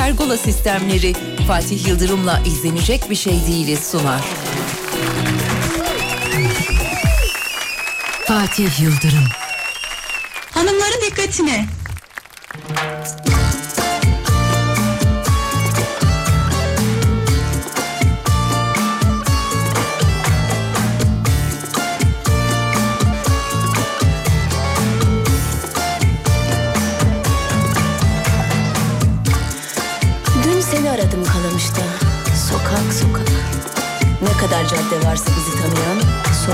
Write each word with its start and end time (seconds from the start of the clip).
Pergola 0.00 0.36
sistemleri 0.36 1.14
Fatih 1.48 1.88
Yıldırım'la 1.88 2.40
izlenecek 2.46 3.10
bir 3.10 3.14
şey 3.14 3.46
değiliz 3.46 3.90
sunar. 3.90 4.20
Fatih 8.26 8.80
Yıldırım. 8.80 9.24
Hanımların 10.50 11.00
dikkatine. 11.06 11.66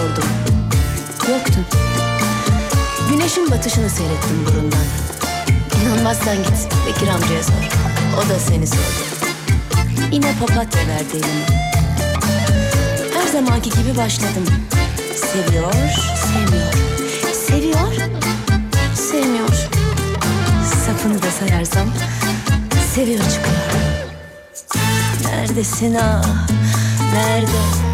Sordum. 0.06 0.28
Yoktun. 1.28 1.66
Güneşin 3.10 3.50
batışını 3.50 3.90
seyrettim 3.90 4.46
burundan. 4.46 4.84
İnanmazsan 5.82 6.36
git 6.36 6.68
Bekir 6.86 7.08
amcaya 7.08 7.42
sor. 7.42 7.54
O 8.16 8.28
da 8.28 8.38
seni 8.38 8.66
sordu. 8.66 9.02
Yine 10.12 10.34
papatya 10.40 10.86
verdi 10.88 11.16
elime. 11.16 11.46
Her 13.14 13.26
zamanki 13.32 13.70
gibi 13.70 13.96
başladım. 13.96 14.44
Seviyor, 15.16 15.72
sevmiyor. 16.16 16.72
Seviyor, 17.46 17.92
sevmiyor. 18.94 19.68
Safını 20.86 21.22
da 21.22 21.30
sayarsam 21.30 21.88
seviyor 22.94 23.20
çıkıyor. 23.20 23.56
Neredesin 25.24 25.94
ah, 25.94 26.48
nerede? 27.14 27.85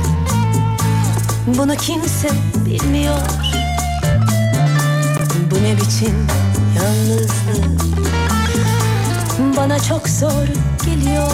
Bunu 1.47 1.77
kimse 1.77 2.29
bilmiyor. 2.67 3.21
Bu 5.51 5.55
ne 5.55 5.77
biçim 5.77 6.27
yalnızlık? 6.77 7.83
Bana 9.57 9.81
çok 9.81 10.09
zor 10.09 10.47
geliyor. 10.87 11.29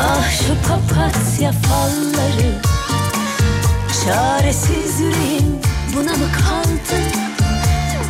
Ah 0.00 0.30
şu 0.30 0.68
papatya 0.68 1.52
falları 1.52 2.60
Çaresiz 4.04 5.00
yüreğim 5.00 5.60
buna 5.96 6.10
mı 6.12 6.26
kaldı? 6.32 7.00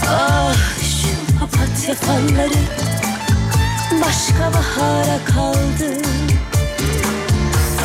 Ah 0.08 0.54
şu 0.80 1.38
papatya 1.38 1.94
falları 1.94 2.62
Başka 4.04 4.52
bahara 4.54 5.18
kaldı 5.24 6.06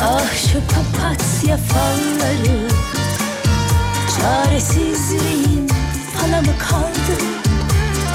Ah 0.04 0.34
şu 0.34 0.60
papatya 0.60 1.56
falları 1.56 2.68
Çaresiz 4.16 5.12
yüreğim 5.12 5.66
fala 6.14 6.40
mı 6.40 6.58
kaldı? 6.58 7.22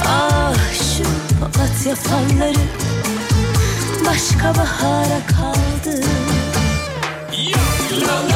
Ah 0.07 0.73
şu 0.73 1.03
papatya 1.39 1.95
falları 1.95 2.65
Başka 4.05 4.55
bahara 4.59 5.19
kaldı 5.27 6.01
Unuttum 7.91 8.26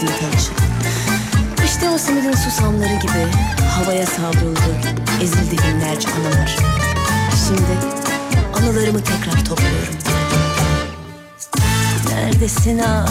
simit 0.00 0.22
alışık. 0.34 0.52
İşte 1.64 1.90
o 1.90 1.98
simidin 1.98 2.32
susamları 2.32 2.94
gibi 2.94 3.26
havaya 3.68 4.06
savruldu, 4.06 4.60
ezildi 5.22 5.56
binlerce 5.58 6.08
anılar. 6.08 6.56
Şimdi 7.46 8.00
anılarımı 8.54 9.04
tekrar 9.04 9.44
topluyorum. 9.44 9.94
Neredesin 12.08 12.78
ah? 12.78 13.06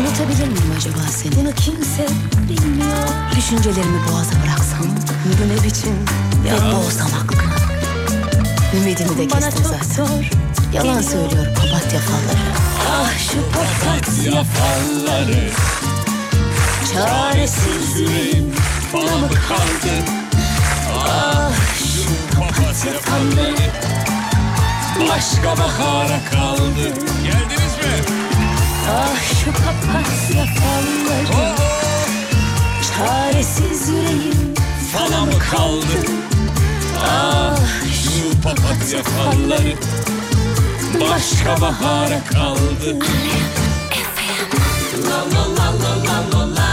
Unutabilir 0.00 0.48
miyim 0.48 0.74
acaba 0.76 0.98
seni? 1.10 1.36
Bunu 1.36 1.52
kimse 1.52 2.06
bilmiyor. 2.48 3.08
Düşüncelerimi 3.36 4.08
boğaza 4.08 4.32
bıraksam, 4.44 4.86
bu 5.24 5.48
ne 5.48 5.64
biçim 5.64 5.94
ya 6.48 6.72
boğsam 6.72 7.08
aklımı. 7.22 7.42
Ümidimi 8.76 9.18
de 9.18 9.28
kestim 9.28 9.64
zaten. 9.64 10.06
Yalan 10.72 11.00
söylüyor 11.00 11.46
papatya 11.54 12.00
falları. 12.00 12.50
Ah 12.90 13.12
şu 13.18 13.38
papatya 13.52 14.44
falları. 14.44 15.50
Çaresiz 16.94 18.00
yüreğim 18.00 18.54
bana 18.94 19.18
mı 19.18 19.28
kaldı? 19.48 19.94
Ah 21.08 21.52
şu 21.78 22.36
papatya 22.36 22.92
falları. 23.00 23.70
Başka 25.08 25.58
bahara 25.62 26.20
kaldı. 26.30 26.94
Geldiniz 27.24 27.76
mi? 27.76 28.14
Ah 28.90 29.44
şu 29.44 29.52
papatya 29.52 30.44
falları. 30.44 31.54
Çaresiz 32.96 33.88
yüreğim 33.88 34.54
Fala 34.92 35.24
mı 35.24 35.38
kaldı? 35.50 36.06
Ah 37.04 37.56
Şu 38.02 38.40
papatya 38.42 39.02
falları 39.02 39.74
başka 41.00 41.60
bahara 41.60 42.24
kaldı. 42.24 42.98
La 45.08 45.18
la 45.32 45.44
la 45.56 45.68
la 45.82 46.18
la 46.32 46.56
la 46.56 46.69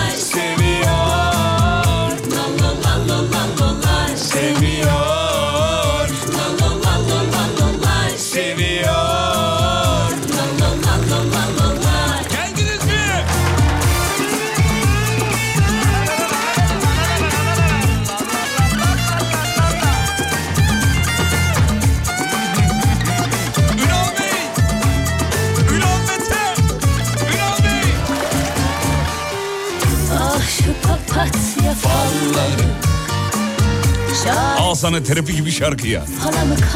sana 34.88 35.04
terapi 35.04 35.36
gibi 35.36 35.52
şarkı 35.52 35.88
ya. 35.88 36.06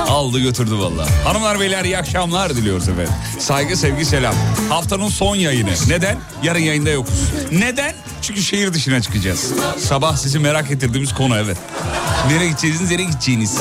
Aldı 0.08 0.40
götürdü 0.40 0.76
valla. 0.78 1.08
Hanımlar 1.26 1.60
beyler 1.60 1.86
iyi 1.86 1.98
akşamlar 1.98 2.56
diliyoruz 2.56 2.90
efendim. 2.90 3.14
Saygı 3.40 3.78
sevgi 3.78 4.06
selam. 4.06 4.36
Haftanın 4.70 5.10
son 5.10 5.36
yayını. 5.36 5.70
Neden? 5.88 6.18
Yarın 6.44 6.60
yayında 6.60 6.90
yokuz. 6.90 7.14
Neden? 7.52 7.94
Çünkü 8.22 8.42
şehir 8.42 8.74
dışına 8.74 9.02
çıkacağız. 9.02 9.54
Sabah 9.78 10.16
sizi 10.16 10.40
merak 10.40 10.72
ettirdiğimiz 10.72 11.14
konu 11.14 11.38
evet. 11.38 11.58
Nereye 12.28 12.48
gideceğiniz, 12.50 12.92
nereye 12.92 13.04
gideceğiniz. 13.04 13.58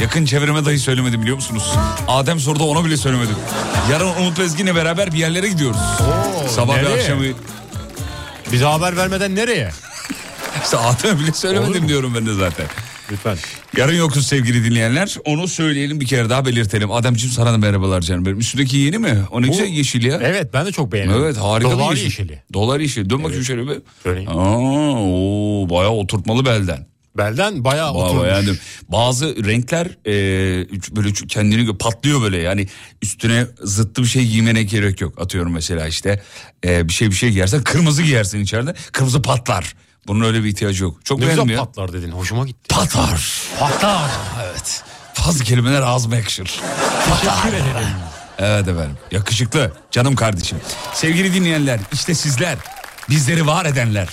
Yakın 0.00 0.24
çevreme 0.24 0.64
dahi 0.64 0.78
söylemedim 0.78 1.22
biliyor 1.22 1.36
musunuz? 1.36 1.72
Adem 2.08 2.40
sordu 2.40 2.64
ona 2.64 2.84
bile 2.84 2.96
söylemedim. 2.96 3.36
Yarın 3.90 4.08
Umut 4.08 4.38
Bezgin'le 4.38 4.74
beraber 4.74 5.12
bir 5.12 5.18
yerlere 5.18 5.48
gidiyoruz. 5.48 5.80
Sabah 6.48 6.76
nereye? 6.76 6.96
ve 6.96 7.00
akşamı. 7.00 7.24
Bize 8.52 8.64
haber 8.64 8.96
vermeden 8.96 9.36
nereye? 9.36 9.70
İşte 10.64 10.76
Adem'e 10.78 11.20
bile 11.20 11.32
söylemedim 11.32 11.88
diyorum 11.88 12.14
ben 12.14 12.26
de 12.26 12.34
zaten. 12.34 12.66
Lütfen. 13.10 13.36
Yarın 13.76 13.94
yokuz 13.94 14.26
sevgili 14.26 14.64
dinleyenler. 14.64 15.16
Onu 15.24 15.48
söyleyelim 15.48 16.00
bir 16.00 16.06
kere 16.06 16.30
daha 16.30 16.44
belirtelim. 16.46 16.90
Ademciğim 16.92 17.32
sana 17.34 17.52
da 17.52 17.58
merhabalar 17.58 18.00
canım 18.00 18.26
benim. 18.26 18.38
Üstündeki 18.38 18.76
yeni 18.76 18.98
mi? 18.98 19.18
O 19.30 19.42
ne 19.42 19.46
güzel 19.48 19.66
yeşil 19.66 20.04
ya. 20.04 20.18
Evet 20.22 20.50
ben 20.54 20.66
de 20.66 20.72
çok 20.72 20.92
beğeniyorum. 20.92 21.24
Evet 21.24 21.36
harika 21.36 21.68
bir 21.70 21.74
Dolar 21.74 21.90
yeşil. 21.90 22.04
yeşili. 22.04 22.42
Dolar 22.52 22.80
yeşili. 22.80 23.10
Dön 23.10 23.24
bakayım 23.24 23.44
şöyle 23.44 23.62
bir. 23.68 23.78
Döneyim. 24.04 24.30
Aa, 24.30 24.58
oo, 24.58 25.70
bayağı 25.70 25.90
oturtmalı 25.92 26.44
belden. 26.44 26.86
Belden 27.16 27.64
bayağı 27.64 27.94
Bayağı 27.94 28.06
oturmuş. 28.08 28.24
beğendim. 28.24 28.58
Bazı 28.88 29.44
renkler 29.46 29.86
e, 29.86 30.12
böyle 30.96 31.12
kendini 31.12 31.78
patlıyor 31.78 32.22
böyle 32.22 32.38
yani 32.38 32.66
üstüne 33.02 33.46
zıttı 33.62 34.02
bir 34.02 34.06
şey 34.06 34.26
giymene 34.26 34.62
gerek 34.62 35.00
yok. 35.00 35.20
Atıyorum 35.20 35.52
mesela 35.52 35.86
işte 35.88 36.22
e, 36.66 36.88
bir 36.88 36.92
şey 36.92 37.10
bir 37.10 37.14
şey 37.16 37.30
giyersen 37.30 37.62
kırmızı 37.62 38.02
giyersin 38.02 38.40
içeride 38.40 38.74
kırmızı 38.92 39.22
patlar. 39.22 39.74
Bunun 40.06 40.24
öyle 40.24 40.44
bir 40.44 40.48
ihtiyacı 40.48 40.84
yok. 40.84 41.04
Çok 41.04 41.18
Ne 41.18 41.26
beğendim 41.26 41.48
ya. 41.48 41.58
patlar 41.58 41.92
dedin. 41.92 42.12
Hoşuma 42.12 42.46
gitti. 42.46 42.74
Patlar. 42.74 43.28
Patlar. 43.58 44.10
Evet. 44.44 44.82
Fazla 45.14 45.44
kelimeler 45.44 45.82
ağzıma 45.82 46.16
yakışır. 46.16 46.60
Ederim. 47.48 47.64
Evet 48.38 48.68
efendim. 48.68 48.98
Yakışıklı. 49.10 49.72
Canım 49.90 50.16
kardeşim. 50.16 50.58
Sevgili 50.94 51.34
dinleyenler 51.34 51.80
işte 51.92 52.14
sizler. 52.14 52.56
Bizleri 53.10 53.46
var 53.46 53.64
edenler. 53.66 54.08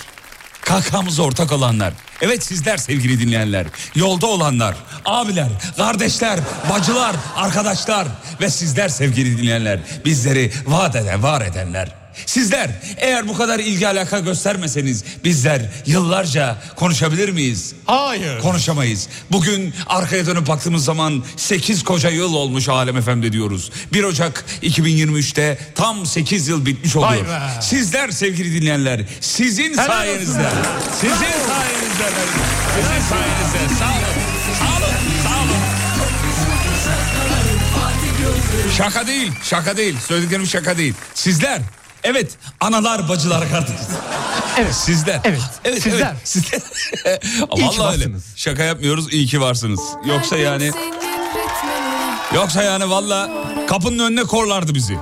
Kahkahamıza 0.60 1.22
ortak 1.22 1.52
olanlar. 1.52 1.92
Evet 2.22 2.44
sizler 2.44 2.76
sevgili 2.76 3.20
dinleyenler. 3.20 3.66
Yolda 3.94 4.26
olanlar, 4.26 4.76
abiler, 5.04 5.48
kardeşler, 5.76 6.40
bacılar, 6.70 7.16
arkadaşlar 7.36 8.06
ve 8.40 8.50
sizler 8.50 8.88
sevgili 8.88 9.38
dinleyenler. 9.38 9.80
Bizleri 10.04 10.52
vaat 10.66 10.96
eden, 10.96 11.22
var 11.22 11.40
edenler. 11.42 11.99
Sizler 12.26 12.70
eğer 12.96 13.28
bu 13.28 13.36
kadar 13.36 13.58
ilgi 13.58 13.88
alaka 13.88 14.18
göstermeseniz 14.18 15.04
bizler 15.24 15.62
yıllarca 15.86 16.56
konuşabilir 16.76 17.28
miyiz? 17.28 17.74
Hayır. 17.86 18.40
Konuşamayız. 18.40 19.08
Bugün 19.32 19.74
arkaya 19.86 20.26
dönüp 20.26 20.48
baktığımız 20.48 20.84
zaman 20.84 21.24
8 21.36 21.82
koca 21.84 22.10
yıl 22.10 22.34
olmuş 22.34 22.68
Alem 22.68 23.00
FM'de 23.02 23.32
diyoruz. 23.32 23.70
1 23.92 24.04
Ocak 24.04 24.44
2023'te 24.62 25.58
tam 25.74 26.06
8 26.06 26.48
yıl 26.48 26.66
bitmiş 26.66 26.96
oluyor. 26.96 27.10
Vay 27.12 27.18
be. 27.28 27.40
Sizler 27.62 28.10
sevgili 28.10 28.60
dinleyenler 28.60 29.00
sizin 29.20 29.72
Helal 29.72 29.86
sayenizde. 29.86 30.38
olsun. 30.40 30.48
Sizin 31.00 31.14
sayenizde. 31.16 32.10
Sizin 32.76 33.08
sayenizde. 33.08 33.74
Sağ 33.78 33.84
olun. 33.84 34.04
Sağ 34.58 34.76
olun. 34.78 34.94
Sağ 35.24 35.42
olun. 35.42 35.60
Şaka 38.76 39.06
değil, 39.06 39.32
şaka 39.42 39.76
değil. 39.76 39.96
Söylediklerim 40.08 40.46
şaka 40.46 40.76
değil. 40.78 40.94
Sizler, 41.14 41.60
evet 42.04 42.30
analar, 42.60 43.08
bacılar, 43.08 43.50
kardeşler. 43.50 43.78
Evet. 44.58 44.74
Sizler. 44.74 45.20
Evet, 45.24 45.40
Evet, 45.64 45.82
sizler. 45.82 45.98
evet, 46.12 46.28
sizler. 46.28 46.60
İyi 47.56 47.70
ki 47.70 47.78
Vallahi 47.78 47.92
öyle. 47.92 48.08
Şaka 48.36 48.62
yapmıyoruz, 48.62 49.12
iyi 49.12 49.26
ki 49.26 49.40
varsınız. 49.40 49.80
Yoksa 50.04 50.36
yani, 50.36 50.70
yoksa 52.34 52.62
yani 52.62 52.90
valla 52.90 53.30
kapının 53.68 53.98
önüne 53.98 54.22
korlardı 54.24 54.74
bizi. 54.74 54.98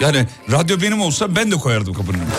Yani 0.00 0.26
radyo 0.50 0.80
benim 0.80 1.00
olsa 1.00 1.36
ben 1.36 1.50
de 1.50 1.56
koyardım 1.56 1.94
kapının 1.94 2.18
önüne. 2.18 2.30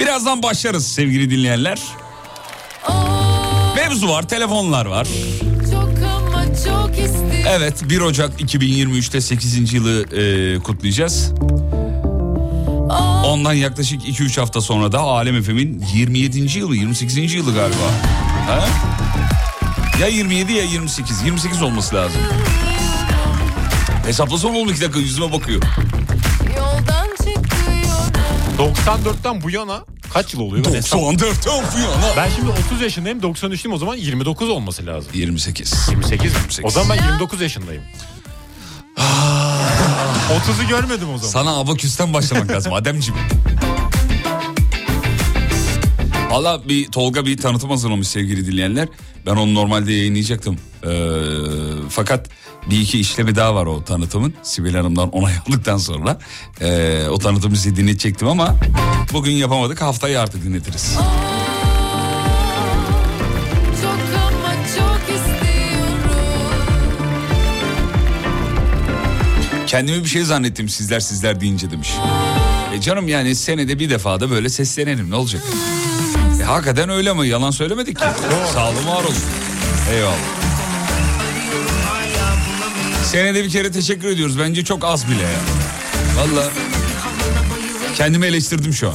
Birazdan 0.00 0.42
başlarız 0.42 0.88
sevgili 0.92 1.30
dinleyenler. 1.30 1.82
Mevzu 3.90 4.08
var, 4.08 4.28
telefonlar 4.28 4.86
var. 4.86 5.08
Çok 5.70 5.90
ama 6.06 6.44
çok 6.44 6.98
istiyorum 6.98 7.30
Evet 7.48 7.90
1 7.90 8.00
Ocak 8.00 8.40
2023'te 8.40 9.20
8. 9.20 9.72
yılı 9.72 10.16
e, 10.16 10.58
kutlayacağız. 10.58 11.32
Ondan 13.26 13.52
yaklaşık 13.52 14.02
2-3 14.02 14.40
hafta 14.40 14.60
sonra 14.60 14.92
da 14.92 15.00
Alem 15.00 15.36
Efem'in 15.36 15.84
27. 15.94 16.58
yılı 16.58 16.76
28. 16.76 17.34
yılı 17.34 17.54
galiba. 17.54 17.90
Ha? 18.46 18.68
Ya 20.00 20.06
27 20.06 20.52
ya 20.52 20.64
28. 20.64 21.22
28 21.22 21.62
olması 21.62 21.94
lazım. 21.94 22.20
Hesaplasam 24.06 24.56
oğlum 24.56 24.68
2 24.68 24.80
dakika 24.80 24.98
yüzüme 24.98 25.32
bakıyor. 25.32 25.62
Yoldan 26.56 27.08
çıkıyorum 27.16 28.12
94'ten 28.58 29.42
bu 29.42 29.50
yana 29.50 29.84
kaç 30.12 30.34
yıl 30.34 30.40
oluyor? 30.40 30.64
Ben, 30.64 30.72
hesap- 30.74 30.98
94 31.00 31.46
yapıyor 31.46 31.88
lan. 31.88 32.16
ben 32.16 32.30
şimdi 32.36 32.50
30 32.50 32.80
yaşındayım 32.80 33.20
93'lüyüm 33.20 33.74
o 33.74 33.78
zaman 33.78 33.96
29 33.96 34.48
olması 34.48 34.86
lazım. 34.86 35.10
28. 35.14 35.74
28 35.90 36.32
mi? 36.32 36.38
28. 36.38 36.64
O 36.64 36.70
zaman 36.70 36.98
ben 36.98 37.04
29 37.04 37.40
yaşındayım. 37.40 37.82
30'u 38.96 40.68
görmedim 40.68 41.08
o 41.14 41.18
zaman. 41.18 41.32
Sana 41.32 41.56
abaküsten 41.56 42.14
başlamak 42.14 42.50
lazım 42.50 42.72
Ademciğim. 42.72 43.20
Valla 46.30 46.68
bir 46.68 46.88
Tolga 46.92 47.26
bir 47.26 47.36
tanıtım 47.36 47.70
hazırlamış 47.70 48.08
sevgili 48.08 48.46
dinleyenler. 48.46 48.88
Ben 49.26 49.36
onu 49.36 49.54
normalde 49.54 49.92
yayınlayacaktım. 49.92 50.58
Ee, 50.84 50.88
fakat 51.90 52.28
bir 52.70 52.80
iki 52.80 53.00
işlemi 53.00 53.36
daha 53.36 53.54
var 53.54 53.66
o 53.66 53.84
tanıtımın. 53.84 54.34
Sibel 54.42 54.74
Hanım'dan 54.76 55.10
onay 55.10 55.32
aldıktan 55.48 55.78
sonra. 55.78 56.18
Ee, 56.60 57.06
o 57.10 57.18
tanıtımı 57.18 57.56
size 57.56 57.76
dinletecektim 57.76 58.28
ama 58.28 58.56
bugün 59.12 59.32
yapamadık. 59.32 59.82
Haftayı 59.82 60.20
artık 60.20 60.44
dinletiriz. 60.44 60.96
Kendimi 69.66 70.04
bir 70.04 70.08
şey 70.08 70.22
zannettim 70.24 70.68
sizler 70.68 71.00
sizler 71.00 71.40
deyince 71.40 71.70
demiş. 71.70 71.90
E 72.74 72.80
canım 72.80 73.08
yani 73.08 73.34
senede 73.34 73.78
bir 73.78 73.90
defa 73.90 74.20
da 74.20 74.30
böyle 74.30 74.48
seslenelim 74.48 75.10
ne 75.10 75.14
olacak? 75.14 75.42
E 76.40 76.44
hakikaten 76.44 76.88
öyle 76.88 77.12
mi? 77.12 77.28
Yalan 77.28 77.50
söylemedik 77.50 77.98
ki. 77.98 78.04
Sağ 78.54 78.68
olun 78.70 78.86
var 78.86 79.04
olun. 79.04 79.14
Eyvallah. 79.92 80.39
Senede 83.10 83.44
bir 83.44 83.50
kere 83.50 83.72
teşekkür 83.72 84.08
ediyoruz. 84.08 84.38
Bence 84.38 84.64
çok 84.64 84.84
az 84.84 85.08
bile 85.08 85.22
ya. 85.22 85.40
Valla 86.16 86.50
kendimi 87.96 88.26
eleştirdim 88.26 88.72
şu 88.72 88.88
an. 88.88 88.94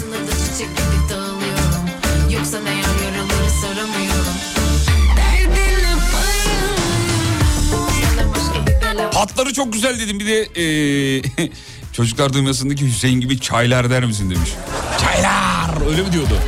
Patları 9.13 9.53
çok 9.53 9.73
güzel 9.73 9.99
dedim. 9.99 10.19
Bir 10.19 10.25
de 10.25 10.41
e, 10.61 11.21
çocuklar 11.93 12.33
duymasın 12.33 12.69
ki 12.69 12.87
Hüseyin 12.87 13.19
gibi 13.21 13.39
çaylar 13.39 13.89
der 13.89 14.05
misin 14.05 14.29
demiş. 14.29 14.49
Çaylar 15.01 15.89
öyle 15.91 16.01
mi 16.01 16.11
diyordu? 16.11 16.39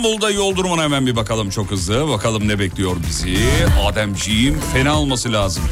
İstanbul'da 0.00 0.30
yol 0.30 0.56
durumuna 0.56 0.82
hemen 0.82 1.06
bir 1.06 1.16
bakalım 1.16 1.50
çok 1.50 1.70
hızlı. 1.70 2.08
Bakalım 2.08 2.48
ne 2.48 2.58
bekliyor 2.58 2.96
bizi. 3.08 3.38
Ademciğim 3.84 4.60
fena 4.72 5.00
olması 5.00 5.32
lazım. 5.32 5.62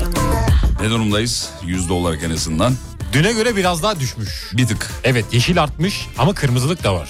Ne 0.83 0.91
durumdayız? 0.91 1.51
Yüzde 1.67 1.93
olarak 1.93 2.23
en 2.23 2.31
azından. 2.31 2.75
Düne 3.13 3.33
göre 3.33 3.57
biraz 3.57 3.83
daha 3.83 4.01
düşmüş. 4.01 4.51
Bir 4.53 4.67
tık. 4.67 4.91
Evet 5.05 5.25
yeşil 5.33 5.63
artmış 5.63 6.07
ama 6.19 6.35
kırmızılık 6.35 6.85
da 6.85 6.95
var. 6.95 7.09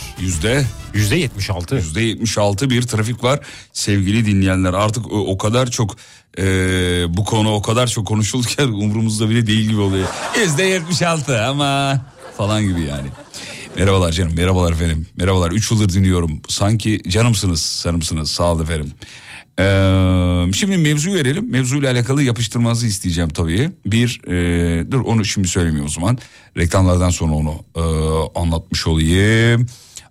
Yüzde 0.94 1.16
76. 1.16 1.74
yüzde 1.76 2.00
76 2.00 2.70
bir 2.70 2.82
trafik 2.82 3.24
var. 3.24 3.40
Sevgili 3.72 4.26
dinleyenler 4.26 4.74
artık 4.74 5.12
o, 5.12 5.18
o 5.18 5.38
kadar 5.38 5.70
çok 5.70 5.96
e, 6.38 6.44
bu 7.08 7.24
konu 7.24 7.54
o 7.54 7.62
kadar 7.62 7.86
çok 7.86 8.06
konuşuldu 8.06 8.46
ki 8.46 8.62
umurumuzda 8.64 9.30
bile 9.30 9.46
değil 9.46 9.68
gibi 9.68 9.80
oluyor. 9.80 10.08
Yüzde 10.40 10.62
76 10.62 11.44
ama 11.44 12.00
falan 12.36 12.62
gibi 12.62 12.80
yani. 12.80 13.08
Merhabalar 13.78 14.12
canım, 14.12 14.32
merhabalar 14.36 14.72
efendim. 14.72 15.06
Merhabalar, 15.16 15.50
3 15.50 15.70
yıldır 15.70 15.88
dinliyorum. 15.88 16.40
Sanki 16.48 17.00
canımsınız, 17.08 17.62
sanımsınız. 17.62 18.30
Sağ 18.30 18.52
olun 18.52 18.62
efendim. 18.62 18.92
Ee, 19.58 20.52
şimdi 20.52 20.76
mevzuyu 20.76 21.16
verelim. 21.16 21.50
Mevzuyla 21.50 21.92
alakalı 21.92 22.22
yapıştırmanızı 22.22 22.86
isteyeceğim 22.86 23.30
tabii. 23.30 23.70
Bir, 23.86 24.20
e, 24.26 24.90
dur 24.90 25.00
onu 25.00 25.24
şimdi 25.24 25.48
söylemeyeyim 25.48 25.86
o 25.86 25.88
zaman. 25.88 26.18
Reklamlardan 26.56 27.10
sonra 27.10 27.34
onu 27.34 27.54
e, 27.76 27.82
anlatmış 28.40 28.86
olayım. 28.86 29.66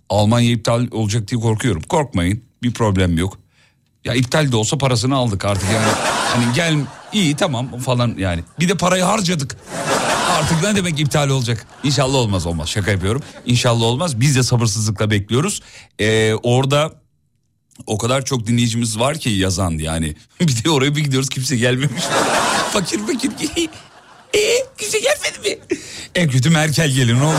Almanya 0.08 0.50
iptal 0.50 0.86
olacak 0.90 1.28
diye 1.28 1.40
korkuyorum. 1.40 1.82
Korkmayın, 1.82 2.42
bir 2.62 2.72
problem 2.72 3.18
yok. 3.18 3.38
Ya 4.04 4.14
iptal 4.14 4.52
de 4.52 4.56
olsa 4.56 4.78
parasını 4.78 5.16
aldık 5.16 5.44
artık 5.44 5.68
yani. 5.72 5.92
Hani 6.34 6.54
gel 6.54 6.76
iyi 7.12 7.36
tamam 7.36 7.78
falan 7.78 8.14
yani. 8.18 8.44
Bir 8.60 8.68
de 8.68 8.74
parayı 8.74 9.02
harcadık. 9.02 9.56
Artık 10.38 10.62
ne 10.62 10.76
demek 10.76 11.00
iptal 11.00 11.28
olacak? 11.28 11.66
İnşallah 11.84 12.14
olmaz 12.14 12.46
olmaz 12.46 12.68
şaka 12.68 12.90
yapıyorum. 12.90 13.22
İnşallah 13.46 13.82
olmaz 13.82 14.20
biz 14.20 14.36
de 14.36 14.42
sabırsızlıkla 14.42 15.10
bekliyoruz. 15.10 15.62
Ee, 15.98 16.34
orada 16.42 16.92
o 17.86 17.98
kadar 17.98 18.24
çok 18.24 18.46
dinleyicimiz 18.46 18.98
var 18.98 19.18
ki 19.18 19.30
yazan 19.30 19.70
yani. 19.70 20.14
bir 20.40 20.64
de 20.64 20.70
oraya 20.70 20.96
bir 20.96 21.04
gidiyoruz 21.04 21.28
kimse 21.28 21.56
gelmemiş. 21.56 22.02
fakir 22.72 22.98
fakir. 22.98 23.30
Eee 24.34 24.66
kimse 24.78 24.98
gelmedi 24.98 25.48
mi? 25.48 25.76
En 26.14 26.28
kötü 26.28 26.50
Merkel 26.50 26.90
gelir 26.90 27.14
ne 27.14 27.22
olur. 27.24 27.34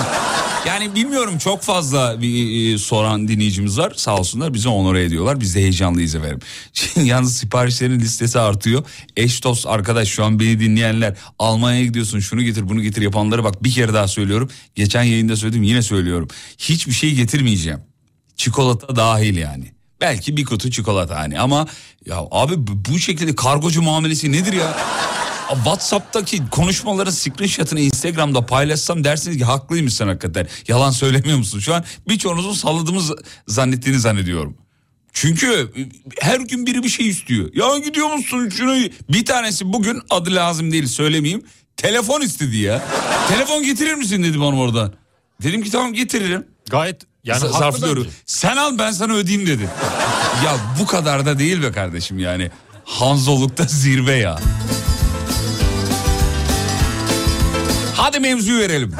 Yani 0.67 0.95
bilmiyorum 0.95 1.37
çok 1.37 1.61
fazla 1.61 2.21
bir 2.21 2.73
e, 2.73 2.77
soran 2.77 3.27
dinleyicimiz 3.27 3.77
var. 3.77 3.93
Sağ 3.95 4.17
olsunlar 4.17 4.53
bizi 4.53 4.69
onore 4.69 5.03
ediyorlar. 5.03 5.39
Biz 5.39 5.55
de 5.55 5.59
heyecanlıyız 5.59 6.15
efendim. 6.15 6.39
Şimdi 6.73 7.07
yalnız 7.09 7.37
siparişlerin 7.37 7.99
listesi 7.99 8.39
artıyor. 8.39 8.83
Eş 9.17 9.43
dost 9.43 9.67
arkadaş 9.67 10.07
şu 10.07 10.23
an 10.25 10.39
beni 10.39 10.59
dinleyenler 10.59 11.15
Almanya'ya 11.39 11.85
gidiyorsun 11.85 12.19
şunu 12.19 12.41
getir 12.41 12.69
bunu 12.69 12.81
getir 12.81 13.01
yapanları 13.01 13.43
bak 13.43 13.63
bir 13.63 13.71
kere 13.71 13.93
daha 13.93 14.07
söylüyorum. 14.07 14.49
Geçen 14.75 15.03
yayında 15.03 15.35
söyledim 15.35 15.63
yine 15.63 15.81
söylüyorum. 15.81 16.27
Hiçbir 16.57 16.93
şey 16.93 17.13
getirmeyeceğim. 17.13 17.79
Çikolata 18.35 18.95
dahil 18.95 19.37
yani. 19.37 19.73
Belki 20.01 20.37
bir 20.37 20.45
kutu 20.45 20.71
çikolata 20.71 21.15
hani 21.19 21.39
ama 21.39 21.67
ya 22.05 22.17
abi 22.31 22.53
bu 22.57 22.99
şekilde 22.99 23.35
kargocu 23.35 23.81
muamelesi 23.81 24.31
nedir 24.31 24.53
ya? 24.53 24.77
WhatsApp'taki 25.55 26.41
konuşmaların 26.51 27.11
screenshot'ını 27.11 27.79
Instagram'da 27.79 28.45
paylaşsam 28.45 29.03
dersiniz 29.03 29.37
ki 29.37 29.43
haklıymışsın 29.43 30.07
hakikaten. 30.07 30.47
Yalan 30.67 30.91
söylemiyor 30.91 31.37
musun? 31.37 31.59
Şu 31.59 31.73
an 31.73 31.83
birçoğunuzun 32.07 32.53
salladığımı 32.53 32.99
z- 32.99 33.23
zannettiğini 33.47 33.99
zannediyorum. 33.99 34.57
Çünkü 35.13 35.73
her 36.21 36.39
gün 36.39 36.65
biri 36.65 36.83
bir 36.83 36.89
şey 36.89 37.07
istiyor. 37.07 37.49
Ya 37.53 37.77
gidiyor 37.77 38.07
musun 38.13 38.49
şunu? 38.49 38.75
Bir 39.09 39.25
tanesi 39.25 39.73
bugün 39.73 40.01
adı 40.09 40.35
lazım 40.35 40.71
değil 40.71 40.87
söylemeyeyim. 40.87 41.43
Telefon 41.77 42.21
istedi 42.21 42.57
ya. 42.57 42.83
Telefon 43.29 43.63
getirir 43.63 43.93
misin 43.93 44.23
dedi 44.23 44.39
bana 44.39 44.59
oradan. 44.59 44.93
Dedim 45.43 45.63
ki 45.63 45.71
tamam 45.71 45.93
getiririm. 45.93 46.47
Gayet 46.69 47.01
yani 47.23 47.39
haklı 47.39 47.59
zarflıyorum. 47.59 48.07
Sen 48.25 48.57
al 48.57 48.77
ben 48.79 48.91
sana 48.91 49.13
ödeyeyim 49.13 49.47
dedi. 49.47 49.69
ya 50.45 50.57
bu 50.79 50.85
kadar 50.85 51.25
da 51.25 51.39
değil 51.39 51.61
be 51.61 51.71
kardeşim 51.71 52.19
yani. 52.19 52.51
Hanzolukta 52.85 53.63
zirve 53.63 54.15
ya. 54.15 54.39
Hadi 58.01 58.19
mevzuyu 58.19 58.59
verelim. 58.59 58.91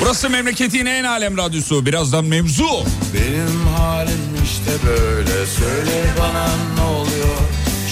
Burası 0.00 0.30
memleketin 0.30 0.86
en 0.86 1.04
alem 1.04 1.36
radyosu. 1.38 1.86
Birazdan 1.86 2.24
mevzu. 2.24 2.68
Benim 3.14 3.66
halim 3.76 4.44
işte 4.44 4.86
böyle. 4.86 5.46
Söyle 5.46 6.04
bana 6.20 6.46
ne 6.76 6.90
oluyor? 6.96 7.38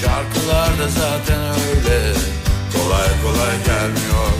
Şarkılarda 0.00 0.88
zaten 0.88 1.40
öyle. 1.40 2.12
Kolay 2.73 3.09
kolay 3.23 3.56
gelmiyor. 3.66 4.30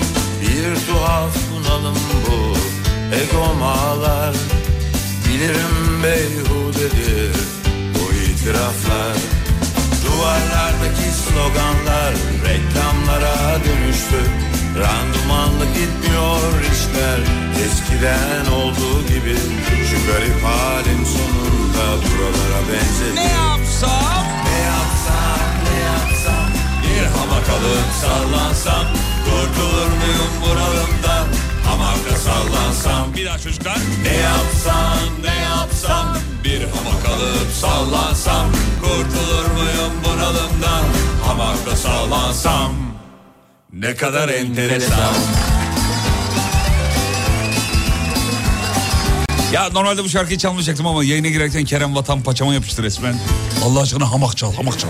Bir 0.43 0.87
tuhaf 0.87 1.37
bunalım 1.55 1.99
bu. 2.26 2.57
Egom 3.16 3.62
ağlar 3.62 4.35
Bilirim 5.28 6.02
beyhudedir 6.02 7.37
Bu 7.95 8.14
itiraflar. 8.14 9.16
Duvarlardaki 10.07 11.11
sloganlar 11.11 12.14
Reklamlara 12.45 13.61
dönüştü 13.64 14.31
Randımanlı 14.78 15.64
gitmiyor 15.66 16.52
işler. 16.73 17.21
Eskiden 17.66 18.52
olduğu 18.52 19.02
gibi 19.06 19.37
Şu 19.90 20.06
garip 20.06 20.45
halim 20.45 21.06
sonunda 21.06 21.87
Buralara 22.02 22.61
benzedi. 22.73 23.16
Ne 23.16 23.25
yapsam? 23.25 24.25
Ne 24.45 24.59
yapsam 24.59 25.50
ne 25.64 25.78
yapsam? 25.80 26.49
Bir 26.83 27.06
hamak 27.18 27.49
alıp 27.49 27.88
sallansam 28.02 28.87
Kurtulur 29.25 29.87
muyum 29.87 30.33
bunalımdan 30.42 31.26
Hamakta 31.66 32.16
sallansam. 32.16 33.14
Bir 33.14 33.26
daha 33.26 33.38
çocuklar. 33.38 33.78
Ne 34.02 34.16
yapsam 34.16 34.99
ne 35.23 35.35
yapsam? 35.45 36.16
Bir 36.45 36.61
hamak 36.61 37.04
alıp 37.09 37.52
sallansam 37.61 38.47
Kurtulur 38.80 39.47
muyum 39.50 39.92
bunalımdan 40.04 40.85
Hamakta 41.26 41.76
sallansam 41.76 42.96
Ne 43.80 43.95
kadar 43.95 44.28
enteresan 44.28 45.14
Ya 49.52 49.68
normalde 49.73 50.04
bu 50.04 50.09
şarkıyı 50.09 50.38
çalmayacaktım 50.38 50.87
ama 50.87 51.04
yayına 51.04 51.28
girerken 51.28 51.64
Kerem 51.64 51.95
Vatan 51.95 52.23
paçama 52.23 52.54
yapıştı 52.54 52.83
resmen. 52.83 53.18
Allah 53.64 53.80
aşkına 53.80 54.11
hamak 54.11 54.37
çal, 54.37 54.54
hamak 54.54 54.78
çal. 54.78 54.88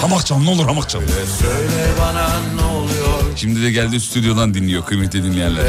Hamak 0.00 0.26
çal 0.26 0.38
ne 0.38 0.50
olur 0.50 0.64
hamak 0.64 0.88
çal. 0.88 1.00
Söyle 1.38 1.92
bana 2.00 2.28
ne 2.54 2.62
oluyor 2.62 3.36
Şimdi 3.36 3.62
de 3.62 3.70
geldi 3.70 4.00
stüdyodan 4.00 4.54
dinliyor 4.54 4.84
kıymetli 4.84 5.24
dinleyenler. 5.24 5.64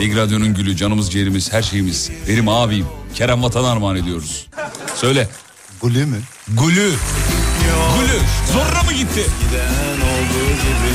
Lig 0.00 0.16
Radyo'nun 0.16 0.54
gülü, 0.54 0.76
canımız 0.76 1.12
ciğerimiz, 1.12 1.52
her 1.52 1.62
şeyimiz. 1.62 2.10
Benim 2.28 2.48
abim 2.48 2.86
Kerem 3.14 3.42
Vatan'a 3.42 3.70
armağan 3.70 3.96
ediyoruz. 3.96 4.46
Söyle. 4.94 5.28
Gülü 5.82 6.06
mü? 6.06 6.20
Gülü. 6.48 6.92
Gülü. 7.98 8.20
Zorra 8.52 8.82
mı 8.82 8.92
gitti? 8.92 9.22
Giden 9.40 9.87
olduğu 10.28 10.50
gibi 10.52 10.94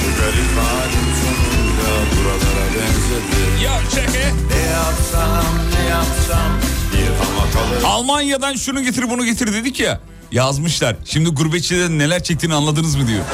Şu 0.00 0.22
garip 0.22 0.56
halim 0.58 1.06
sonunda 1.20 1.90
Buralara 2.16 2.66
benzedi 2.66 3.64
Ya 3.64 3.80
çeke. 3.90 4.32
Ne 4.54 4.62
yapsam 4.72 5.44
ne 5.74 5.88
yapsam 5.88 6.52
Bir 6.92 7.06
hamak 7.24 7.56
alıp 7.56 7.84
Almanya'dan 7.86 8.54
şunu 8.54 8.82
getir 8.82 9.10
bunu 9.10 9.24
getir 9.24 9.52
dedik 9.52 9.80
ya. 9.80 10.00
Yazmışlar. 10.32 10.96
Şimdi 11.04 11.30
gurbetçilerin 11.30 11.98
neler 11.98 12.22
çektiğini 12.22 12.54
anladınız 12.54 12.96
mı 12.96 13.06
diyor. 13.06 13.24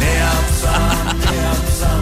Ne 0.00 0.10
yapsam 0.10 0.82
ne 1.30 1.36
yapsam 1.36 2.00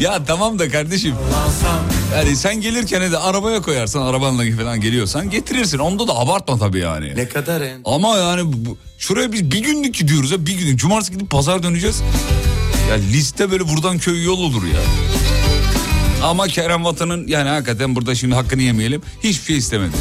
Ya 0.00 0.24
tamam 0.24 0.58
da 0.58 0.68
kardeşim. 0.68 1.14
Lansam 1.32 1.80
Yani 2.14 2.36
sen 2.36 2.60
gelirken 2.60 3.12
de 3.12 3.18
arabaya 3.18 3.62
koyarsan 3.62 4.02
arabanla 4.02 4.56
falan 4.56 4.80
geliyorsan 4.80 5.30
getirirsin. 5.30 5.78
Onda 5.78 6.08
da 6.08 6.18
abartma 6.18 6.58
tabii 6.58 6.78
yani. 6.78 7.16
Ne 7.16 7.28
kadar 7.28 7.60
en 7.60 7.80
Ama 7.84 8.16
yani 8.16 8.52
bu, 8.52 8.78
şuraya 8.98 9.32
biz 9.32 9.50
bir 9.50 9.58
günlük 9.58 9.94
gidiyoruz 9.94 10.30
ya 10.30 10.46
bir 10.46 10.58
günlük. 10.58 10.78
Cumartesi 10.78 11.12
gidip 11.12 11.30
pazar 11.30 11.62
döneceğiz. 11.62 12.02
Ya 12.90 12.94
liste 12.94 13.50
böyle 13.50 13.68
buradan 13.68 13.98
köy 13.98 14.24
yol 14.24 14.38
olur 14.38 14.62
ya. 14.64 14.80
Ama 16.22 16.48
Kerem 16.48 16.84
Vatan'ın 16.84 17.26
yani 17.26 17.48
hakikaten 17.48 17.96
burada 17.96 18.14
şimdi 18.14 18.34
hakkını 18.34 18.62
yemeyelim. 18.62 19.02
Hiçbir 19.24 19.44
şey 19.44 19.56
istemedi. 19.56 19.92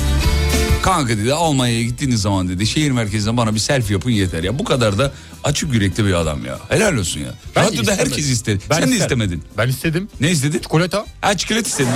Kanka 0.81 1.17
dedi 1.17 1.33
Almanya'ya 1.33 1.83
gittiğiniz 1.83 2.21
zaman 2.21 2.50
dedi 2.50 2.67
şehir 2.67 2.91
merkezinde 2.91 3.38
bana 3.38 3.53
bir 3.55 3.59
selfie 3.59 3.93
yapın 3.93 4.09
yeter 4.12 4.43
ya. 4.43 4.59
Bu 4.59 4.63
kadar 4.63 4.98
da 4.98 5.12
açık 5.43 5.74
yürekli 5.74 6.05
bir 6.05 6.13
adam 6.13 6.45
ya. 6.45 6.59
Helal 6.69 6.98
olsun 6.98 7.19
ya. 7.19 7.33
Ben 7.55 7.63
Radyoda 7.65 7.81
istemedim. 7.81 8.05
herkes 8.12 8.29
istedi. 8.29 8.63
Ben 8.69 8.75
Sen 8.75 8.83
de 8.83 8.91
isterim. 8.91 9.01
istemedin. 9.01 9.43
Ben 9.57 9.67
istedim. 9.67 10.07
Ne 10.21 10.31
istedin? 10.31 10.59
Çikolata. 10.59 11.05
Ha 11.21 11.38
çikolata 11.38 11.67
istedin. 11.69 11.89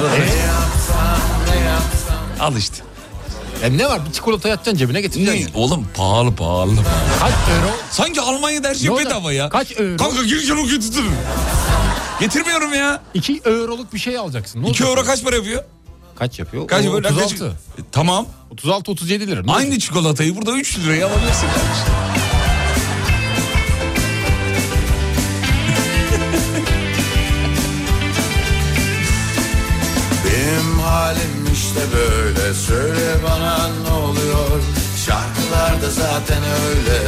Al 2.40 2.56
işte. 2.58 2.75
Ya 3.63 3.70
ne 3.70 3.86
var 3.86 4.06
bir 4.08 4.12
çikolata 4.12 4.50
yatacaksın 4.50 4.78
cebine 4.80 4.98
Ne? 4.98 5.02
getireceksin. 5.02 5.52
Oğlum 5.54 5.88
pahalı 5.98 6.36
pahalı. 6.36 6.75
Kaç 7.20 7.32
euro? 7.34 7.72
Sanki 7.92 8.22
Almanya'da 8.22 8.68
her 8.70 8.75
şey 8.75 8.92
Ne 8.92 8.98
bedava 8.98 9.34
ya. 9.34 9.50
Kaç 9.50 9.72
euro? 9.80 9.98
Kanka 9.98 10.24
gireceğim 10.24 10.62
o 10.63 10.68
getirtirim. 10.68 11.12
Getirmiyorum 12.20 12.74
ya. 12.74 13.02
2 13.13 13.42
euroluk 13.46 13.94
bir 13.94 14.00
şey 14.00 14.18
alacaksın. 14.18 14.63
Ne 14.63 14.70
2 14.70 14.84
olacak? 14.84 14.98
euro 14.98 15.08
kaç 15.08 15.24
para 15.24 15.36
yapıyor? 15.36 15.63
Kaç 16.15 16.39
yapıyor? 16.39 16.67
Kaç 16.67 16.86
böyle? 16.86 17.08
36. 17.08 17.46
E, 17.46 17.50
tamam. 17.91 18.25
36 18.51 18.91
37 18.91 19.27
lira. 19.27 19.41
Ne 19.43 19.51
Aynı 19.51 19.65
olacak? 19.67 19.82
çikolatayı 19.82 20.36
burada 20.36 20.51
3 20.51 20.79
liraya 20.79 21.08
alabilirsin 21.08 21.48
kardeşim. 21.48 21.93
Benim 30.25 30.79
halim 30.79 31.48
işte 31.53 31.79
böyle 31.96 32.53
Söyle 32.53 33.15
bana 33.24 33.67
ne 33.67 33.93
oluyor 33.93 34.62
Şarkılarda 35.05 35.89
zaten 35.89 36.43
öyle 36.43 37.00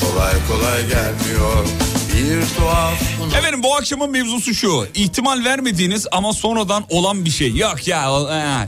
Kolay 0.00 0.32
kolay 0.48 0.82
gelmiyor 0.88 1.64
Efendim 3.38 3.62
bu 3.62 3.74
akşamın 3.76 4.10
mevzusu 4.10 4.54
şu. 4.54 4.86
İhtimal 4.94 5.44
vermediğiniz 5.44 6.06
ama 6.12 6.32
sonradan 6.32 6.84
olan 6.88 7.24
bir 7.24 7.30
şey. 7.30 7.56
Yok 7.56 7.88
ya 7.88 8.08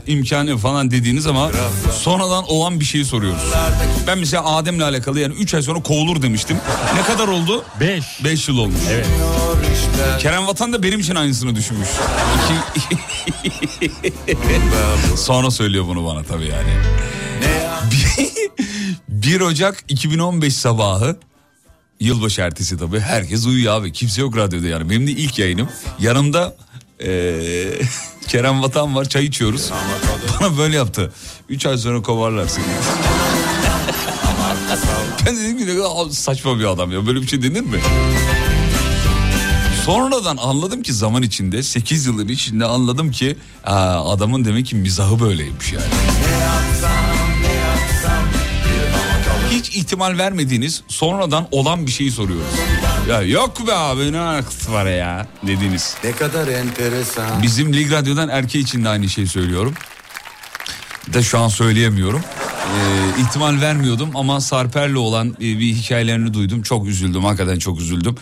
e, 0.05 0.11
imkanı 0.11 0.57
falan 0.57 0.91
dediğiniz 0.91 1.27
ama 1.27 1.51
sonradan 2.03 2.43
olan 2.51 2.79
bir 2.79 2.85
şeyi 2.85 3.05
soruyoruz. 3.05 3.41
Ben 4.07 4.17
mesela 4.17 4.45
Adem'le 4.55 4.79
alakalı 4.81 5.19
yani 5.19 5.33
3 5.33 5.53
ay 5.53 5.61
sonra 5.61 5.81
kovulur 5.81 6.21
demiştim. 6.21 6.57
Ne 6.95 7.01
kadar 7.03 7.27
oldu? 7.27 7.63
5. 7.79 8.03
5 8.23 8.47
yıl 8.47 8.57
olmuş. 8.57 8.79
Evet. 8.91 9.05
Kerem 10.19 10.47
Vatan 10.47 10.73
da 10.73 10.83
benim 10.83 10.99
için 10.99 11.15
aynısını 11.15 11.55
düşünmüş. 11.55 11.87
İki- 12.75 13.91
Sonra 15.17 15.51
söylüyor 15.51 15.85
bunu 15.87 16.05
bana 16.05 16.23
tabii 16.23 16.47
yani. 16.47 16.69
Ne 17.41 17.63
yap 17.63 17.83
1 19.09 19.41
Ocak 19.41 19.83
2015 19.87 20.55
sabahı 20.55 21.19
yılbaşı 22.01 22.41
ertesi 22.41 22.77
tabii. 22.77 22.99
Herkes 22.99 23.45
uyuyor 23.45 23.73
abi. 23.73 23.91
Kimse 23.93 24.21
yok 24.21 24.37
radyoda 24.37 24.67
yani. 24.67 24.89
Benim 24.89 25.07
de 25.07 25.11
ilk 25.11 25.39
yayınım. 25.39 25.67
Yanımda 25.99 26.55
eee, 26.99 27.81
Kerem 28.27 28.61
Vatan 28.63 28.95
var. 28.95 29.09
Çay 29.09 29.25
içiyoruz. 29.25 29.69
Bana 30.41 30.57
böyle 30.57 30.75
yaptı. 30.75 31.13
3 31.49 31.65
ay 31.65 31.77
sonra 31.77 32.01
kovarlar 32.01 32.47
seni. 32.47 32.65
Ben 35.25 35.37
dedim 35.37 35.57
ki 35.57 35.67
ne 35.67 35.75
kadar 35.77 36.09
saçma 36.11 36.59
bir 36.59 36.65
adam 36.65 36.91
ya. 36.91 37.07
Böyle 37.07 37.21
bir 37.21 37.27
şey 37.27 37.41
denir 37.43 37.61
mi? 37.61 37.79
Sonradan 39.85 40.37
anladım 40.37 40.83
ki 40.83 40.93
zaman 40.93 41.23
içinde 41.23 41.63
8 41.63 42.05
yılın 42.05 42.27
içinde 42.27 42.65
anladım 42.65 43.11
ki 43.11 43.37
aa, 43.65 44.11
adamın 44.13 44.45
demek 44.45 44.65
ki 44.65 44.75
mizahı 44.75 45.19
böyleymiş 45.19 45.73
yani. 45.73 45.83
İhtimal 49.73 50.17
vermediğiniz 50.17 50.83
sonradan 50.87 51.47
olan 51.51 51.85
bir 51.87 51.91
şeyi 51.91 52.11
soruyoruz. 52.11 52.45
Ya 53.09 53.21
yok 53.21 53.67
be 53.67 53.73
abi 53.73 54.11
ne 54.11 54.19
alakası 54.19 54.73
var 54.73 54.85
ya 54.85 55.27
dediğiniz. 55.47 55.95
Ne 56.03 56.11
kadar 56.11 56.47
enteresan 56.47 57.41
Bizim 57.43 57.73
Lig 57.73 57.91
Radyo'dan 57.91 58.29
erkeği 58.29 58.63
için 58.63 58.83
de 58.83 58.89
aynı 58.89 59.09
şeyi 59.09 59.27
söylüyorum. 59.27 59.73
De 61.07 61.23
şu 61.23 61.39
an 61.39 61.47
söyleyemiyorum. 61.47 62.21
Ee, 62.71 63.21
ihtimal 63.21 63.61
vermiyordum 63.61 64.09
ama 64.15 64.41
Sarper'le 64.41 64.95
olan 64.95 65.29
e, 65.29 65.39
bir 65.41 65.73
hikayelerini 65.75 66.33
duydum. 66.33 66.61
Çok 66.61 66.87
üzüldüm 66.87 67.23
hakikaten 67.23 67.59
çok 67.59 67.79
üzüldüm. 67.81 68.15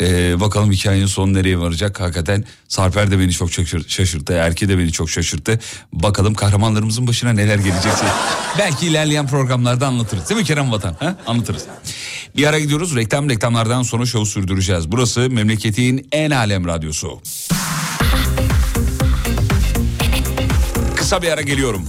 Ee, 0.00 0.40
bakalım 0.40 0.72
hikayenin 0.72 1.06
sonu 1.06 1.34
nereye 1.34 1.58
varacak. 1.58 2.00
Hakikaten 2.00 2.44
Sarper 2.68 3.10
de 3.10 3.18
beni 3.18 3.32
çok 3.32 3.52
şaşır- 3.52 3.88
şaşırttı. 3.88 4.32
Erke 4.32 4.68
de 4.68 4.78
beni 4.78 4.92
çok 4.92 5.10
şaşırttı. 5.10 5.60
Bakalım 5.92 6.34
kahramanlarımızın 6.34 7.06
başına 7.06 7.32
neler 7.32 7.56
gelecek. 7.58 7.92
Belki 8.58 8.86
ilerleyen 8.86 9.26
programlarda 9.26 9.86
anlatırız. 9.86 10.28
Değil 10.30 10.40
mi 10.40 10.46
Kerem 10.46 10.72
Vatan? 10.72 10.96
Ha? 11.00 11.16
Anlatırız. 11.26 11.62
Bir 12.36 12.46
ara 12.46 12.58
gidiyoruz. 12.58 12.96
Reklam 12.96 13.30
reklamlardan 13.30 13.82
sonra 13.82 14.06
şovu 14.06 14.26
sürdüreceğiz. 14.26 14.92
Burası 14.92 15.30
memleketin 15.30 16.08
en 16.12 16.30
alem 16.30 16.66
radyosu. 16.66 17.20
Kısa 20.96 21.22
bir 21.22 21.28
ara 21.28 21.42
geliyorum. 21.42 21.88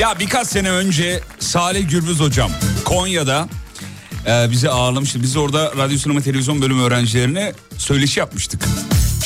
Ya 0.00 0.18
birkaç 0.20 0.46
sene 0.48 0.70
önce 0.70 1.20
Salih 1.38 1.90
Gürbüz 1.90 2.20
hocam 2.20 2.50
Konya'da 2.84 3.48
e, 4.26 4.50
bizi 4.50 4.70
ağırlamıştı. 4.70 5.22
Biz 5.22 5.36
orada 5.36 5.72
radyo 5.76 5.98
sinema 5.98 6.20
televizyon 6.20 6.62
bölümü 6.62 6.82
öğrencilerine 6.82 7.52
söyleşi 7.78 8.20
yapmıştık. 8.20 8.62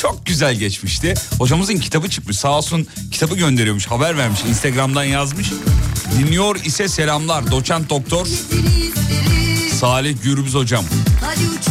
Çok 0.01 0.25
güzel 0.25 0.55
geçmişti. 0.55 1.13
Hocamızın 1.37 1.77
kitabı 1.77 2.09
çıkmış. 2.09 2.37
Sağ 2.37 2.57
olsun 2.57 2.87
kitabı 3.11 3.35
gönderiyormuş. 3.35 3.87
Haber 3.87 4.17
vermiş. 4.17 4.39
Instagram'dan 4.49 5.03
yazmış. 5.03 5.51
Dinliyor 6.19 6.55
ise 6.55 6.87
selamlar. 6.87 7.51
Doçent 7.51 7.89
doktor 7.89 8.27
Salih 9.79 10.15
Gürbüz 10.23 10.53
hocam. 10.53 10.85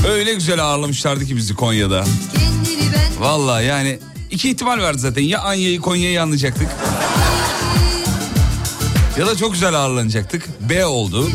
Öyle 0.08 0.34
güzel 0.34 0.64
ağırlamışlardı 0.64 1.24
ki 1.26 1.36
bizi 1.36 1.54
Konya'da. 1.54 2.04
Vallahi 3.18 3.64
yani 3.66 3.98
iki 4.30 4.50
ihtimal 4.50 4.78
vardı 4.78 4.98
zaten. 4.98 5.22
Ya 5.22 5.40
Anya'yı 5.40 5.80
Konya'yı 5.80 6.22
anlayacaktık. 6.22 6.68
Ya 9.18 9.26
da 9.26 9.36
çok 9.36 9.52
güzel 9.52 9.74
ağırlanacaktık. 9.74 10.48
B 10.60 10.86
oldu. 10.86 11.28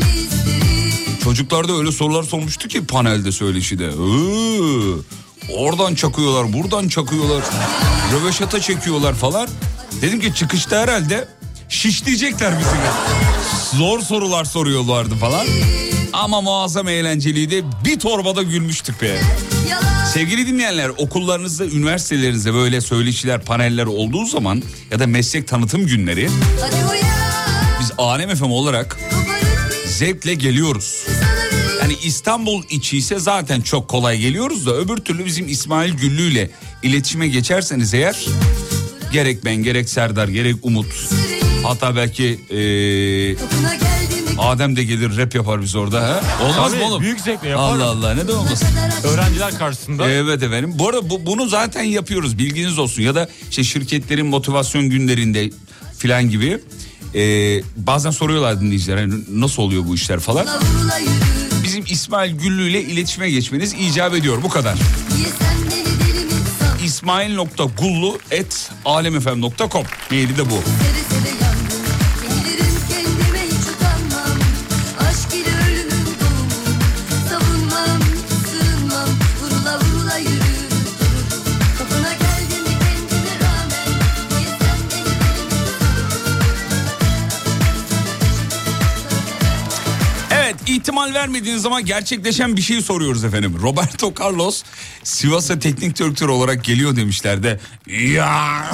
Çocuklar 1.24 1.68
da 1.68 1.72
öyle 1.72 1.92
sorular 1.92 2.22
sormuştu 2.22 2.68
ki 2.68 2.86
panelde 2.86 3.32
söyleşide. 3.32 3.84
Iıı, 3.84 4.96
oradan 5.56 5.94
çakıyorlar, 5.94 6.52
buradan 6.52 6.88
çakıyorlar. 6.88 7.42
Röveşata 8.12 8.60
çekiyorlar 8.60 9.14
falan. 9.14 9.48
Dedim 10.02 10.20
ki 10.20 10.34
çıkışta 10.34 10.80
herhalde 10.80 11.28
şişleyecekler 11.68 12.52
bizi. 12.58 12.70
Zor 13.78 14.00
sorular 14.00 14.44
soruyorlardı 14.44 15.14
falan. 15.14 15.46
Ama 16.12 16.40
muazzam 16.40 16.88
eğlenceliydi. 16.88 17.64
Bir 17.84 17.98
torbada 17.98 18.42
gülmüştük 18.42 19.02
be. 19.02 19.20
Sevgili 20.14 20.46
dinleyenler 20.46 20.88
okullarınızda, 20.88 21.66
üniversitelerinizde 21.66 22.54
böyle 22.54 22.80
söyleşiler, 22.80 23.44
paneller 23.44 23.86
olduğu 23.86 24.24
zaman 24.24 24.62
ya 24.90 25.00
da 25.00 25.06
meslek 25.06 25.48
tanıtım 25.48 25.86
günleri 25.86 26.28
Hadi 26.60 27.09
biz 27.80 27.92
Alem 27.98 28.34
FM 28.34 28.42
olarak 28.44 28.98
zevkle 29.86 30.34
geliyoruz. 30.34 31.06
Yani 31.80 31.96
İstanbul 32.02 32.62
içi 32.70 32.98
ise 32.98 33.18
zaten 33.18 33.60
çok 33.60 33.88
kolay 33.88 34.18
geliyoruz 34.18 34.66
da 34.66 34.74
öbür 34.76 34.96
türlü 34.96 35.24
bizim 35.24 35.48
İsmail 35.48 35.92
Güllü 35.94 36.22
ile 36.32 36.50
iletişime 36.82 37.28
geçerseniz 37.28 37.94
eğer 37.94 38.26
gerek 39.12 39.44
ben 39.44 39.56
gerek 39.56 39.88
Serdar 39.88 40.28
gerek 40.28 40.56
Umut 40.62 40.86
hatta 41.62 41.96
belki 41.96 42.40
geldim 42.50 44.38
Adem 44.38 44.76
de 44.76 44.84
gelir 44.84 45.16
rap 45.16 45.34
yapar 45.34 45.62
biz 45.62 45.76
orada 45.76 46.02
ha. 46.02 46.20
Olmaz 46.44 46.72
Tabii, 46.72 46.80
mı 46.80 46.86
oğlum? 46.88 47.02
büyük 47.02 47.20
zevkle 47.20 47.48
yaparım. 47.48 47.70
Allah 47.70 47.84
Allah 47.84 48.14
ne 48.14 48.28
de 48.28 48.32
olmasın. 48.32 48.68
Öğrenciler 49.04 49.58
karşısında. 49.58 50.10
Evet 50.10 50.42
efendim. 50.42 50.72
Bu 50.74 50.88
arada 50.88 51.10
bu, 51.10 51.26
bunu 51.26 51.48
zaten 51.48 51.82
yapıyoruz 51.82 52.38
bilginiz 52.38 52.78
olsun. 52.78 53.02
Ya 53.02 53.14
da 53.14 53.28
işte 53.50 53.64
şirketlerin 53.64 54.26
motivasyon 54.26 54.90
günlerinde 54.90 55.50
filan 55.98 56.30
gibi. 56.30 56.60
Ee, 57.14 57.62
bazen 57.76 58.10
soruyorlar 58.10 58.60
dinleyiciler 58.60 58.96
hani 58.96 59.14
nasıl 59.32 59.62
oluyor 59.62 59.86
bu 59.86 59.94
işler 59.94 60.20
falan. 60.20 60.46
Bizim 61.64 61.84
İsmail 61.88 62.34
Güllü 62.38 62.70
ile 62.70 62.82
iletişime 62.82 63.30
geçmeniz 63.30 63.74
icap 63.80 64.14
ediyor 64.14 64.42
bu 64.42 64.48
kadar. 64.48 64.78
İsmail.gullu 66.84 68.18
et 68.30 68.70
alemfm.com 68.84 69.84
maili 70.10 70.36
de 70.36 70.50
bu. 70.50 70.62
İhtimal 91.00 91.20
vermediğiniz 91.20 91.62
zaman 91.62 91.84
gerçekleşen 91.84 92.56
bir 92.56 92.62
şey 92.62 92.80
soruyoruz 92.80 93.24
efendim. 93.24 93.56
Roberto 93.62 94.14
Carlos 94.20 94.62
Sivas'a 95.02 95.58
teknik 95.58 95.98
direktör 95.98 96.28
olarak 96.28 96.64
geliyor 96.64 96.96
demişler 96.96 97.42
de 97.42 97.60
ya 98.14 98.70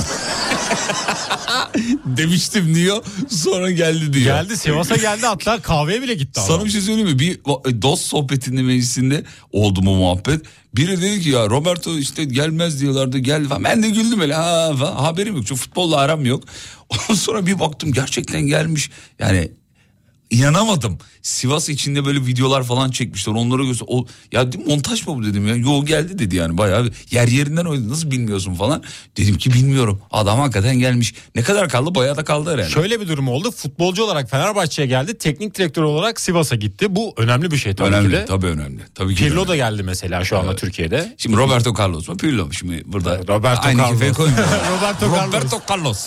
demiştim 2.05 2.75
diyor 2.75 3.05
sonra 3.29 3.71
geldi 3.71 4.12
diyor. 4.12 4.25
Geldi 4.25 4.57
Sivas'a 4.57 4.97
geldi 4.97 5.27
hatta 5.27 5.62
kahveye 5.62 6.03
bile 6.03 6.15
gitti 6.15 6.41
adam. 6.41 6.49
Sana 6.49 6.65
bir 6.65 6.71
şey 6.71 6.81
söyleyeyim 6.81 7.09
mi? 7.09 7.19
Bir 7.19 7.39
dost 7.83 8.07
sohbetinde 8.07 8.62
meclisinde 8.62 9.25
oldu 9.53 9.83
mu 9.83 9.95
muhabbet. 9.95 10.47
Biri 10.75 11.03
dedi 11.03 11.21
ki 11.21 11.29
ya 11.29 11.47
Roberto 11.51 11.99
işte 11.99 12.25
gelmez 12.25 12.81
diyorlardı 12.81 13.19
gel 13.19 13.49
falan. 13.49 13.65
Ben 13.65 13.83
de 13.83 13.91
güldüm 13.91 14.21
öyle 14.21 14.35
ha, 14.35 14.75
falan. 14.79 14.97
haberim 14.97 15.37
yok. 15.37 15.47
Çünkü 15.47 15.61
futbolla 15.61 15.97
aram 15.97 16.25
yok. 16.25 16.45
Ondan 16.89 17.15
sonra 17.15 17.47
bir 17.47 17.59
baktım 17.59 17.93
gerçekten 17.93 18.43
gelmiş. 18.43 18.91
Yani 19.19 19.51
inanamadım. 20.31 20.99
Sivas 21.23 21.69
içinde 21.69 22.05
böyle 22.05 22.27
videolar 22.27 22.62
falan 22.65 22.91
çekmişler. 22.91 23.33
Onları 23.33 23.65
göster. 23.65 23.87
O 23.91 24.07
ya 24.33 24.47
montaj 24.67 25.07
mı 25.07 25.17
bu 25.17 25.25
dedim 25.25 25.47
ya. 25.49 25.57
Yo 25.57 25.85
geldi 25.85 26.19
dedi 26.19 26.37
yani 26.37 26.59
bayağı 26.59 26.91
yer 27.11 27.29
yerinden 27.29 27.65
oynadı. 27.65 27.89
Nasıl 27.89 28.11
bilmiyorsun 28.11 28.55
falan. 28.55 28.83
Dedim 29.17 29.39
ki 29.39 29.53
bilmiyorum. 29.53 30.01
Adam 30.11 30.39
hakikaten 30.39 30.79
gelmiş. 30.79 31.15
Ne 31.35 31.43
kadar 31.43 31.69
kaldı? 31.69 31.95
Bayağı 31.95 32.17
da 32.17 32.25
kaldı 32.25 32.53
herhalde. 32.55 32.71
Şöyle 32.71 33.01
bir 33.01 33.09
durum 33.09 33.29
oldu. 33.29 33.51
Futbolcu 33.51 34.05
olarak 34.05 34.31
Fenerbahçe'ye 34.31 34.89
geldi. 34.89 35.19
Teknik 35.19 35.55
direktör 35.59 35.83
olarak 35.83 36.21
Sivas'a 36.21 36.57
gitti. 36.57 36.97
Bu 36.97 37.15
önemli 37.17 37.51
bir 37.51 37.57
şey 37.57 37.75
tabii 37.75 37.89
önemli. 37.89 38.07
ki 38.09 38.12
de. 38.12 38.25
Tabii 38.25 38.47
önemli. 38.47 38.81
Tabii 38.95 39.15
ki 39.15 39.25
Pirlo 39.25 39.35
önemli. 39.35 39.49
da 39.49 39.57
geldi 39.57 39.83
mesela 39.83 40.25
şu 40.25 40.39
anda 40.39 40.57
Türkiye'de. 40.57 41.15
Şimdi 41.19 41.37
Roberto 41.37 41.75
Carlos 41.79 42.09
mu 42.09 42.17
Pirlo 42.17 42.47
mu 42.47 42.53
şimdi 42.55 42.83
burada? 42.87 43.19
Roberto 43.29 43.67
Aynı 43.69 43.81
Carlos. 43.83 44.17
koymuyorum. 44.17 44.51
Roberto 44.79 45.07
Carlos. 45.17 45.27
Roberto 45.35 45.61
Carlos. 45.71 46.07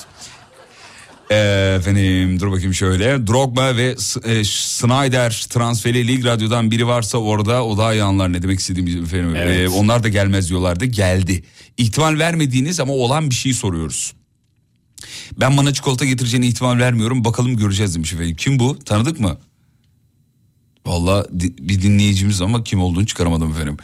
Efendim 1.29 2.39
dur 2.39 2.51
bakayım 2.51 2.73
şöyle. 2.73 3.27
Drogba 3.27 3.77
ve 3.77 3.95
e, 4.23 4.43
Snyder 4.43 5.45
transferi 5.49 6.07
Lig 6.07 6.25
Radyo'dan 6.25 6.71
biri 6.71 6.87
varsa 6.87 7.17
orada 7.17 7.65
o 7.65 7.77
daha 7.77 7.93
iyi 7.93 8.03
anlar 8.03 8.33
ne 8.33 8.41
demek 8.41 8.59
istediğimizi 8.59 8.99
efendim. 8.99 9.35
Evet. 9.35 9.59
Ee, 9.59 9.69
onlar 9.69 10.03
da 10.03 10.09
gelmez 10.09 10.49
diyorlardı. 10.49 10.85
Geldi. 10.85 11.43
İhtimal 11.77 12.19
vermediğiniz 12.19 12.79
ama 12.79 12.93
olan 12.93 13.29
bir 13.29 13.35
şey 13.35 13.53
soruyoruz. 13.53 14.13
Ben 15.39 15.57
bana 15.57 15.73
çikolata 15.73 16.05
getireceğine 16.05 16.47
ihtimal 16.47 16.79
vermiyorum. 16.79 17.25
Bakalım 17.25 17.57
göreceğiz 17.57 17.95
demiş 17.95 18.13
efendim. 18.13 18.35
Kim 18.35 18.59
bu? 18.59 18.79
Tanıdık 18.79 19.19
mı? 19.19 19.37
Valla 20.85 21.25
di- 21.39 21.57
bir 21.69 21.81
dinleyicimiz 21.81 22.41
ama 22.41 22.63
kim 22.63 22.81
olduğunu 22.81 23.05
çıkaramadım 23.05 23.51
efendim. 23.51 23.77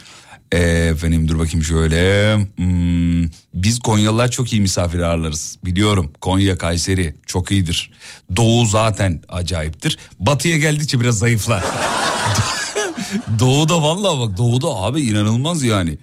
Ee, 0.52 0.58
efendim 0.92 1.28
dur 1.28 1.38
bakayım 1.38 1.64
şöyle. 1.64 2.34
Hmm, 2.56 3.24
biz 3.54 3.78
Konyalılar 3.78 4.30
çok 4.30 4.52
iyi 4.52 4.62
misafir 4.62 4.98
ağırlarız. 4.98 5.58
Biliyorum 5.64 6.12
Konya 6.20 6.58
Kayseri 6.58 7.14
çok 7.26 7.50
iyidir. 7.52 7.90
Doğu 8.36 8.66
zaten 8.66 9.22
acayiptir. 9.28 9.98
Batıya 10.20 10.56
geldikçe 10.58 11.00
biraz 11.00 11.18
zayıflar. 11.18 11.64
Doğu'da 13.38 13.82
vallahi 13.82 14.18
bak 14.20 14.38
Doğu'da 14.38 14.68
abi 14.68 15.00
inanılmaz 15.00 15.62
yani. 15.62 15.98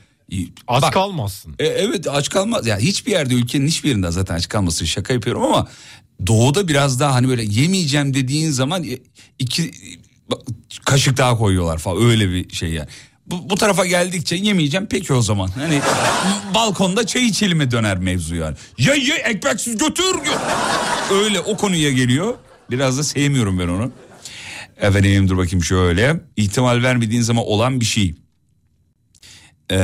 Aç 0.68 0.82
Bak, 0.82 0.94
kalmazsın. 0.94 1.56
e, 1.60 1.66
evet 1.66 2.08
aç 2.08 2.30
kalmaz. 2.30 2.68
Ya 2.68 2.78
hiçbir 2.78 3.12
yerde 3.12 3.34
ülkenin 3.34 3.68
hiçbir 3.68 3.90
yerinde 3.90 4.12
zaten 4.12 4.36
aç 4.36 4.50
kalmasın 4.50 4.86
şaka 4.86 5.14
yapıyorum 5.14 5.44
ama 5.44 5.68
doğuda 6.28 6.68
biraz 6.68 7.00
daha 7.00 7.14
hani 7.14 7.28
böyle 7.28 7.44
yemeyeceğim 7.44 8.14
dediğin 8.14 8.52
zaman 8.52 8.84
e, 8.84 9.00
iki 9.40 9.72
kaşık 10.86 11.18
daha 11.18 11.38
koyuyorlar 11.38 11.78
falan 11.78 12.04
öyle 12.04 12.30
bir 12.30 12.54
şey 12.54 12.70
yani. 12.70 12.88
Bu, 13.28 13.50
bu 13.50 13.56
tarafa 13.56 13.86
geldikçe 13.86 14.36
yemeyeceğim 14.36 14.88
peki 14.90 15.14
o 15.14 15.22
zaman. 15.22 15.48
Hani 15.48 15.82
balkonda 16.56 17.08
çay 17.08 17.26
içelim'e 17.26 17.72
döner 17.72 17.98
mevzu 17.98 18.36
yani. 18.36 18.56
Ye 18.78 18.98
ye 18.98 19.16
ekmeksiz 19.16 19.78
götür. 19.78 20.04
gö- 20.04 21.14
Öyle 21.14 21.40
o 21.40 21.58
konuya 21.58 21.92
geliyor. 21.92 22.34
Biraz 22.72 22.98
da 22.98 23.04
sevmiyorum 23.04 23.60
ben 23.60 23.68
onu. 23.68 23.92
Efendim 24.78 25.30
dur 25.30 25.38
bakayım 25.38 25.64
şöyle. 25.64 26.22
İhtimal 26.38 26.84
vermediğin 26.84 27.22
zaman 27.22 27.44
olan 27.46 27.80
bir 27.80 27.86
şey. 27.86 28.16
Ee, 29.72 29.76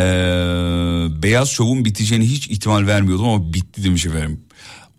Beyaz 1.23 1.49
Şov'un 1.49 1.86
biteceğini 1.86 2.25
hiç 2.25 2.47
ihtimal 2.47 2.88
vermiyordum 2.88 3.25
ama 3.30 3.54
bitti 3.54 3.84
demiş 3.84 4.06
efendim. 4.06 4.41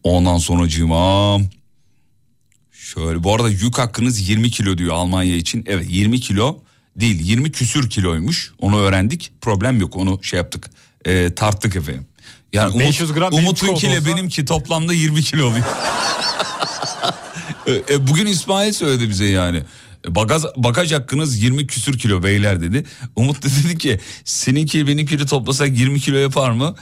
Ondan 0.03 0.39
sonra 0.39 0.69
şöyle 2.73 3.25
bu 3.25 3.35
arada 3.35 3.49
yük 3.49 3.79
hakkınız 3.79 4.29
20 4.29 4.51
kilo 4.51 4.79
diyor 4.79 4.95
Almanya 4.95 5.37
için. 5.37 5.65
Evet 5.69 5.87
20 5.89 6.21
kilo 6.21 6.63
değil 6.97 7.21
20 7.21 7.53
küsür 7.53 7.91
kiloymuş 7.91 8.53
onu 8.59 8.81
öğrendik 8.81 9.33
problem 9.41 9.81
yok 9.81 9.97
onu 9.97 10.23
şey 10.23 10.37
yaptık 10.37 10.71
Ee, 11.05 11.35
tarttık 11.37 11.77
efendim. 11.77 12.07
Yani 12.53 12.79
500 12.81 13.13
gram 13.13 13.33
Umut'unkiyle 13.35 13.77
çikolata 13.77 13.99
olsa- 14.01 14.17
benimki 14.17 14.45
toplamda 14.45 14.93
20 14.93 15.23
kilo 15.23 15.47
oluyor. 15.47 15.65
E, 17.67 17.95
e, 17.95 18.07
bugün 18.09 18.27
İsmail 18.27 18.73
söyledi 18.73 19.09
bize 19.09 19.25
yani. 19.25 19.63
E, 20.09 20.15
Bagaj, 20.15 20.43
bagaj 20.57 20.93
hakkınız 20.93 21.43
20 21.43 21.67
küsür 21.67 21.99
kilo 21.99 22.23
beyler 22.23 22.61
dedi. 22.61 22.85
Umut 23.17 23.43
da 23.43 23.49
dedi 23.65 23.79
ki 23.79 24.01
seninki 24.25 24.87
benimkini 24.87 25.27
toplasak 25.27 25.79
20 25.79 26.01
kilo 26.01 26.17
yapar 26.17 26.51
mı? 26.51 26.75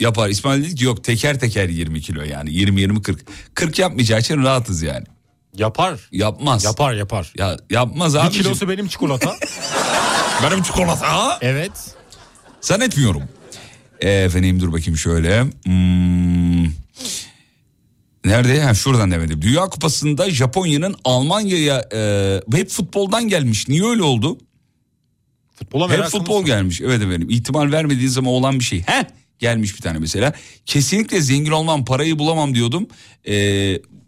Yapar. 0.00 0.28
İsmail 0.28 0.64
dedi 0.64 0.74
ki 0.74 0.84
yok 0.84 1.04
teker 1.04 1.40
teker 1.40 1.68
20 1.68 2.00
kilo 2.00 2.22
yani 2.22 2.50
20-20-40. 2.50 3.18
40 3.54 3.78
yapmayacağı 3.78 4.20
için 4.20 4.42
rahatız 4.42 4.82
yani. 4.82 5.06
Yapar. 5.58 6.00
Yapmaz. 6.12 6.64
Yapar 6.64 6.92
yapar. 6.94 7.32
Ya 7.38 7.56
yapmaz 7.70 8.14
Bir 8.14 8.18
abi. 8.18 8.30
kilosu 8.32 8.68
benim 8.68 8.88
çikolata. 8.88 9.34
benim 10.42 10.62
çikolata. 10.62 11.38
evet. 11.40 11.72
Zannetmiyorum. 12.60 13.22
E, 14.00 14.10
efendim 14.10 14.60
dur 14.60 14.72
bakayım 14.72 14.96
şöyle. 14.96 15.42
Hmm. 15.42 16.64
Nerede? 18.24 18.62
Ha, 18.62 18.74
şuradan 18.74 19.10
demedim. 19.10 19.42
Dünya 19.42 19.64
Kupası'nda 19.66 20.30
Japonya'nın 20.30 20.94
Almanya'ya 21.04 21.84
e, 21.92 22.40
hep 22.52 22.68
futboldan 22.70 23.28
gelmiş. 23.28 23.68
Niye 23.68 23.84
öyle 23.86 24.02
oldu? 24.02 24.38
Futbola 25.54 25.90
Hep 25.92 26.04
futbol 26.04 26.40
var. 26.40 26.46
gelmiş. 26.46 26.80
Evet 26.80 26.96
efendim. 27.02 27.30
İhtimal 27.30 27.72
vermediğin 27.72 28.08
zaman 28.08 28.32
olan 28.32 28.58
bir 28.58 28.64
şey. 28.64 28.82
Heh 28.86 29.04
gelmiş 29.38 29.76
bir 29.76 29.80
tane 29.80 29.98
mesela. 29.98 30.32
Kesinlikle 30.66 31.20
zengin 31.20 31.50
olmam 31.52 31.84
parayı 31.84 32.18
bulamam 32.18 32.54
diyordum. 32.54 32.86
E, 33.28 33.34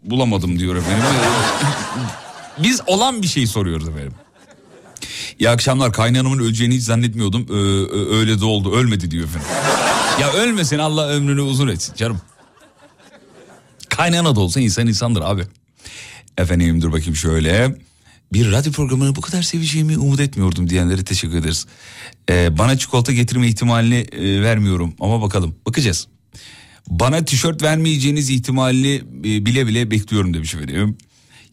bulamadım 0.03 0.59
diyor 0.59 0.75
efendim. 0.75 1.03
Biz 2.63 2.81
olan 2.87 3.21
bir 3.21 3.27
şey 3.27 3.47
soruyoruz 3.47 3.89
efendim. 3.89 4.13
İyi 5.39 5.49
akşamlar 5.49 5.93
kaynanamın 5.93 6.39
öleceğini 6.39 6.75
hiç 6.75 6.83
zannetmiyordum. 6.83 7.45
Ee, 7.49 7.53
öyle 8.15 8.39
de 8.39 8.45
oldu 8.45 8.75
ölmedi 8.75 9.11
diyor 9.11 9.25
efendim. 9.25 9.47
ya 10.21 10.33
ölmesin 10.33 10.77
Allah 10.77 11.07
ömrünü 11.07 11.41
uzun 11.41 11.67
etsin 11.67 11.95
canım. 11.95 12.21
Kaynana 13.89 14.35
da 14.35 14.39
olsa 14.39 14.59
insan 14.59 14.87
insandır 14.87 15.21
abi. 15.21 15.43
Efendim 16.37 16.81
dur 16.81 16.91
bakayım 16.91 17.15
şöyle. 17.15 17.75
Bir 18.33 18.51
radyo 18.51 18.71
programını 18.71 19.15
bu 19.15 19.21
kadar 19.21 19.41
seveceğimi 19.41 19.97
umut 19.97 20.19
etmiyordum 20.19 20.69
diyenlere 20.69 21.03
teşekkür 21.03 21.37
ederiz. 21.37 21.65
Ee, 22.29 22.57
bana 22.57 22.77
çikolata 22.77 23.13
getirme 23.13 23.47
ihtimalini 23.47 23.95
e, 23.95 24.41
vermiyorum 24.41 24.93
ama 24.99 25.21
bakalım 25.21 25.55
bakacağız. 25.65 26.07
Bana 26.87 27.25
tişört 27.25 27.61
vermeyeceğiniz 27.61 28.29
ihtimalini 28.29 28.95
e, 29.19 29.45
bile 29.45 29.67
bile 29.67 29.91
bekliyorum 29.91 30.33
demiş 30.33 30.55
efendim. 30.55 30.97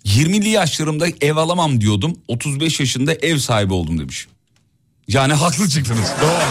20'li 0.05 0.49
yaşlarımda 0.49 1.07
ev 1.21 1.37
alamam 1.37 1.81
diyordum. 1.81 2.17
35 2.29 2.81
yaşında 2.81 3.15
ev 3.15 3.39
sahibi 3.39 3.73
oldum 3.73 3.99
demiş. 3.99 4.29
Yani 5.09 5.33
haklı 5.33 5.69
çıktınız. 5.69 6.09
Doğru. 6.23 6.43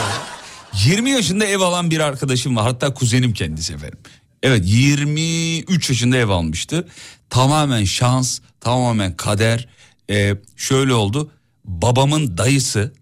20 0.85 1.09
yaşında 1.09 1.45
ev 1.45 1.59
alan 1.59 1.91
bir 1.91 1.99
arkadaşım 1.99 2.55
var. 2.55 2.63
Hatta 2.63 2.93
kuzenim 2.93 3.33
kendisi 3.33 3.73
efendim. 3.73 3.99
Evet 4.43 4.63
23 4.65 5.89
yaşında 5.89 6.17
ev 6.17 6.29
almıştı. 6.29 6.87
Tamamen 7.29 7.83
şans, 7.83 8.39
tamamen 8.59 9.17
kader. 9.17 9.67
Ee, 10.10 10.36
şöyle 10.56 10.93
oldu. 10.93 11.32
Babamın 11.65 12.38
dayısı 12.38 12.93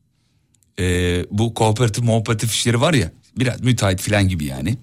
e, 0.79 0.85
bu 1.31 1.53
kooperatif 1.53 2.03
muhabbeti 2.03 2.45
işleri 2.45 2.81
var 2.81 2.93
ya 2.93 3.11
biraz 3.37 3.61
müteahhit 3.61 4.01
falan 4.01 4.27
gibi 4.27 4.45
yani. 4.45 4.77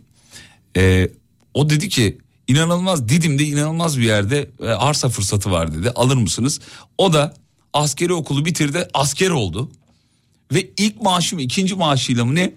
Ee, 0.77 1.11
o 1.55 1.71
dedi 1.71 1.89
ki 1.89 2.19
inanılmaz 2.49 3.09
Didim'de 3.09 3.45
inanılmaz 3.45 3.99
bir 3.99 4.05
yerde 4.05 4.51
e, 4.63 4.67
arsa 4.67 5.09
fırsatı 5.09 5.51
var 5.51 5.75
dedi 5.75 5.91
alır 5.91 6.17
mısınız? 6.17 6.61
O 6.99 7.13
da 7.13 7.35
askeri 7.73 8.13
okulu 8.13 8.45
bitirdi 8.45 8.89
asker 8.95 9.31
oldu. 9.31 9.71
Ve 10.53 10.71
ilk 10.77 11.03
maaşım 11.03 11.39
ikinci 11.39 11.75
maaşıyla 11.75 12.25
mı 12.25 12.35
ne 12.35 12.53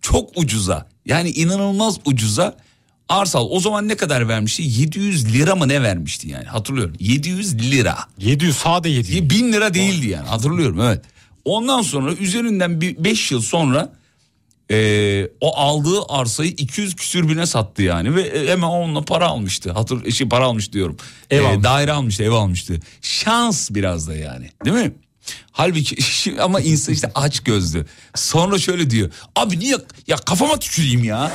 çok 0.00 0.38
ucuza 0.38 0.88
yani 1.06 1.30
inanılmaz 1.30 1.98
ucuza 2.04 2.56
arsa 3.08 3.38
al. 3.38 3.46
O 3.50 3.60
zaman 3.60 3.88
ne 3.88 3.96
kadar 3.96 4.28
vermişti? 4.28 4.62
700 4.62 5.32
lira 5.34 5.54
mı 5.56 5.68
ne 5.68 5.82
vermişti 5.82 6.28
yani 6.28 6.44
hatırlıyorum. 6.44 6.94
700 7.00 7.58
lira. 7.70 7.98
700 8.18 8.56
sade 8.56 8.88
700. 8.88 9.30
1000 9.30 9.52
lira 9.52 9.74
değildi 9.74 10.06
yani 10.08 10.28
hatırlıyorum 10.28 10.80
evet. 10.80 11.04
Ondan 11.44 11.82
sonra 11.82 12.12
üzerinden 12.14 12.80
bir 12.80 13.04
5 13.04 13.30
yıl 13.32 13.42
sonra 13.42 13.92
e, 14.70 15.28
o 15.40 15.56
aldığı 15.56 16.02
arsayı 16.08 16.50
200 16.50 16.96
küsür 16.96 17.28
bine 17.28 17.46
sattı 17.46 17.82
yani 17.82 18.14
ve 18.14 18.22
e, 18.22 18.48
hemen 18.50 18.66
onunla 18.68 19.02
para 19.02 19.26
almıştı. 19.26 19.72
Hatır 19.72 20.10
şey 20.10 20.28
para 20.28 20.44
almış 20.44 20.72
diyorum. 20.72 20.96
Ev 21.30 21.42
E, 21.42 21.46
almış. 21.46 21.64
daire 21.64 21.92
almıştı, 21.92 22.22
ev 22.22 22.30
almıştı. 22.30 22.80
Şans 23.02 23.70
biraz 23.70 24.08
da 24.08 24.14
yani. 24.16 24.50
Değil 24.64 24.76
mi? 24.76 24.92
Halbuki 25.52 25.96
ama 26.40 26.60
insan 26.60 26.94
işte 26.94 27.10
aç 27.14 27.40
gözlü. 27.40 27.86
Sonra 28.14 28.58
şöyle 28.58 28.90
diyor. 28.90 29.10
Abi 29.36 29.58
niye 29.58 29.76
ya 30.06 30.16
kafama 30.16 30.58
tüküreyim 30.58 31.04
ya. 31.04 31.32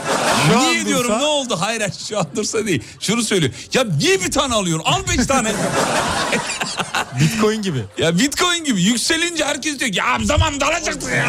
Şu 0.53 0.59
niye 0.59 0.85
diyorum 0.85 1.11
dursa- 1.11 1.17
ne 1.19 1.25
oldu? 1.25 1.55
Hayır 1.59 1.83
şu 2.09 2.19
an 2.19 2.27
dursa 2.35 2.65
değil. 2.65 2.83
Şunu 2.99 3.23
söylüyor. 3.23 3.53
Ya 3.73 3.83
niye 3.83 4.21
bir 4.21 4.31
tane 4.31 4.53
alıyorsun? 4.53 4.85
Al 4.85 5.01
beş 5.17 5.25
tane. 5.27 5.51
Bitcoin 7.19 7.61
gibi. 7.61 7.79
Ya 7.97 8.19
bitcoin 8.19 8.63
gibi 8.63 8.81
yükselince 8.81 9.45
herkes 9.45 9.79
diyor 9.79 9.93
ya 9.93 10.17
zaman 10.23 10.61
dalacaktı 10.61 11.09
ya 11.11 11.25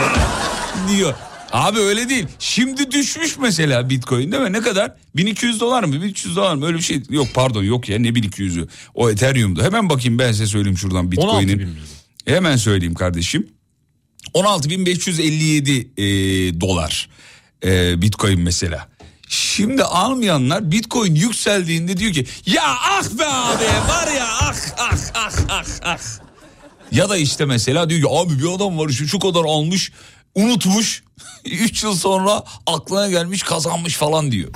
diyor. 0.97 1.15
Abi 1.53 1.79
öyle 1.81 2.09
değil. 2.09 2.27
Şimdi 2.39 2.91
düşmüş 2.91 3.39
mesela 3.39 3.91
bitcoin 3.91 4.33
değil 4.33 4.43
mi? 4.43 4.53
Ne 4.53 4.61
kadar? 4.61 4.93
1200 5.17 5.61
dolar 5.61 5.85
mı? 5.85 5.93
1300 6.03 6.37
dolar 6.37 6.55
mı? 6.55 6.67
Öyle 6.67 6.77
bir 6.77 6.83
şey. 6.83 7.03
Yok 7.11 7.27
pardon 7.35 7.63
yok 7.63 7.89
ya 7.89 7.99
ne 7.99 8.09
1200'ü. 8.09 8.69
O 8.95 9.11
Ethereum'du. 9.11 9.63
Hemen 9.63 9.91
bakayım 9.91 10.19
ben 10.19 10.33
size 10.33 10.47
söyleyeyim 10.47 10.79
şuradan 10.79 10.99
16 10.99 11.11
bitcoin'in. 11.11 11.79
Hemen 12.25 12.57
söyleyeyim 12.57 12.95
kardeşim. 12.95 13.49
16.557 14.35 15.87
e, 15.97 16.61
dolar 16.61 17.09
e, 17.65 18.03
bitcoin 18.03 18.41
mesela. 18.41 18.89
Şimdi 19.29 19.83
almayanlar 19.85 20.73
bitcoin 20.73 21.15
yükseldiğinde 21.15 21.97
diyor 21.97 22.13
ki 22.13 22.27
ya 22.47 22.63
ah 22.65 23.19
be 23.19 23.27
abi 23.27 23.65
var 23.89 24.13
ya 24.17 24.27
ah 24.27 24.55
ah 24.79 24.99
ah 25.15 25.33
ah 25.49 25.65
ah. 25.83 25.99
Ya 26.93 27.09
da 27.09 27.17
işte 27.17 27.45
mesela 27.45 27.91
diyor 27.91 28.01
ki 28.01 28.09
abi 28.11 28.39
bir 28.43 28.57
adam 28.57 28.79
var 28.79 28.89
şu, 28.89 29.09
şu 29.09 29.19
kadar 29.19 29.45
almış 29.45 29.93
unutmuş 30.35 31.05
3 31.45 31.85
yıl 31.85 31.95
sonra 31.97 32.45
aklına 32.67 33.09
gelmiş 33.11 33.43
kazanmış 33.43 33.97
falan 33.97 34.33
diyor. 34.33 34.51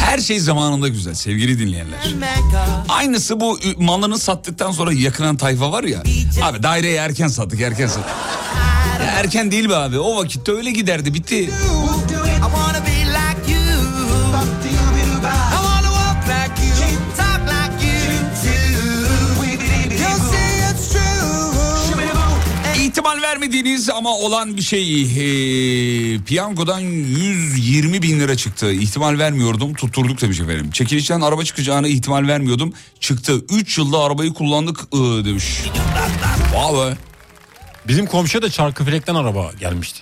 Her 0.00 0.18
şey 0.18 0.40
zamanında 0.40 0.88
güzel 0.88 1.14
sevgili 1.14 1.58
dinleyenler. 1.58 1.98
Aynısı 2.88 3.40
bu 3.40 3.58
malını 3.78 4.18
sattıktan 4.18 4.72
sonra 4.72 4.92
yakınan 4.92 5.36
tayfa 5.36 5.72
var 5.72 5.84
ya. 5.84 6.02
Abi 6.42 6.62
daireyi 6.62 6.96
erken 6.96 7.28
sattık 7.28 7.60
erken 7.60 7.86
sattık. 7.86 8.14
Erken 9.16 9.50
değil 9.50 9.68
be 9.68 9.76
abi 9.76 9.98
o 9.98 10.16
vakitte 10.16 10.52
öyle 10.52 10.70
giderdi 10.70 11.14
bitti. 11.14 11.50
İhtimal 23.44 23.56
vermediğiniz 23.58 23.90
ama 23.90 24.10
olan 24.16 24.56
bir 24.56 24.62
şey. 24.62 25.02
Ee, 25.02 26.18
piyangodan 26.24 26.80
120 26.80 28.02
bin 28.02 28.20
lira 28.20 28.36
çıktı. 28.36 28.72
İhtimal 28.72 29.18
vermiyordum 29.18 29.74
tutturduk 29.74 30.20
demiş 30.20 30.40
efendim. 30.40 30.70
Çekilişten 30.70 31.20
araba 31.20 31.44
çıkacağına 31.44 31.88
ihtimal 31.88 32.28
vermiyordum. 32.28 32.72
Çıktı 33.00 33.44
3 33.50 33.78
yılda 33.78 33.98
arabayı 33.98 34.32
kullandık 34.32 34.78
ıı, 34.94 35.24
demiş. 35.24 35.44
Vay 36.54 36.90
be. 36.90 36.96
Bizim 37.88 38.06
komşuya 38.06 38.42
da 38.42 38.50
Çarkıfelek'ten 38.50 39.14
araba 39.14 39.50
gelmişti. 39.60 40.00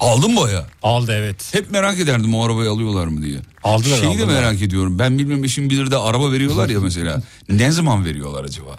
Aldın 0.00 0.30
mı 0.34 0.50
ya? 0.50 0.66
Aldı 0.82 1.12
evet. 1.12 1.54
Hep 1.54 1.70
merak 1.70 1.98
ederdim 2.00 2.34
o 2.34 2.44
arabayı 2.46 2.70
alıyorlar 2.70 3.06
mı 3.06 3.22
diye. 3.22 3.38
Aldılar, 3.64 3.96
Şeyi 3.98 4.18
de 4.18 4.22
aldılar. 4.24 4.40
merak 4.42 4.62
ediyorum. 4.62 4.98
Ben 4.98 5.18
bilmem 5.18 5.48
şimdi 5.48 5.70
bilir 5.70 5.90
de 5.90 5.96
araba 5.96 6.32
veriyorlar 6.32 6.68
ya 6.68 6.80
mesela. 6.80 7.22
ne 7.48 7.70
zaman 7.70 8.04
veriyorlar 8.04 8.44
acaba? 8.44 8.78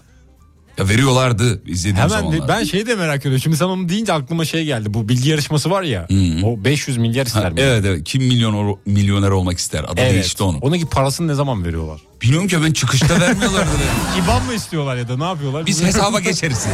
Ya 0.77 0.89
veriyorlardı 0.89 1.61
izlediğim 1.65 1.95
Hemen 1.97 2.07
zamanlar. 2.09 2.47
ben 2.47 2.63
şeyi 2.63 2.87
de 2.87 2.95
merak 2.95 3.19
ediyorum. 3.19 3.41
Şimdi 3.41 3.57
sen 3.57 3.65
onu 3.65 3.89
deyince 3.89 4.13
aklıma 4.13 4.45
şey 4.45 4.65
geldi. 4.65 4.93
Bu 4.93 5.09
bilgi 5.09 5.29
yarışması 5.29 5.69
var 5.69 5.83
ya. 5.83 6.07
O 6.43 6.63
500 6.65 6.97
milyar 6.97 7.25
ister 7.25 7.43
Ha, 7.43 7.49
mi? 7.49 7.61
evet 7.61 7.85
evet 7.85 8.01
kim 8.05 8.23
milyon 8.23 8.79
milyoner 8.85 9.29
olmak 9.29 9.57
ister 9.57 9.83
adı 9.83 9.93
Evet. 10.01 10.13
değişti 10.13 10.43
onun. 10.43 10.59
Onun 10.59 10.77
ki 10.79 10.85
parasını 10.85 11.27
ne 11.27 11.33
zaman 11.33 11.65
veriyorlar? 11.65 12.01
Bilmiyorum 12.21 12.47
ki 12.47 12.57
ben 12.65 12.71
çıkışta 12.73 13.19
vermiyorlardı. 13.19 13.69
İban 14.23 14.45
mı 14.45 14.53
istiyorlar 14.53 14.95
ya 14.97 15.07
da 15.07 15.17
ne 15.17 15.23
yapıyorlar? 15.23 15.65
Biz 15.65 15.83
hesaba 15.83 16.19
geçeriz. 16.19 16.65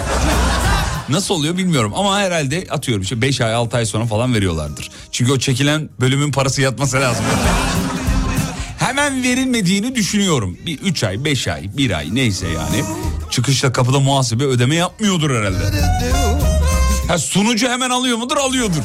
Nasıl 1.10 1.34
oluyor 1.36 1.58
bilmiyorum 1.58 1.94
ama 1.96 2.20
herhalde 2.20 2.66
atıyorum 2.70 3.04
işte 3.04 3.22
5 3.22 3.42
ay 3.42 3.54
6 3.54 3.78
ay 3.78 3.86
sonra 3.86 4.06
falan 4.06 4.34
veriyorlardır. 4.34 4.90
Çünkü 5.12 5.32
o 5.32 5.38
çekilen 5.40 5.90
bölümün 6.02 6.32
parası 6.32 6.62
yatması 6.62 6.98
lazım. 7.02 7.26
Hemen 8.78 9.24
verilmediğini 9.24 9.96
düşünüyorum. 9.96 10.58
Bir 10.66 10.80
3 10.80 11.04
ay 11.04 11.24
5 11.26 11.48
ay 11.48 11.78
1 11.78 11.92
ay 11.98 12.16
neyse 12.16 12.48
yani. 12.48 12.84
Çıkışta 13.32 13.72
kapıda 13.72 14.00
muhasebe 14.00 14.44
ödeme 14.44 14.76
yapmıyordur 14.76 15.30
herhalde. 15.30 15.58
Ha, 17.08 17.17
sunucu 17.17 17.70
hemen 17.70 17.89
alıyor 17.89 18.17
mudur? 18.17 18.38
Alıyordur. 18.38 18.82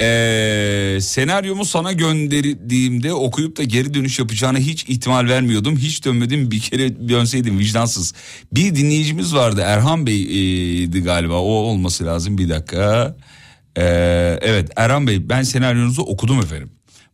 Ee, 0.00 0.98
senaryomu 1.00 1.64
sana 1.64 1.92
gönderdiğimde 1.92 3.12
okuyup 3.14 3.56
da 3.56 3.62
geri 3.62 3.94
dönüş 3.94 4.18
yapacağına 4.18 4.58
hiç 4.58 4.84
ihtimal 4.84 5.28
vermiyordum. 5.28 5.76
Hiç 5.76 6.04
dönmedim 6.04 6.50
bir 6.50 6.60
kere 6.60 7.08
dönseydim 7.08 7.58
vicdansız. 7.58 8.14
Bir 8.52 8.74
dinleyicimiz 8.74 9.34
vardı 9.34 9.62
Erhan 9.66 10.06
Bey'di 10.06 11.02
galiba 11.02 11.34
o 11.34 11.48
olması 11.50 12.06
lazım 12.06 12.38
bir 12.38 12.48
dakika. 12.48 13.16
Ee, 13.76 14.38
evet 14.42 14.70
Erhan 14.76 15.06
Bey 15.06 15.28
ben 15.28 15.42
senaryonuzu 15.42 16.02
okudum 16.02 16.40
efendim. 16.40 16.70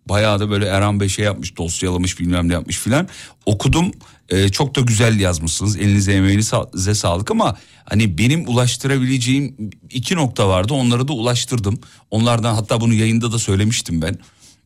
Bayağı 0.09 0.41
da 0.41 0.51
böyle 0.51 0.67
Erhan 0.67 1.01
Bey 1.01 1.09
şey 1.09 1.25
yapmış 1.25 1.57
dosyalamış 1.57 2.21
bilmem 2.21 2.49
ne 2.49 2.53
yapmış 2.53 2.79
filan. 2.79 3.09
Okudum 3.47 3.93
Ee, 4.29 4.49
çok 4.49 4.77
da 4.77 4.81
güzel 4.81 5.21
yazmışsınız 5.21 5.77
elinize 5.77 6.13
emeğinize 6.13 6.95
sağlık 6.95 7.31
ama 7.31 7.57
hani 7.85 8.19
benim 8.19 8.49
ulaştırabileceğim 8.49 9.71
iki 9.91 10.15
nokta 10.15 10.49
vardı 10.49 10.75
onları 10.75 11.09
da 11.09 11.13
ulaştırdım. 11.13 11.81
Onlardan 12.11 12.55
hatta 12.55 12.81
bunu 12.81 12.95
yayında 12.95 13.33
da 13.33 13.39
söylemiştim 13.39 14.03
ben. 14.03 14.19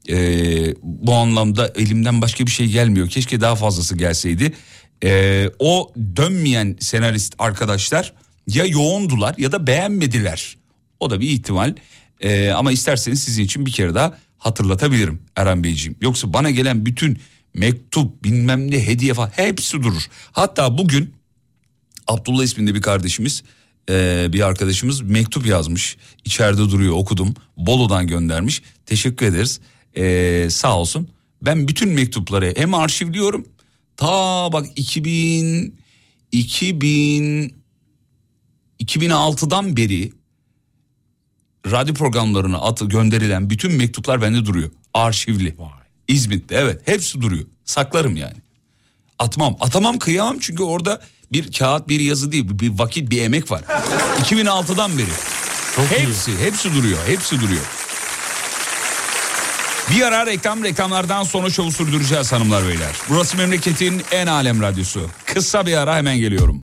Ee, 0.09 0.75
bu 0.83 1.15
anlamda 1.15 1.73
elimden 1.75 2.23
başka 2.23 2.47
bir 2.47 2.51
şey 2.51 2.67
gelmiyor 2.67 3.09
keşke 3.09 3.41
daha 3.41 3.57
fazlası 3.57 3.97
gelseydi. 3.97 4.53
Ee, 5.05 5.51
o 5.59 5.93
dönmeyen 6.17 6.77
senarist 6.81 7.35
arkadaşlar 7.39 8.13
ya 8.47 8.65
yoğundular 8.65 9.35
ya 9.39 9.53
da 9.53 9.67
beğenmediler. 9.67 10.57
O 11.01 11.11
da 11.11 11.21
bir 11.21 11.31
ihtimal. 11.31 11.75
Ee, 12.21 12.51
ama 12.51 12.73
isterseniz 12.73 13.23
sizin 13.23 13.45
için 13.45 13.67
bir 13.67 13.73
kere 13.73 13.95
daha 13.95 14.19
hatırlatabilirim 14.41 15.23
Eren 15.37 15.65
Beyciğim. 15.65 15.97
Yoksa 16.01 16.33
bana 16.33 16.51
gelen 16.51 16.87
bütün 16.87 17.19
mektup 17.55 18.25
bilmem 18.25 18.71
ne 18.71 18.87
hediye 18.87 19.15
falan 19.15 19.29
hepsi 19.29 19.83
durur. 19.83 20.07
Hatta 20.33 20.79
bugün 20.79 21.15
Abdullah 22.07 22.45
isminde 22.45 22.75
bir 22.75 22.83
kardeşimiz 22.83 23.43
e, 23.91 24.27
bir 24.33 24.41
arkadaşımız 24.41 25.01
mektup 25.01 25.47
yazmış. 25.47 25.97
İçeride 26.25 26.71
duruyor 26.71 26.95
okudum. 26.95 27.35
Bolu'dan 27.57 28.07
göndermiş. 28.07 28.63
Teşekkür 28.87 29.27
ederiz. 29.27 29.61
E, 29.97 30.47
sağ 30.51 30.79
olsun. 30.79 31.09
Ben 31.43 31.69
bütün 31.69 31.89
mektupları 31.89 32.55
hem 32.57 32.75
arşivliyorum. 32.75 33.47
Ta 33.97 34.53
bak 34.53 34.67
2000 34.77 35.75
2000 36.33 37.55
2006'dan 38.81 39.77
beri 39.77 40.13
radyo 41.67 41.95
programlarına 41.95 42.59
atı 42.59 42.85
gönderilen 42.85 43.51
bütün 43.51 43.73
mektuplar 43.73 44.23
bende 44.23 44.47
duruyor. 44.47 44.71
Arşivli. 44.95 45.57
İzmit'te 46.09 46.55
evet 46.55 46.81
hepsi 46.85 47.21
duruyor. 47.21 47.45
Saklarım 47.65 48.17
yani. 48.17 48.37
Atmam. 49.19 49.57
Atamam 49.61 49.99
kıyamam 49.99 50.39
çünkü 50.41 50.63
orada 50.63 51.01
bir 51.33 51.53
kağıt 51.53 51.89
bir 51.89 52.01
yazı 52.01 52.33
değil 52.33 52.45
bir 52.51 52.79
vakit 52.79 53.11
bir 53.11 53.23
emek 53.23 53.51
var. 53.51 53.63
2006'dan 54.23 54.99
beri. 54.99 55.07
hepsi 55.89 56.39
hepsi 56.41 56.75
duruyor 56.75 56.99
hepsi 57.07 57.41
duruyor. 57.41 57.65
Bir 59.91 60.03
ara 60.03 60.27
reklam 60.27 60.65
reklamlardan 60.65 61.25
sonra 61.25 61.51
şovu 61.51 61.73
sürdüreceğiz 61.73 62.33
hanımlar 62.33 62.69
beyler. 62.69 62.97
Burası 63.09 63.37
memleketin 63.37 64.03
en 64.13 64.27
alem 64.27 64.63
radyosu. 64.63 65.11
Kısa 65.27 65.67
bir 65.67 65.77
ara 65.77 65.97
hemen 65.97 66.17
geliyorum. 66.19 66.63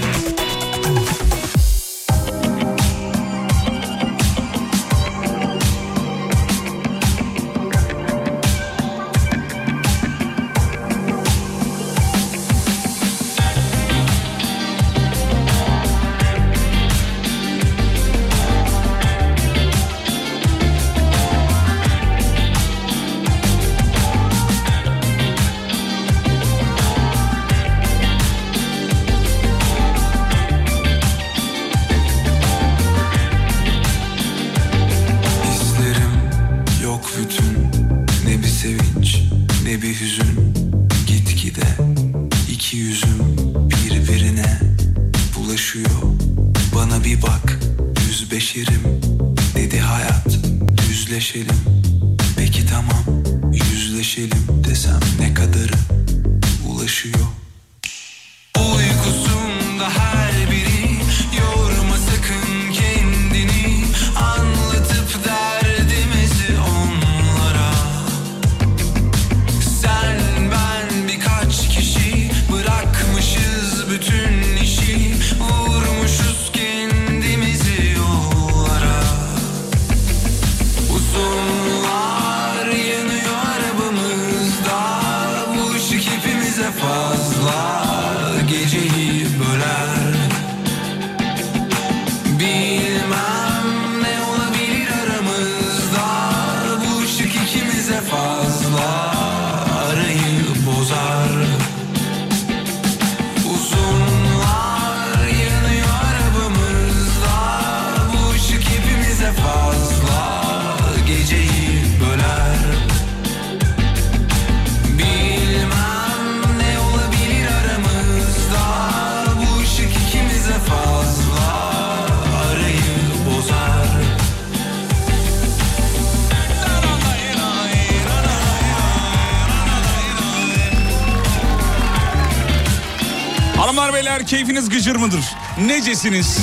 Mıdır? 135.01 135.25
Necesiniz? 135.65 136.37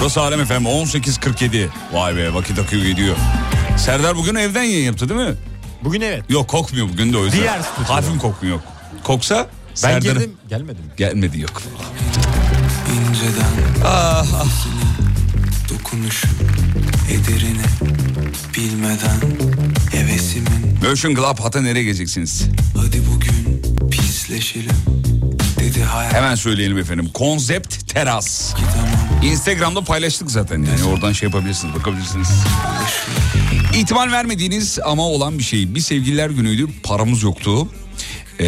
Burası 0.00 0.20
Alem 0.20 0.44
FM 0.44 0.52
18.47. 0.52 1.66
Vay 1.92 2.16
be 2.16 2.34
vakit 2.34 2.58
akıyor 2.58 2.84
gidiyor. 2.86 3.16
Serdar 3.78 4.16
bugün 4.16 4.34
evden 4.34 4.62
yayın 4.62 4.84
yaptı 4.84 5.08
değil 5.08 5.20
mi? 5.20 5.34
Bugün 5.84 6.00
evet. 6.00 6.22
Yok 6.28 6.48
kokmuyor 6.48 6.88
bugün 6.88 7.12
de 7.12 7.18
o 7.18 7.24
yüzden. 7.24 7.40
Diğer 7.40 7.60
stüdyo. 7.62 7.94
Hafif 7.94 8.18
kokmuyor. 8.18 8.60
Koksa 9.04 9.46
Ben 9.70 9.74
Serdar'ın- 9.74 10.00
girdim 10.18 10.32
gelmedim. 10.48 10.84
Gelmedi 10.96 11.40
yok. 11.40 11.62
İnceden 12.88 13.84
Ah, 13.84 14.26
ah. 14.34 14.46
dokunuşu 15.68 16.28
ederine 17.10 17.62
bilmeden 18.56 19.20
hevesimin 19.92 20.78
Motion 20.88 21.14
Club 21.14 21.38
hatta 21.40 21.60
nereye 21.60 21.84
geleceksiniz? 21.84 22.44
hadi 22.76 23.02
bugün 23.14 23.62
pisleşelim 23.90 24.76
Hemen 25.98 26.34
söyleyelim 26.34 26.78
efendim. 26.78 27.10
Konsept 27.14 27.88
teras. 27.94 28.54
Instagram'da 29.22 29.80
paylaştık 29.80 30.30
zaten 30.30 30.58
yani 30.62 30.84
oradan 30.84 31.12
şey 31.12 31.28
yapabilirsiniz 31.28 31.74
bakabilirsiniz. 31.74 32.28
İhtimal 33.74 34.12
vermediğiniz 34.12 34.78
ama 34.84 35.02
olan 35.02 35.38
bir 35.38 35.42
şey. 35.42 35.74
Bir 35.74 35.80
sevgililer 35.80 36.30
günüydü 36.30 36.66
paramız 36.82 37.22
yoktu. 37.22 37.68
Ee, 38.40 38.44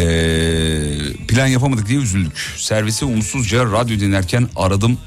plan 1.27 1.47
yapamadık 1.47 1.87
diye 1.87 1.99
üzüldük. 1.99 2.37
Servise 2.57 3.05
umutsuzca 3.05 3.65
radyo 3.65 3.99
dinlerken 3.99 4.49
aradım. 4.55 4.97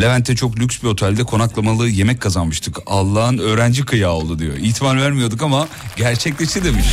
Levent'te 0.00 0.36
çok 0.36 0.58
lüks 0.60 0.82
bir 0.82 0.88
otelde 0.88 1.24
konaklamalı 1.24 1.88
yemek 1.88 2.20
kazanmıştık. 2.20 2.76
Allah'ın 2.86 3.38
öğrenci 3.38 3.84
kıyağı 3.84 4.12
oldu 4.12 4.38
diyor. 4.38 4.56
İhtimal 4.56 4.96
vermiyorduk 4.96 5.42
ama 5.42 5.68
gerçekleşti 5.96 6.64
demiş. 6.64 6.86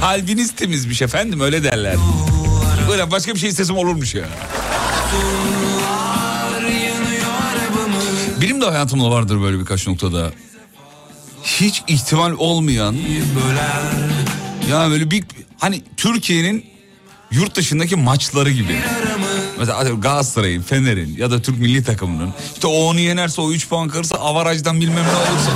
Kalbiniz 0.00 0.52
temizmiş 0.56 1.02
efendim 1.02 1.40
öyle 1.40 1.64
derler. 1.64 1.96
Böyle 2.92 3.10
başka 3.10 3.34
bir 3.34 3.38
şey 3.38 3.48
istesem 3.48 3.76
olurmuş 3.76 4.14
ya. 4.14 4.24
Benim 8.42 8.60
de 8.60 8.66
hayatımda 8.66 9.10
vardır 9.10 9.42
böyle 9.42 9.60
birkaç 9.60 9.86
noktada. 9.86 10.32
Hiç 11.42 11.82
ihtimal 11.86 12.32
olmayan 12.38 12.96
ya 14.70 14.90
böyle 14.90 15.10
bir 15.10 15.24
hani 15.58 15.82
Türkiye'nin 15.96 16.66
yurt 17.30 17.54
dışındaki 17.54 17.96
maçları 17.96 18.50
gibi. 18.50 18.80
Mesela 19.58 19.82
Galatasaray'ın, 19.82 20.62
Fener'in 20.62 21.16
ya 21.16 21.30
da 21.30 21.42
Türk 21.42 21.58
milli 21.58 21.84
takımının. 21.84 22.34
İşte 22.54 22.66
o 22.66 22.72
onu 22.72 23.00
yenerse 23.00 23.40
o 23.40 23.52
3 23.52 23.68
puan 23.68 23.88
kırırsa 23.88 24.16
avarajdan 24.16 24.80
bilmem 24.80 25.04
ne 25.04 25.16
olursa. 25.16 25.50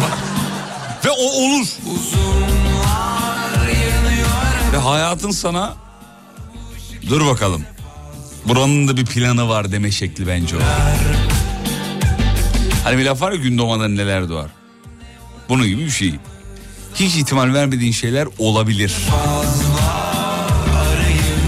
Ve 1.05 1.11
o 1.11 1.45
olur. 1.45 1.67
Ve 4.73 4.77
hayatın 4.77 5.31
sana 5.31 5.86
dur 7.09 7.27
bakalım. 7.27 7.63
Buranın 8.49 8.89
da 8.89 8.97
bir 8.97 9.05
planı 9.05 9.49
var 9.49 9.73
deme 9.73 9.91
şekli 9.91 10.27
bence 10.27 10.57
o. 10.57 10.61
Hani 12.85 12.99
bir 12.99 13.05
laf 13.05 13.23
var 13.23 13.33
ya 13.33 13.39
gün 13.39 13.59
doğmadan 13.59 13.97
neler 13.97 14.29
doğar. 14.29 14.51
Bunun 15.49 15.67
gibi 15.67 15.85
bir 15.85 15.91
şey. 15.91 16.15
Hiç 16.95 17.17
ihtimal 17.17 17.55
vermediğin 17.55 17.93
şeyler 17.93 18.29
olabilir. 18.39 18.97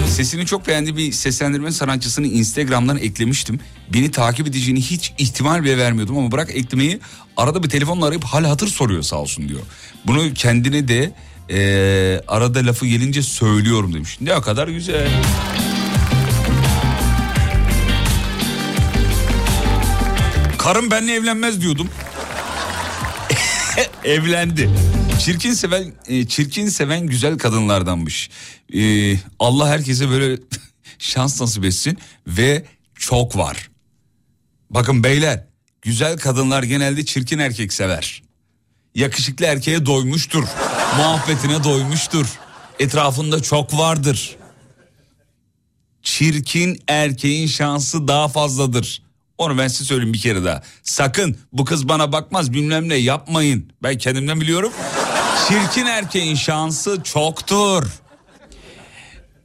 Sesini 0.09 0.47
çok 0.47 0.67
beğendiği 0.69 0.97
bir 0.97 1.13
seslendirme 1.13 1.73
sanatçısını 1.73 2.27
Instagram'dan 2.27 2.97
eklemiştim. 2.97 3.61
Beni 3.95 4.11
takip 4.11 4.47
edeceğini 4.47 4.81
hiç 4.81 5.13
ihtimal 5.19 5.63
bile 5.63 5.79
vermiyordum 5.79 6.19
ama 6.19 6.33
bırak 6.33 6.57
eklemeyi 6.57 7.01
arada 7.37 7.63
bir 7.63 7.69
telefonla 7.69 8.07
arayıp 8.07 8.25
hal 8.25 8.45
hatır 8.45 8.69
soruyor 8.69 9.03
sağ 9.03 9.17
olsun 9.17 9.49
diyor. 9.49 9.61
Bunu 10.07 10.35
kendine 10.35 10.89
de 10.89 11.13
eee, 11.49 12.21
arada 12.29 12.67
lafı 12.67 12.87
gelince 12.87 13.23
söylüyorum 13.23 13.95
demiş. 13.95 14.19
Ne 14.21 14.41
kadar 14.41 14.69
güzel. 14.69 15.09
Karım 20.59 20.91
benimle 20.91 21.15
evlenmez 21.15 21.61
diyordum. 21.61 21.89
Evlendi. 24.05 24.71
Çirkin 25.25 25.53
seven 25.53 25.93
e, 26.09 26.27
çirkin 26.27 26.69
seven 26.69 27.07
güzel 27.07 27.39
kadınlardanmış. 27.39 28.31
E, 28.75 29.15
Allah 29.39 29.69
herkese 29.69 30.11
böyle 30.11 30.41
şans 30.99 31.41
nasip 31.41 31.65
etsin 31.65 31.99
ve 32.27 32.65
çok 32.95 33.37
var. 33.37 33.71
Bakın 34.71 35.05
beyler 35.05 35.45
güzel 35.83 36.19
kadınlar 36.19 36.63
genelde 36.63 37.05
çirkin 37.05 37.39
erkek 37.39 37.73
sever. 37.73 38.23
Yakışıklı 38.95 39.45
erkeğe 39.45 39.87
doymuştur. 39.87 40.45
Muhabbetine 40.97 41.65
doymuştur. 41.65 42.27
Etrafında 42.79 43.43
çok 43.43 43.79
vardır. 43.79 44.37
Çirkin 46.03 46.83
erkeğin 46.89 47.47
şansı 47.47 48.09
daha 48.09 48.29
fazladır. 48.29 49.03
Onu 49.39 49.59
ben 49.59 49.69
size 49.69 49.85
söyleyeyim 49.85 50.13
bir 50.13 50.21
kere 50.21 50.45
daha. 50.45 50.63
Sakın 50.83 51.37
bu 51.53 51.65
kız 51.65 51.89
bana 51.89 52.13
bakmaz 52.13 52.53
bilmem 52.53 52.89
ne 52.89 52.95
yapmayın. 52.95 53.73
Ben 53.83 53.99
kendimden 53.99 54.41
biliyorum. 54.41 54.73
Çirkin 55.49 55.87
erkeğin 55.87 56.35
şansı 56.35 57.03
çoktur. 57.05 57.85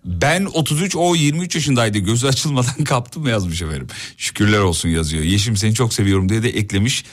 Ben 0.06 0.46
33 0.46 0.96
o 0.96 1.16
23 1.16 1.56
yaşındaydı 1.56 1.98
gözü 1.98 2.28
açılmadan 2.28 2.84
kaptım 2.84 3.28
yazmış 3.28 3.62
efendim. 3.62 3.88
Şükürler 4.18 4.60
olsun 4.60 4.90
yazıyor. 4.90 5.24
Yeşim 5.24 5.58
seni 5.58 5.74
çok 5.74 5.94
seviyorum 5.94 6.30
diye 6.30 6.44
de 6.44 6.50
eklemiş. 6.50 7.04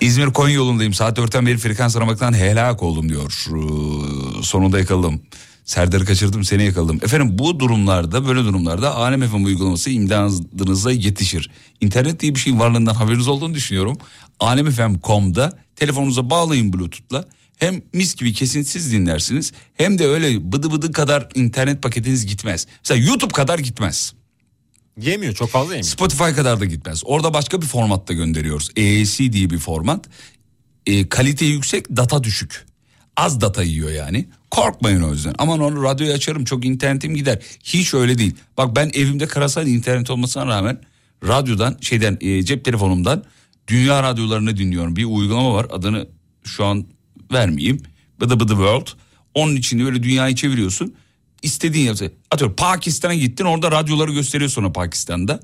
İzmir 0.00 0.26
Konya 0.26 0.54
yolundayım. 0.54 0.94
Saat 0.94 1.18
4'ten 1.18 1.46
beri 1.46 1.58
frekans 1.58 1.96
aramaktan 1.96 2.32
helak 2.32 2.82
oldum 2.82 3.08
diyor. 3.08 3.46
Ee, 3.48 4.42
Sonunda 4.42 4.78
yakaladım. 4.78 5.22
Serdar'ı 5.64 6.04
kaçırdım 6.04 6.44
seni 6.44 6.64
yakaladım. 6.64 7.00
Efendim 7.02 7.38
bu 7.38 7.60
durumlarda 7.60 8.26
böyle 8.26 8.40
durumlarda 8.40 8.94
Alem 8.94 9.28
FM 9.28 9.44
uygulaması 9.44 9.90
imdanınıza 9.90 10.92
yetişir. 10.92 11.50
İnternet 11.80 12.20
diye 12.20 12.34
bir 12.34 12.40
şeyin 12.40 12.60
varlığından 12.60 12.94
haberiniz 12.94 13.28
olduğunu 13.28 13.54
düşünüyorum. 13.54 13.98
Alemfm.com'da 14.40 15.58
telefonunuza 15.82 16.30
bağlayın 16.30 16.72
bluetooth'la. 16.72 17.24
Hem 17.56 17.82
mis 17.92 18.14
gibi 18.14 18.32
kesintisiz 18.32 18.92
dinlersiniz 18.92 19.52
hem 19.74 19.98
de 19.98 20.06
öyle 20.06 20.52
bıdı 20.52 20.70
bıdı 20.70 20.92
kadar 20.92 21.28
internet 21.34 21.82
paketiniz 21.82 22.26
gitmez. 22.26 22.66
Mesela 22.78 23.06
YouTube 23.06 23.32
kadar 23.32 23.58
gitmez. 23.58 24.14
Yemiyor 25.00 25.34
çok 25.34 25.50
fazla 25.50 25.74
yemiyor. 25.74 25.92
Spotify 25.92 26.24
kadar 26.24 26.60
da 26.60 26.64
gitmez. 26.64 27.02
Orada 27.04 27.34
başka 27.34 27.62
bir 27.62 27.66
formatta 27.66 28.14
gönderiyoruz. 28.14 28.70
EAC 28.76 29.32
diye 29.32 29.50
bir 29.50 29.58
format. 29.58 30.06
E, 30.86 31.08
kalite 31.08 31.44
yüksek, 31.44 31.96
data 31.96 32.24
düşük. 32.24 32.66
Az 33.16 33.40
data 33.40 33.62
yiyor 33.62 33.90
yani. 33.90 34.28
Korkmayın 34.50 35.02
o 35.02 35.12
yüzden. 35.12 35.34
Aman 35.38 35.60
onu 35.60 35.82
radyoyu 35.82 36.12
açarım 36.12 36.44
çok 36.44 36.64
internetim 36.64 37.14
gider. 37.14 37.38
Hiç 37.64 37.94
öyle 37.94 38.18
değil. 38.18 38.34
Bak 38.56 38.76
ben 38.76 38.90
evimde 38.94 39.26
karasal 39.26 39.66
internet 39.66 40.10
olmasına 40.10 40.46
rağmen 40.46 40.80
radyodan 41.24 41.76
şeyden 41.80 42.18
e, 42.20 42.42
cep 42.42 42.64
telefonumdan 42.64 43.24
dünya 43.68 44.02
radyolarını 44.02 44.56
dinliyorum. 44.56 44.96
Bir 44.96 45.04
uygulama 45.04 45.54
var 45.54 45.66
adını 45.70 46.08
şu 46.44 46.64
an 46.64 46.86
vermeyeyim. 47.32 47.82
Bıdı 48.20 48.40
Bıdı 48.40 48.52
World. 48.52 48.86
Onun 49.34 49.56
içinde 49.56 49.84
böyle 49.84 50.02
dünyayı 50.02 50.34
çeviriyorsun. 50.34 50.94
İstediğin 51.42 51.86
yapsa. 51.86 52.06
Atıyorum 52.30 52.56
Pakistan'a 52.56 53.14
gittin 53.14 53.44
orada 53.44 53.70
radyoları 53.70 54.12
gösteriyor 54.12 54.50
sonra 54.50 54.72
Pakistan'da. 54.72 55.40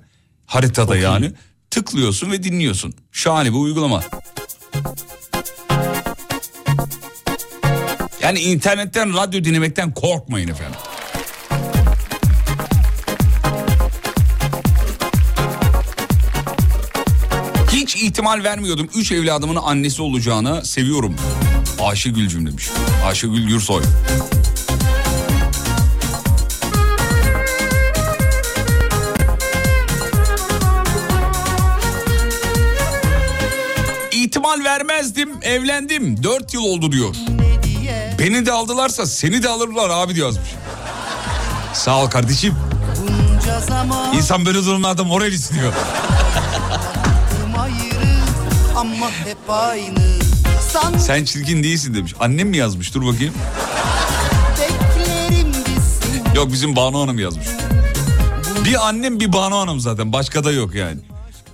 Haritada 0.47 0.97
yani. 0.97 1.33
Tıklıyorsun 1.71 2.31
ve 2.31 2.43
dinliyorsun. 2.43 2.95
Şahane 3.13 3.49
bir 3.49 3.59
uygulama. 3.59 4.05
Yani 8.23 8.41
internetten 8.41 9.15
radyo 9.15 9.45
dinlemekten 9.45 9.95
korkmayın 9.95 10.49
efendim. 10.49 10.81
İhtimal 18.03 18.45
vermiyordum. 18.45 18.89
Üç 18.95 19.13
evladımın 19.13 19.57
annesi 19.57 20.03
olacağına 20.03 20.65
seviyorum. 20.65 21.17
Ayşegül'cüm 21.81 22.47
demiş. 22.47 22.69
Ayşegül 23.07 23.47
Gürsoy. 23.49 23.83
İhtimal 34.13 34.65
vermezdim, 34.65 35.31
evlendim. 35.43 36.23
Dört 36.23 36.55
yıl 36.55 36.63
oldu 36.63 36.93
diyor. 36.93 37.15
Beni 38.19 38.47
de 38.47 38.53
aldılarsa 38.53 39.07
seni 39.07 39.43
de 39.43 39.49
alırlar 39.49 39.91
abi 39.91 40.15
diyor 40.15 40.27
yazmış. 40.27 40.49
Sağ 41.75 42.03
ol 42.03 42.11
kardeşim. 42.11 42.55
İnsan 44.15 44.47
böyle 44.47 44.59
durumlarda 44.59 45.05
moral 45.05 45.33
istiyor. 45.33 45.73
Ama 48.79 49.11
hep 49.11 49.39
aynı. 49.49 49.99
San 50.73 50.99
Sen 50.99 51.25
çirkin 51.25 51.63
değilsin 51.63 51.95
demiş. 51.95 52.15
Annem 52.21 52.49
mi 52.49 52.57
yazmış? 52.57 52.95
Dur 52.95 53.07
bakayım. 53.07 53.35
Yok 56.37 56.53
bizim 56.53 56.77
Banu 56.77 57.01
Hanım 57.01 57.19
yazmış. 57.19 57.47
Bir 58.65 58.89
annem 58.89 59.21
bir 59.21 59.33
Banu 59.33 59.57
Hanım 59.59 59.81
zaten. 59.81 60.13
Başka 60.13 60.45
da 60.45 60.53
yok 60.53 60.75
yani. 60.75 61.01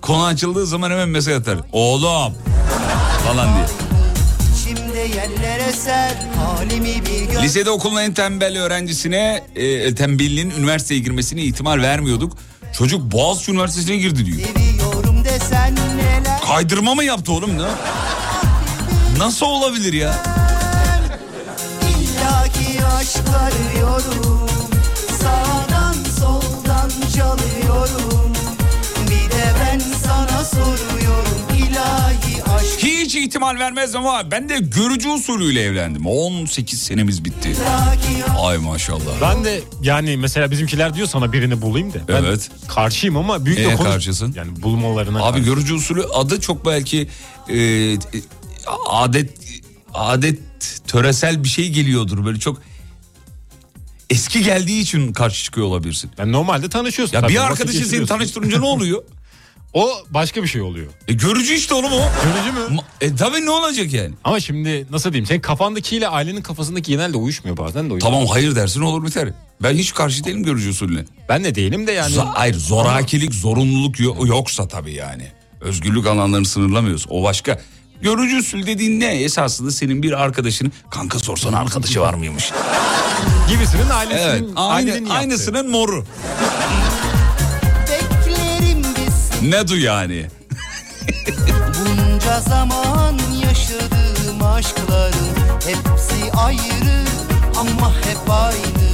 Konu 0.00 0.24
açıldığı 0.24 0.66
zaman 0.66 0.90
hemen 0.90 1.08
mesaj 1.08 1.34
atar. 1.34 1.58
Oğlum 1.72 2.34
falan 3.26 3.48
diye. 3.54 3.66
Lisede 7.42 7.70
okulun 7.70 7.96
en 7.96 8.14
tembel 8.14 8.58
öğrencisine 8.58 9.44
e, 9.56 9.94
tembelliğin 9.94 10.50
üniversiteye 10.50 11.00
girmesine 11.00 11.42
ihtimal 11.42 11.82
vermiyorduk. 11.82 12.36
Çocuk 12.78 13.12
Boğaziçi 13.12 13.52
Üniversitesi'ne 13.52 13.96
girdi 13.96 14.26
diyor. 14.26 14.38
Kaydırma 16.46 16.94
mı 16.94 17.04
yaptı 17.04 17.32
oğlum 17.32 17.58
ne? 17.58 17.66
Nasıl 19.18 19.46
olabilir 19.46 19.92
ya? 19.92 20.14
İllaki 21.82 22.86
aşk 22.86 23.18
arıyorum 23.42 24.48
Sağdan 25.20 25.94
soldan 26.20 26.90
çalıyorum 27.16 28.32
Bir 29.10 29.30
de 29.30 29.44
ben 29.60 29.78
sana 29.78 30.44
soruyorum 30.44 31.03
Hiç 33.14 33.26
ihtimal 33.26 33.58
vermezdim 33.58 34.00
ama 34.00 34.30
ben 34.30 34.48
de 34.48 34.58
görücü 34.58 35.08
usulüyle 35.08 35.62
evlendim. 35.62 36.06
18 36.06 36.82
senemiz 36.82 37.24
bitti. 37.24 37.56
Ay 38.38 38.58
maşallah. 38.58 39.20
Ben 39.20 39.44
de 39.44 39.60
yani 39.82 40.16
mesela 40.16 40.50
bizimkiler 40.50 40.94
diyor 40.94 41.06
sana 41.06 41.32
birini 41.32 41.62
bulayım 41.62 41.92
da. 41.94 41.98
Ben 42.08 42.14
Evet. 42.14 42.50
karşıyım 42.68 43.16
ama 43.16 43.44
büyük 43.46 43.58
de 43.58 43.62
Neye 43.68 43.76
konu- 43.76 43.88
karşısın? 43.88 44.32
Yani 44.36 44.62
bulmalarına 44.62 45.22
Abi 45.24 45.32
karşı. 45.38 45.44
görücü 45.44 45.74
usulü 45.74 46.02
adı 46.04 46.40
çok 46.40 46.66
belki 46.66 47.08
e, 47.50 47.96
adet 48.90 49.30
adet 49.94 50.38
töresel 50.86 51.44
bir 51.44 51.48
şey 51.48 51.68
geliyordur. 51.68 52.24
Böyle 52.24 52.38
çok 52.38 52.62
eski 54.10 54.44
geldiği 54.44 54.80
için 54.80 55.12
karşı 55.12 55.44
çıkıyor 55.44 55.66
olabilirsin. 55.66 56.10
Yani 56.18 56.32
normalde 56.32 56.68
tanışıyorsun. 56.68 57.14
Ya 57.16 57.20
tabii, 57.20 57.32
bir 57.32 57.38
vakit 57.38 57.50
arkadaşın 57.50 57.84
seni 57.84 58.06
tanıştırınca 58.06 58.58
ne 58.58 58.66
oluyor? 58.66 59.02
O 59.74 59.90
başka 60.10 60.42
bir 60.42 60.48
şey 60.48 60.62
oluyor. 60.62 60.86
E 61.08 61.12
görücü 61.12 61.54
işte 61.54 61.74
oğlum 61.74 61.92
o. 61.92 62.02
Görücü 62.24 62.52
mü? 62.72 62.78
E 63.00 63.16
tabii 63.16 63.44
ne 63.46 63.50
olacak 63.50 63.92
yani? 63.92 64.14
Ama 64.24 64.40
şimdi 64.40 64.86
nasıl 64.90 65.12
diyeyim 65.12 65.26
senin 65.26 65.40
kafandakiyle 65.40 66.08
ailenin 66.08 66.42
kafasındaki 66.42 66.92
genelde 66.92 67.16
uyuşmuyor 67.16 67.56
bazen 67.56 67.80
de 67.90 67.92
uyuyor. 67.92 68.00
Tamam 68.00 68.26
hayır 68.26 68.56
dersin 68.56 68.80
olur 68.80 69.06
biter. 69.06 69.28
Ben 69.62 69.74
hiç 69.74 69.94
karşı 69.94 70.24
değilim 70.24 70.42
görücü 70.42 70.70
usulüne. 70.70 71.04
Ben 71.28 71.44
de 71.44 71.54
değilim 71.54 71.86
de 71.86 71.92
yani. 71.92 72.14
Zo- 72.14 72.30
hayır 72.34 72.54
zorakilik, 72.54 73.34
zorunluluk 73.34 74.00
yo- 74.00 74.26
yoksa 74.26 74.68
tabii 74.68 74.92
yani. 74.92 75.26
Özgürlük 75.60 76.06
alanlarını 76.06 76.46
sınırlamıyoruz. 76.46 77.06
O 77.10 77.22
başka. 77.22 77.60
Görücü 78.02 78.38
usul 78.38 78.66
dediğin 78.66 79.00
ne? 79.00 79.06
Esasında 79.22 79.70
senin 79.70 80.02
bir 80.02 80.12
arkadaşın 80.22 80.72
kanka 80.90 81.18
sorsana 81.18 81.58
arkadaşı 81.58 82.00
var 82.00 82.14
mıymış? 82.14 82.52
Gibisinin 83.48 83.90
ailesinin, 83.90 84.28
Evet. 84.30 84.42
ailenin 84.56 84.56
Aynı, 84.56 84.90
yaptığı. 84.90 85.12
aynısının 85.12 85.70
moru. 85.70 86.04
Beklerim 89.44 89.52
biz 89.52 89.52
Ne 89.52 89.68
du 89.68 89.76
yani? 89.76 90.26
Bunca 91.78 92.40
zaman 92.40 93.18
yaşadığım 93.42 94.42
aşkların 94.42 95.34
Hepsi 95.66 96.32
ayrı 96.36 97.04
ama 97.60 97.90
hep 97.90 98.30
aynı. 98.30 98.84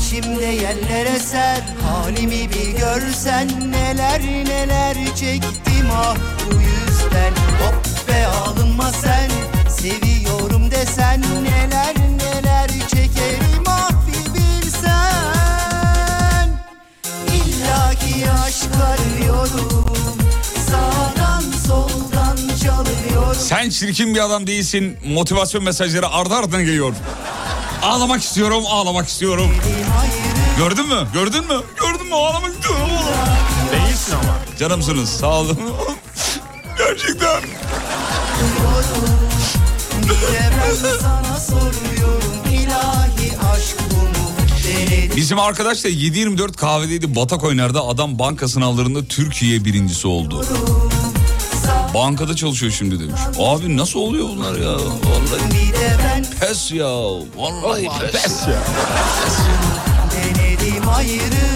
İçimde 0.00 0.44
yerlere 0.44 1.18
ser 1.18 1.62
Halimi 1.82 2.50
bir 2.50 2.78
görsen 2.78 3.48
Neler 3.70 4.22
neler 4.22 4.94
çektim 4.94 5.90
ah. 5.92 6.16
Bu 6.46 6.54
yüzden 6.54 7.32
Hop 7.32 8.08
be 8.08 8.26
alınma 8.26 8.92
sen 8.92 9.30
Seviyorum 9.68 10.70
desen 10.70 11.20
Neler 11.42 11.94
neler 12.16 12.68
çekerim 12.88 13.64
ah 13.66 13.90
bir 14.06 14.34
bilsen. 14.34 14.86
İllaki 17.28 18.30
aşk 18.30 18.70
arıyorum 18.74 19.85
Sen 23.48 23.70
çirkin 23.70 24.14
bir 24.14 24.24
adam 24.24 24.46
değilsin. 24.46 24.96
Motivasyon 25.06 25.64
mesajları 25.64 26.08
ardı 26.08 26.34
ardına 26.34 26.62
geliyor. 26.62 26.94
Ağlamak 27.82 28.22
istiyorum, 28.22 28.64
ağlamak 28.68 29.08
istiyorum. 29.08 29.50
Gördün 30.58 30.88
mü? 30.88 31.08
Gördün 31.14 31.44
mü? 31.46 31.60
Gördün 31.80 32.06
mü? 32.06 32.14
Ağlamak 32.14 32.54
istiyorum. 32.54 32.88
Değilsin 33.72 34.12
ama. 34.12 34.38
Canımsınız. 34.58 35.08
Sağ 35.10 35.40
olun. 35.40 35.58
Gerçekten. 36.78 37.40
Bizim 45.16 45.38
arkadaş 45.38 45.84
da 45.84 45.88
7-24 45.88 46.52
kahvedeydi 46.52 47.16
batak 47.16 47.44
oynardı. 47.44 47.80
Adam 47.80 48.18
banka 48.18 48.48
sınavlarında 48.48 49.04
Türkiye 49.04 49.64
birincisi 49.64 50.08
oldu. 50.08 50.44
Bankada 51.96 52.36
çalışıyor 52.36 52.72
şimdi 52.72 53.00
demiş. 53.00 53.20
Abi 53.38 53.76
nasıl 53.76 54.00
oluyor 54.00 54.28
bunlar 54.28 54.58
ya? 54.58 54.72
Vallahi 54.74 55.50
bir 55.50 55.72
de 55.72 55.96
ben 56.04 56.24
pes 56.40 56.72
ya. 56.72 56.86
Vallahi 57.36 57.88
pes. 58.12 58.42
denedim 60.12 60.88
ayrı 60.88 61.46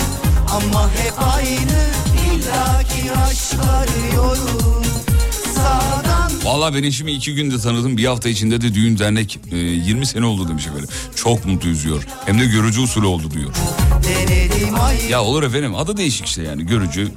Ama 0.51 0.91
hep 0.91 1.13
aynı 1.35 1.87
illaki 2.35 3.13
aşk 3.13 3.55
arıyorum 3.71 4.85
Sağdan 5.55 6.31
Vallahi 6.45 6.75
ben 6.75 6.83
eşimi 6.83 7.13
iki 7.13 7.35
günde 7.35 7.59
tanıdım. 7.59 7.97
Bir 7.97 8.05
hafta 8.05 8.29
içinde 8.29 8.61
de 8.61 8.75
düğün 8.75 8.99
dernek 8.99 9.39
e, 9.53 9.57
20 9.57 10.07
sene 10.07 10.27
oldu 10.27 10.49
demiş 10.49 10.67
efendim. 10.67 10.89
Çok 11.15 11.47
mutluyuz 11.47 11.85
diyor. 11.85 12.07
Hem 12.27 12.41
de 12.41 12.47
görücü 12.47 12.81
usulü 12.81 13.07
oldu 13.07 13.31
diyor. 13.31 13.51
Ya 15.11 15.23
olur 15.23 15.43
efendim 15.43 15.75
adı 15.75 15.97
değişik 15.97 16.27
işte 16.27 16.43
yani 16.43 16.67
görücü. 16.67 17.09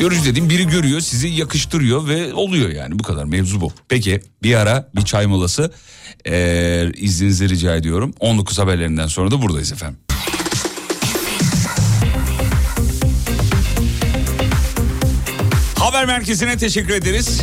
Görücü 0.00 0.24
dediğim 0.24 0.50
biri 0.50 0.66
görüyor 0.66 1.00
sizi 1.00 1.28
yakıştırıyor 1.28 2.08
ve 2.08 2.34
oluyor 2.34 2.68
yani 2.68 2.98
bu 2.98 3.02
kadar 3.02 3.24
mevzu 3.24 3.60
bu. 3.60 3.72
Peki 3.88 4.20
bir 4.42 4.54
ara 4.54 4.88
bir 4.96 5.02
çay 5.02 5.26
molası 5.26 5.72
ee, 6.26 6.90
izninizi 6.96 7.48
rica 7.48 7.76
ediyorum. 7.76 8.14
19 8.20 8.58
haberlerinden 8.58 9.06
sonra 9.06 9.30
da 9.30 9.42
buradayız 9.42 9.72
efendim. 9.72 9.98
Haber 15.78 16.06
merkezine 16.06 16.56
teşekkür 16.56 16.94
ederiz. 16.94 17.40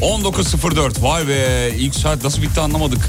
19.04 0.00 1.02
vay 1.02 1.28
be 1.28 1.70
ilk 1.76 1.94
saat 1.94 2.24
nasıl 2.24 2.42
bitti 2.42 2.60
anlamadık. 2.60 3.00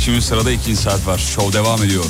Şimdi 0.00 0.22
sırada 0.22 0.50
ikinci 0.50 0.76
saat 0.76 1.06
var. 1.06 1.18
Show 1.18 1.58
devam 1.58 1.82
ediyor. 1.82 2.04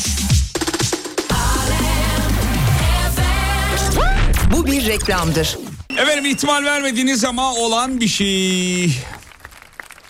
Bu 4.52 4.66
bir 4.66 4.86
reklamdır. 4.86 5.58
Efendim 5.97 6.26
ihtimal 6.26 6.64
vermediğiniz 6.64 7.24
ama 7.24 7.55
olan 7.55 8.01
bir 8.01 8.09
şey. 8.09 8.86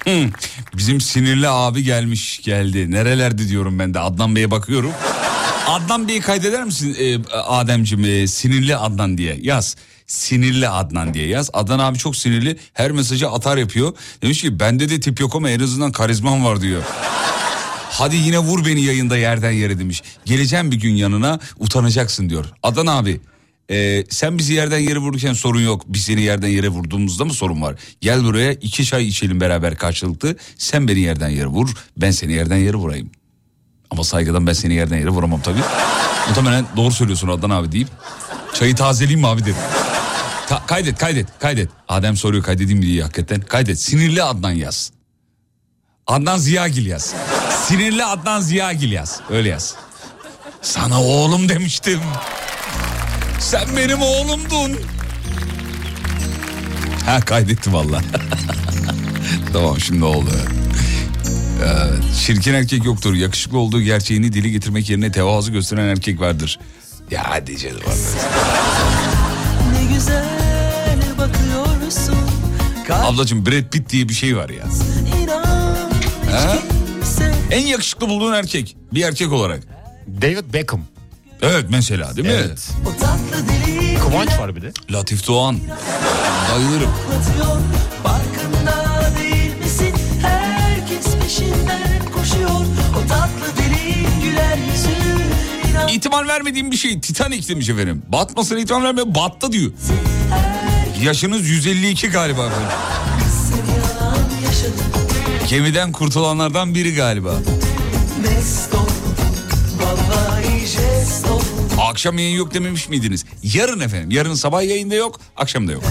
Hmm, 0.05 0.31
Bizim 0.77 1.01
sinirli 1.01 1.49
abi 1.49 1.83
gelmiş 1.83 2.41
geldi. 2.43 2.91
Nerelerde 2.91 3.49
diyorum 3.49 3.79
ben 3.79 3.95
de 3.95 4.01
Adnan 4.01 4.37
Bey'e 4.37 4.51
bakıyorum. 4.51 4.93
Adnan 5.67 6.09
Bey'i 6.09 6.21
kaydeder 6.21 6.65
misin 6.65 6.97
e, 7.01 7.35
Ademciğim 7.39 8.05
e, 8.05 8.27
sinirli 8.27 8.77
Adnan 8.77 9.19
diye 9.19 9.39
yaz. 9.41 9.77
Sinirli 10.07 10.69
Adnan 10.69 11.15
diye 11.15 11.27
yaz. 11.29 11.51
Adnan 11.53 11.79
abi 11.79 11.99
çok 11.99 12.17
sinirli 12.17 12.57
her 12.75 12.91
mesajı 12.91 13.29
atar 13.31 13.57
yapıyor. 13.57 13.93
Demiş 14.23 14.41
ki 14.41 14.61
bende 14.61 14.89
de 14.89 15.01
tip 15.01 15.21
yok 15.21 15.35
ama 15.37 15.51
en 15.51 15.61
azından 15.61 15.93
karizmam 15.93 16.45
var 16.45 16.61
diyor. 16.61 16.83
Hadi 17.91 18.17
yine 18.17 18.39
vur 18.39 18.65
beni 18.67 18.83
yayında 18.83 19.17
yerden 19.17 19.51
yere 19.51 19.79
demiş. 19.79 20.03
Geleceğim 20.25 20.71
bir 20.71 20.77
gün 20.81 20.95
yanına 20.95 21.39
utanacaksın 21.59 22.31
diyor. 22.31 22.45
Adnan 22.63 22.87
abi 22.87 23.21
e, 23.71 24.05
sen 24.11 24.39
bizi 24.39 24.53
yerden 24.55 24.79
yere 24.79 24.99
vururken 24.99 25.33
sorun 25.33 25.61
yok. 25.61 25.83
Biz 25.87 26.03
seni 26.03 26.21
yerden 26.23 26.49
yere 26.49 26.69
vurduğumuzda 26.69 27.25
mı 27.25 27.33
sorun 27.35 27.63
var? 27.63 27.77
Gel 28.01 28.25
buraya 28.25 28.53
iki 28.53 28.85
çay 28.85 29.07
içelim 29.09 29.41
beraber 29.41 29.77
karşılıklı. 29.77 30.37
Sen 30.59 30.89
beni 30.89 31.01
yerden 31.01 31.29
yere 31.29 31.47
vur 31.47 31.69
ben 31.97 32.11
seni 32.11 32.33
yerden 32.33 32.57
yere 32.57 32.77
vurayım. 32.77 33.11
Ama 33.91 34.05
saygıdan 34.05 34.47
ben 34.47 34.53
seni 34.53 34.75
yerden 34.75 34.97
yere 34.99 35.09
vuramam 35.09 35.41
tabii. 35.43 35.61
Muhtemelen 36.29 36.67
doğru 36.77 36.91
söylüyorsun 36.93 37.29
Adnan 37.29 37.51
abi 37.51 37.73
deyip 37.73 37.89
çayı 38.55 38.75
tazeleyeyim 38.77 39.21
mi 39.21 39.27
abi 39.27 39.43
dedim. 39.43 39.57
Ta- 40.49 40.67
kaydet 40.67 40.99
kaydet 40.99 41.27
kaydet. 41.39 41.69
Adem 41.89 42.17
soruyor 42.17 42.43
kaydedeyim 42.45 42.79
mi 42.79 42.87
diye 42.87 43.03
hakikaten. 43.03 43.41
Kaydet 43.41 43.81
sinirli 43.81 44.23
Adnan 44.23 44.51
yaz. 44.51 44.93
Adnan 46.07 46.39
Ziyagil 46.39 46.87
yaz. 46.87 47.15
Sinirli 47.67 48.05
Adnan 48.05 48.41
Ziyagil 48.41 48.93
yaz. 48.93 49.21
Öyle 49.31 49.49
yaz. 49.49 49.75
Sana 50.63 51.03
oğlum 51.03 51.49
demiştim. 51.49 52.01
Sen 53.47 53.77
benim 53.77 54.03
oğlumdun. 54.03 54.81
Ha 57.07 57.21
kaydetti 57.21 57.73
valla. 57.73 58.01
tamam 59.53 59.81
şimdi 59.81 60.05
oldu. 60.05 60.31
Evet, 61.65 62.03
çirkin 62.27 62.55
erkek 62.55 62.85
yoktur. 62.85 63.15
Yakışıklı 63.15 63.59
olduğu 63.59 63.81
gerçeğini 63.81 64.33
dili 64.33 64.53
getirmek 64.53 64.91
yerine 64.91 65.13
tevazu 65.13 65.53
gösteren 65.53 65.89
erkek 65.89 66.21
vardır. 66.21 66.59
Ya 67.11 67.23
hadi 67.29 67.59
canım. 67.59 67.81
Ne 69.73 69.95
güzel 69.95 70.99
bakıyorsun 71.19 72.15
Ablacığım 72.91 73.47
Brad 73.47 73.71
Pitt 73.71 73.91
diye 73.91 74.09
bir 74.09 74.15
şey 74.15 74.37
var 74.37 74.49
ya. 74.49 74.65
İnan 75.23 75.91
Ha? 76.33 76.59
kimse 76.87 77.33
En 77.51 77.67
yakışıklı 77.67 78.09
bulduğun 78.09 78.33
erkek. 78.33 78.77
Bir 78.95 79.03
erkek 79.03 79.33
olarak. 79.33 79.63
David 80.23 80.55
Beckham. 80.55 80.81
Evet 81.43 81.65
mesela 81.69 82.17
değil 82.17 82.29
mi? 82.29 82.35
Evet. 82.37 82.71
Kıvanç 84.03 84.39
var 84.39 84.57
bir 84.57 84.63
de. 84.63 84.73
Latif 84.91 85.29
Doğan. 85.29 85.59
Bayılırım. 86.55 86.91
O 92.97 93.09
tatlı 93.09 93.57
dilin 93.57 94.21
güler 94.23 94.59
yüzün 94.73 95.71
inan 95.71 95.89
İhtimal 95.89 96.29
vermediğim 96.29 96.71
bir 96.71 96.77
şey 96.77 97.01
Titanic 97.01 97.49
demiş 97.49 97.69
efendim. 97.69 98.03
Batmasına 98.09 98.59
ihtimal 98.59 98.83
vermiyor 98.83 99.07
battı 99.15 99.53
diyor. 99.53 99.73
Yaşınız 101.03 101.49
152 101.49 102.09
galiba 102.09 102.47
efendim. 102.47 102.69
Gemiden 105.49 105.93
kurtulanlardan 105.93 106.75
biri 106.75 106.95
galiba. 106.95 107.35
Mest 108.23 108.76
Akşam 111.81 112.19
yayın 112.19 112.37
yok 112.37 112.55
dememiş 112.55 112.89
miydiniz? 112.89 113.25
Yarın 113.43 113.81
efendim. 113.81 114.11
Yarın 114.11 114.35
sabah 114.35 114.63
yayında 114.63 114.95
yok, 114.95 115.21
akşam 115.37 115.69
da 115.69 115.73
yok. 115.73 115.83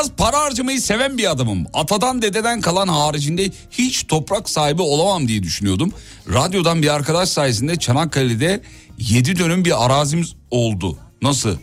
Biraz 0.00 0.10
para 0.12 0.40
harcamayı 0.40 0.80
seven 0.80 1.18
bir 1.18 1.30
adamım. 1.30 1.66
Atadan 1.74 2.22
dededen 2.22 2.60
kalan 2.60 2.88
haricinde 2.88 3.50
hiç 3.70 4.06
toprak 4.06 4.50
sahibi 4.50 4.82
olamam 4.82 5.28
diye 5.28 5.42
düşünüyordum. 5.42 5.92
Radyodan 6.32 6.82
bir 6.82 6.94
arkadaş 6.94 7.28
sayesinde 7.28 7.76
Çanakkale'de 7.76 8.62
7 8.98 9.38
dönüm 9.38 9.64
bir 9.64 9.84
arazimiz 9.84 10.34
oldu. 10.50 10.98
Nasıl? 11.22 11.48
7 11.48 11.58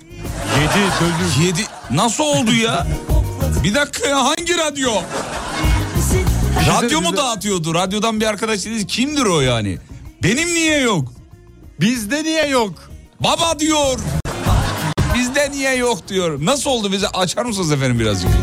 dönüm. 1.01 1.47
7 1.47 1.61
nasıl 1.91 2.23
oldu 2.23 2.53
ya? 2.53 2.87
Bir 3.63 3.75
dakika 3.75 4.09
ya 4.09 4.25
hangi 4.25 4.57
radyo? 4.57 4.91
Radyo 6.67 7.01
mu 7.01 7.17
dağıtıyordu? 7.17 7.73
Radyodan 7.73 8.21
bir 8.21 8.25
arkadaş 8.25 8.65
dedi. 8.65 8.87
Kimdir 8.87 9.25
o 9.25 9.41
yani? 9.41 9.77
Benim 10.23 10.53
niye 10.53 10.79
yok? 10.79 11.13
Bizde 11.79 12.23
niye 12.23 12.47
yok? 12.47 12.91
Baba 13.19 13.59
diyor. 13.59 13.99
Bizde 15.17 15.51
niye 15.51 15.75
yok 15.75 16.07
diyor. 16.07 16.39
Nasıl 16.41 16.69
oldu 16.69 16.91
bize 16.91 17.07
açar 17.07 17.45
mısınız 17.45 17.71
efendim 17.71 17.99
birazcık? 17.99 18.29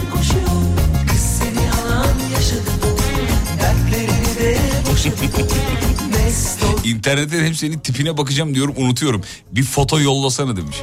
İnternetten 6.85 7.45
hep 7.45 7.57
senin 7.57 7.79
tipine 7.79 8.17
bakacağım 8.17 8.55
diyorum 8.55 8.75
unutuyorum. 8.77 9.23
Bir 9.53 9.63
foto 9.63 10.01
yollasana 10.01 10.57
demiş. 10.57 10.77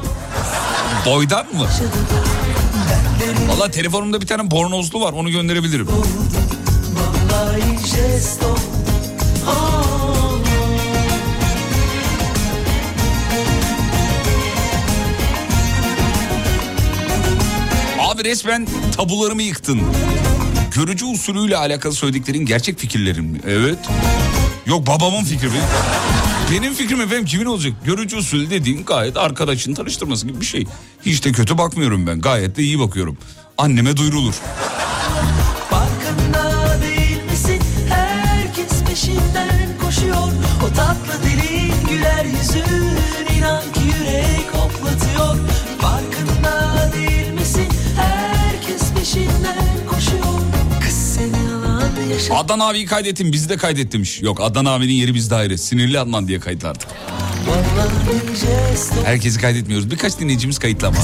Boydan 1.05 1.45
mı? 1.45 1.67
Valla 3.47 3.71
telefonumda 3.71 4.21
bir 4.21 4.27
tane 4.27 4.51
bornozlu 4.51 5.01
var 5.01 5.13
onu 5.13 5.29
gönderebilirim. 5.29 5.87
Vallahi 5.87 7.61
Abi 18.21 18.29
resmen 18.29 18.67
tabularımı 18.97 19.43
yıktın. 19.43 19.81
Görücü 20.75 21.05
usulüyle 21.05 21.57
alakalı 21.57 21.93
söylediklerin 21.93 22.45
gerçek 22.45 22.79
fikirlerim 22.79 23.25
mi? 23.25 23.41
Evet. 23.47 23.77
Yok 24.65 24.87
babamın 24.87 25.23
fikri? 25.23 25.49
Benim 26.51 26.73
fikrim 26.73 27.01
efendim 27.01 27.25
kimin 27.25 27.45
olacak? 27.45 27.73
Görücü 27.85 28.17
usulü 28.17 28.49
dediğin 28.49 28.85
gayet 28.85 29.17
arkadaşın 29.17 29.73
tanıştırması 29.73 30.27
gibi 30.27 30.41
bir 30.41 30.45
şey. 30.45 30.67
Hiç 31.05 31.25
de 31.25 31.31
kötü 31.31 31.57
bakmıyorum 31.57 32.07
ben. 32.07 32.21
Gayet 32.21 32.57
de 32.57 32.63
iyi 32.63 32.79
bakıyorum. 32.79 33.17
Anneme 33.57 33.97
duyurulur. 33.97 34.33
Farkında 35.69 36.77
değil 36.81 37.23
misin? 37.31 37.59
Herkes 37.89 38.83
peşinden 38.83 39.69
koşuyor. 39.85 40.27
O 40.65 40.73
tatlı 40.75 41.23
dilin 41.23 41.30
yaşa. 52.21 52.35
Adnan 52.35 52.59
abiyi 52.59 52.85
kaydettim 52.85 53.31
bizi 53.31 53.49
de 53.49 53.57
kaydetmiş. 53.57 54.21
Yok 54.21 54.41
Adnan 54.41 54.65
abinin 54.65 54.93
yeri 54.93 55.13
bizde 55.13 55.35
ayrı. 55.35 55.57
Sinirli 55.57 55.99
Adnan 55.99 56.27
diye 56.27 56.39
kayıtlı 56.39 56.69
artık. 56.69 56.89
Herkesi 59.05 59.41
kaydetmiyoruz. 59.41 59.91
Birkaç 59.91 60.19
dinleyicimiz 60.19 60.59
kayıtlı 60.59 60.87
ama. 60.87 60.97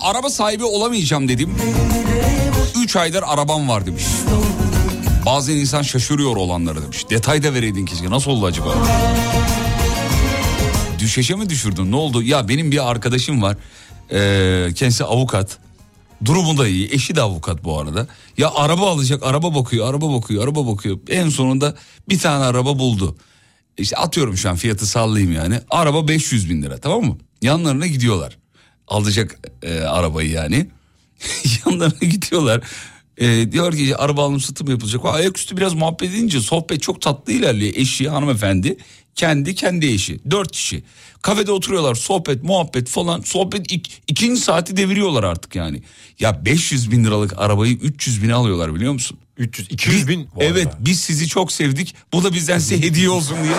Araba 0.00 0.30
sahibi 0.30 0.64
olamayacağım 0.64 1.28
dedim. 1.28 1.56
3 2.82 2.96
aydır 2.96 3.22
arabam 3.26 3.68
var 3.68 3.86
demiş. 3.86 4.04
Bazen 5.26 5.56
insan 5.56 5.82
şaşırıyor 5.82 6.36
olanları 6.36 6.82
demiş. 6.82 7.10
Detay 7.10 7.42
da 7.42 7.54
vereydin 7.54 7.86
keşke. 7.86 8.10
Nasıl 8.10 8.30
oldu 8.30 8.46
acaba? 8.46 8.74
Düşeşe 10.98 11.34
mi 11.34 11.48
düşürdün? 11.50 11.92
Ne 11.92 11.96
oldu? 11.96 12.22
Ya 12.22 12.48
benim 12.48 12.70
bir 12.72 12.90
arkadaşım 12.90 13.42
var. 13.42 13.56
Ee, 14.12 14.68
kendisi 14.74 15.04
avukat. 15.04 15.58
Durumu 16.24 16.58
da 16.58 16.68
iyi. 16.68 16.88
Eşi 16.94 17.14
de 17.16 17.22
avukat 17.22 17.64
bu 17.64 17.78
arada. 17.78 18.06
Ya 18.38 18.50
araba 18.54 18.90
alacak. 18.90 19.22
Araba 19.22 19.54
bakıyor, 19.54 19.90
araba 19.90 20.12
bakıyor, 20.14 20.44
araba 20.44 20.66
bakıyor. 20.66 20.98
En 21.08 21.28
sonunda 21.28 21.74
bir 22.08 22.18
tane 22.18 22.44
araba 22.44 22.78
buldu. 22.78 23.16
İşte 23.78 23.96
atıyorum 23.96 24.36
şu 24.36 24.50
an 24.50 24.56
fiyatı 24.56 24.86
sallayayım 24.86 25.32
yani. 25.32 25.60
Araba 25.70 26.08
500 26.08 26.50
bin 26.50 26.62
lira 26.62 26.78
tamam 26.78 27.04
mı? 27.04 27.18
Yanlarına 27.42 27.86
gidiyorlar. 27.86 28.38
Alacak 28.90 29.38
e, 29.62 29.80
arabayı 29.80 30.30
yani. 30.30 30.66
Yanlarına 31.66 32.08
gidiyorlar. 32.08 32.60
E, 33.18 33.52
diyor 33.52 33.76
ki 33.76 33.96
araba 33.96 34.24
alım 34.24 34.40
satım 34.40 34.70
yapılacak. 34.70 35.04
Ayaküstü 35.04 35.56
biraz 35.56 35.74
muhabbet 35.74 36.10
edince 36.10 36.40
sohbet 36.40 36.82
çok 36.82 37.00
tatlı 37.00 37.32
ilerliyor. 37.32 37.74
Eşi 37.76 38.08
hanımefendi 38.08 38.76
kendi 39.14 39.54
kendi 39.54 39.86
eşi. 39.86 40.20
Dört 40.30 40.52
kişi. 40.52 40.82
Kafede 41.22 41.52
oturuyorlar 41.52 41.94
sohbet 41.94 42.42
muhabbet 42.42 42.88
falan. 42.88 43.20
Sohbet 43.20 43.72
ik, 43.72 44.02
ikinci 44.08 44.40
saati 44.40 44.76
deviriyorlar 44.76 45.24
artık 45.24 45.54
yani. 45.56 45.82
Ya 46.20 46.44
500 46.44 46.90
bin 46.90 47.04
liralık 47.04 47.38
arabayı 47.38 47.72
300 47.74 48.22
bine 48.22 48.34
alıyorlar 48.34 48.74
biliyor 48.74 48.92
musun? 48.92 49.18
300 49.36 49.68
200 49.70 50.08
bin. 50.08 50.28
bu 50.34 50.42
Evet 50.42 50.68
biz 50.78 51.00
sizi 51.00 51.28
çok 51.28 51.52
sevdik. 51.52 51.94
Bu 52.12 52.24
da 52.24 52.34
bizden 52.34 52.58
size 52.58 52.82
hediye 52.82 53.10
olsun 53.10 53.36
diye. 53.44 53.56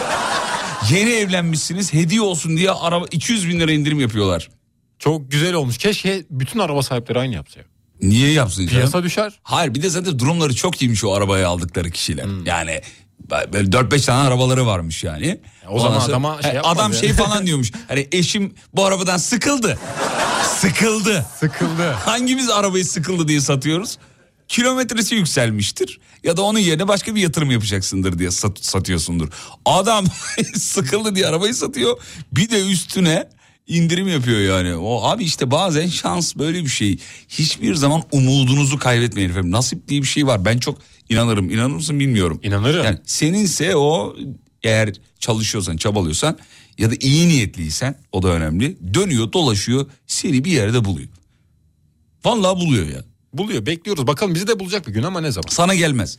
Yeni 0.91 1.09
evlenmişsiniz 1.09 1.93
hediye 1.93 2.21
olsun 2.21 2.57
diye 2.57 2.71
araba 2.71 3.05
200 3.11 3.47
bin 3.47 3.59
lira 3.59 3.71
indirim 3.71 3.99
yapıyorlar. 3.99 4.49
Çok 5.03 5.31
güzel 5.31 5.53
olmuş. 5.53 5.77
Keşke 5.77 6.23
bütün 6.29 6.59
araba 6.59 6.83
sahipleri 6.83 7.19
aynı 7.19 7.35
yapsa. 7.35 7.59
ya. 7.59 7.65
Niye 8.01 8.31
yapsın 8.31 8.57
canım? 8.67 8.71
Piyasa 8.71 9.03
düşer. 9.03 9.33
Hayır 9.43 9.73
bir 9.75 9.81
de 9.81 9.89
zaten 9.89 10.19
durumları 10.19 10.55
çok 10.55 10.81
iyiymiş 10.81 11.03
o 11.03 11.13
arabayı 11.13 11.47
aldıkları 11.47 11.91
kişiler. 11.91 12.25
Yani 12.45 12.81
böyle 13.53 13.67
4-5 13.69 14.05
tane 14.05 14.27
arabaları 14.27 14.65
varmış 14.65 15.03
yani. 15.03 15.39
o 15.69 15.79
zaman 15.79 15.99
adama 15.99 16.41
şey 16.41 16.53
yapmaz 16.53 16.77
Adam 16.77 16.91
yani. 16.91 16.99
şey 16.99 17.13
falan 17.13 17.45
diyormuş. 17.45 17.71
Hani 17.87 18.07
eşim 18.11 18.53
bu 18.73 18.85
arabadan 18.85 19.17
sıkıldı. 19.17 19.79
Sıkıldı. 20.59 21.25
Sıkıldı. 21.39 21.91
Hangimiz 21.91 22.49
arabayı 22.49 22.85
sıkıldı 22.85 23.27
diye 23.27 23.41
satıyoruz? 23.41 23.97
Kilometresi 24.47 25.15
yükselmiştir. 25.15 25.99
Ya 26.23 26.37
da 26.37 26.41
onun 26.41 26.59
yerine 26.59 26.87
başka 26.87 27.15
bir 27.15 27.21
yatırım 27.21 27.51
yapacaksındır 27.51 28.19
diye 28.19 28.31
sat- 28.31 28.65
satıyorsundur. 28.65 29.29
Adam 29.65 30.05
sıkıldı 30.55 31.15
diye 31.15 31.27
arabayı 31.27 31.53
satıyor. 31.55 32.01
Bir 32.31 32.49
de 32.49 32.67
üstüne 32.67 33.29
indirim 33.67 34.07
yapıyor 34.07 34.39
yani. 34.39 34.75
O 34.75 35.03
abi 35.03 35.23
işte 35.23 35.51
bazen 35.51 35.87
şans 35.87 36.35
böyle 36.35 36.63
bir 36.63 36.69
şey. 36.69 36.97
Hiçbir 37.29 37.75
zaman 37.75 38.03
umudunuzu 38.11 38.79
kaybetmeyin 38.79 39.29
efendim. 39.29 39.51
Nasip 39.51 39.87
diye 39.87 40.01
bir 40.01 40.07
şey 40.07 40.27
var. 40.27 40.45
Ben 40.45 40.57
çok 40.57 40.77
inanırım. 41.09 41.49
İnanır 41.49 41.75
mısın 41.75 41.99
bilmiyorum. 41.99 42.39
İnanırım. 42.43 42.85
Yani 42.85 42.97
seninse 43.05 43.75
o 43.75 44.15
eğer 44.63 44.93
çalışıyorsan, 45.19 45.77
çabalıyorsan 45.77 46.37
ya 46.77 46.91
da 46.91 46.95
iyi 46.99 47.27
niyetliysen 47.27 47.95
o 48.11 48.23
da 48.23 48.27
önemli. 48.27 48.93
Dönüyor, 48.93 49.33
dolaşıyor, 49.33 49.89
seni 50.07 50.43
bir 50.43 50.51
yerde 50.51 50.85
buluyor. 50.85 51.09
Vallahi 52.25 52.55
buluyor 52.59 52.87
ya. 52.87 53.03
Buluyor 53.33 53.65
bekliyoruz 53.65 54.07
bakalım 54.07 54.35
bizi 54.35 54.47
de 54.47 54.59
bulacak 54.59 54.87
bir 54.87 54.93
gün 54.93 55.03
ama 55.03 55.21
ne 55.21 55.31
zaman? 55.31 55.49
Sana 55.49 55.75
gelmez. 55.75 56.17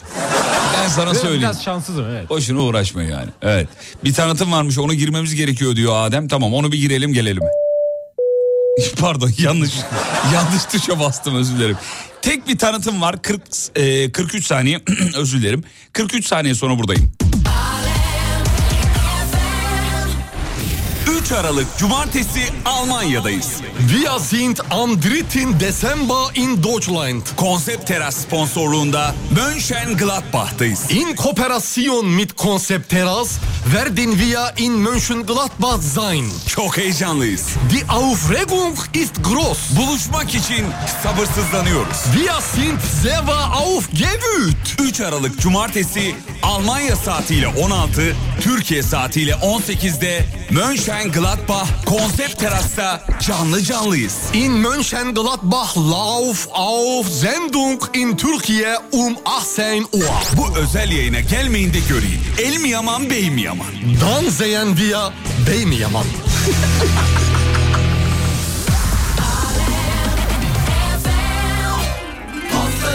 Ben 0.76 0.88
sana 0.88 1.14
söyleyeyim. 1.14 1.42
Biraz 1.42 1.64
şanssızım 1.64 2.04
evet. 2.10 2.28
Boşuna 2.30 2.60
uğraşma 2.62 3.02
yani. 3.02 3.30
Evet. 3.42 3.68
Bir 4.04 4.12
tanıtım 4.12 4.52
varmış 4.52 4.78
onu 4.78 4.94
girmemiz 4.94 5.34
gerekiyor 5.34 5.76
diyor 5.76 5.92
Adem. 5.96 6.28
Tamam 6.28 6.54
onu 6.54 6.72
bir 6.72 6.78
girelim 6.78 7.12
gelelim. 7.12 7.42
Pardon 9.00 9.30
yanlış 9.38 9.72
yanlış 10.34 10.64
tuşa 10.64 11.00
bastım 11.00 11.34
özür 11.36 11.56
dilerim. 11.56 11.76
Tek 12.22 12.48
bir 12.48 12.58
tanıtım 12.58 13.00
var 13.02 13.22
40 13.22 13.42
e, 13.76 14.12
43 14.12 14.46
saniye 14.46 14.80
özür 15.16 15.42
dilerim. 15.42 15.64
43 15.92 16.26
saniye 16.26 16.54
sonra 16.54 16.78
buradayım. 16.78 17.12
3 21.22 21.32
Aralık 21.32 21.66
Cumartesi 21.78 22.40
Almanya'dayız. 22.64 23.48
Wir 23.90 24.18
sind 24.20 24.58
am 24.70 24.92
3. 24.92 25.60
Dezember 25.60 26.34
in 26.34 26.62
Deutschland. 26.62 27.22
Konsept 27.36 27.86
Teras 27.86 28.16
sponsorluğunda 28.16 29.14
Mönchengladbach'tayız. 29.36 30.90
In 30.90 31.16
Kooperation 31.16 32.06
mit 32.06 32.32
Konzept 32.32 32.90
Terras 32.90 33.38
werden 33.74 34.12
wir 34.12 34.64
in 34.64 34.72
Mönchengladbach 34.72 35.82
sein. 35.94 36.24
Çok 36.48 36.76
heyecanlıyız. 36.78 37.46
Die 37.70 37.84
Aufregung 37.88 38.78
ist 38.94 39.14
groß. 39.24 39.58
Buluşmak 39.76 40.34
için 40.34 40.66
sabırsızlanıyoruz. 41.02 41.96
Wir 42.14 42.32
sind 42.54 42.78
sehr 43.02 43.22
aufgewühlt. 43.52 44.80
3 44.80 45.00
Aralık 45.00 45.40
Cumartesi 45.40 46.14
Almanya 46.42 46.96
saatiyle 46.96 47.46
16, 47.48 48.16
Türkiye 48.40 48.82
saatiyle 48.82 49.32
18'de 49.32 50.24
Mönchengladbach 50.50 51.12
Konsept 51.86 52.38
Teras'ta 52.38 53.02
canlı 53.20 53.62
canlıyız. 53.62 54.18
In 54.34 54.52
Mönchengladbach 54.52 55.76
Lauf 55.76 56.48
auf 56.52 57.08
Sendung 57.08 57.82
in 57.94 58.16
Türkiye 58.16 58.76
um 58.92 59.16
18 59.24 59.84
Uhr. 59.92 60.36
Bu 60.36 60.58
özel 60.58 60.92
yayına 60.92 61.20
gelmeyin 61.20 61.72
de 61.72 61.78
göreyim. 61.88 62.20
El 62.38 62.56
mi 62.56 62.68
yaman 62.68 63.10
bey 63.10 63.30
mi 63.30 63.42
yaman? 63.42 63.66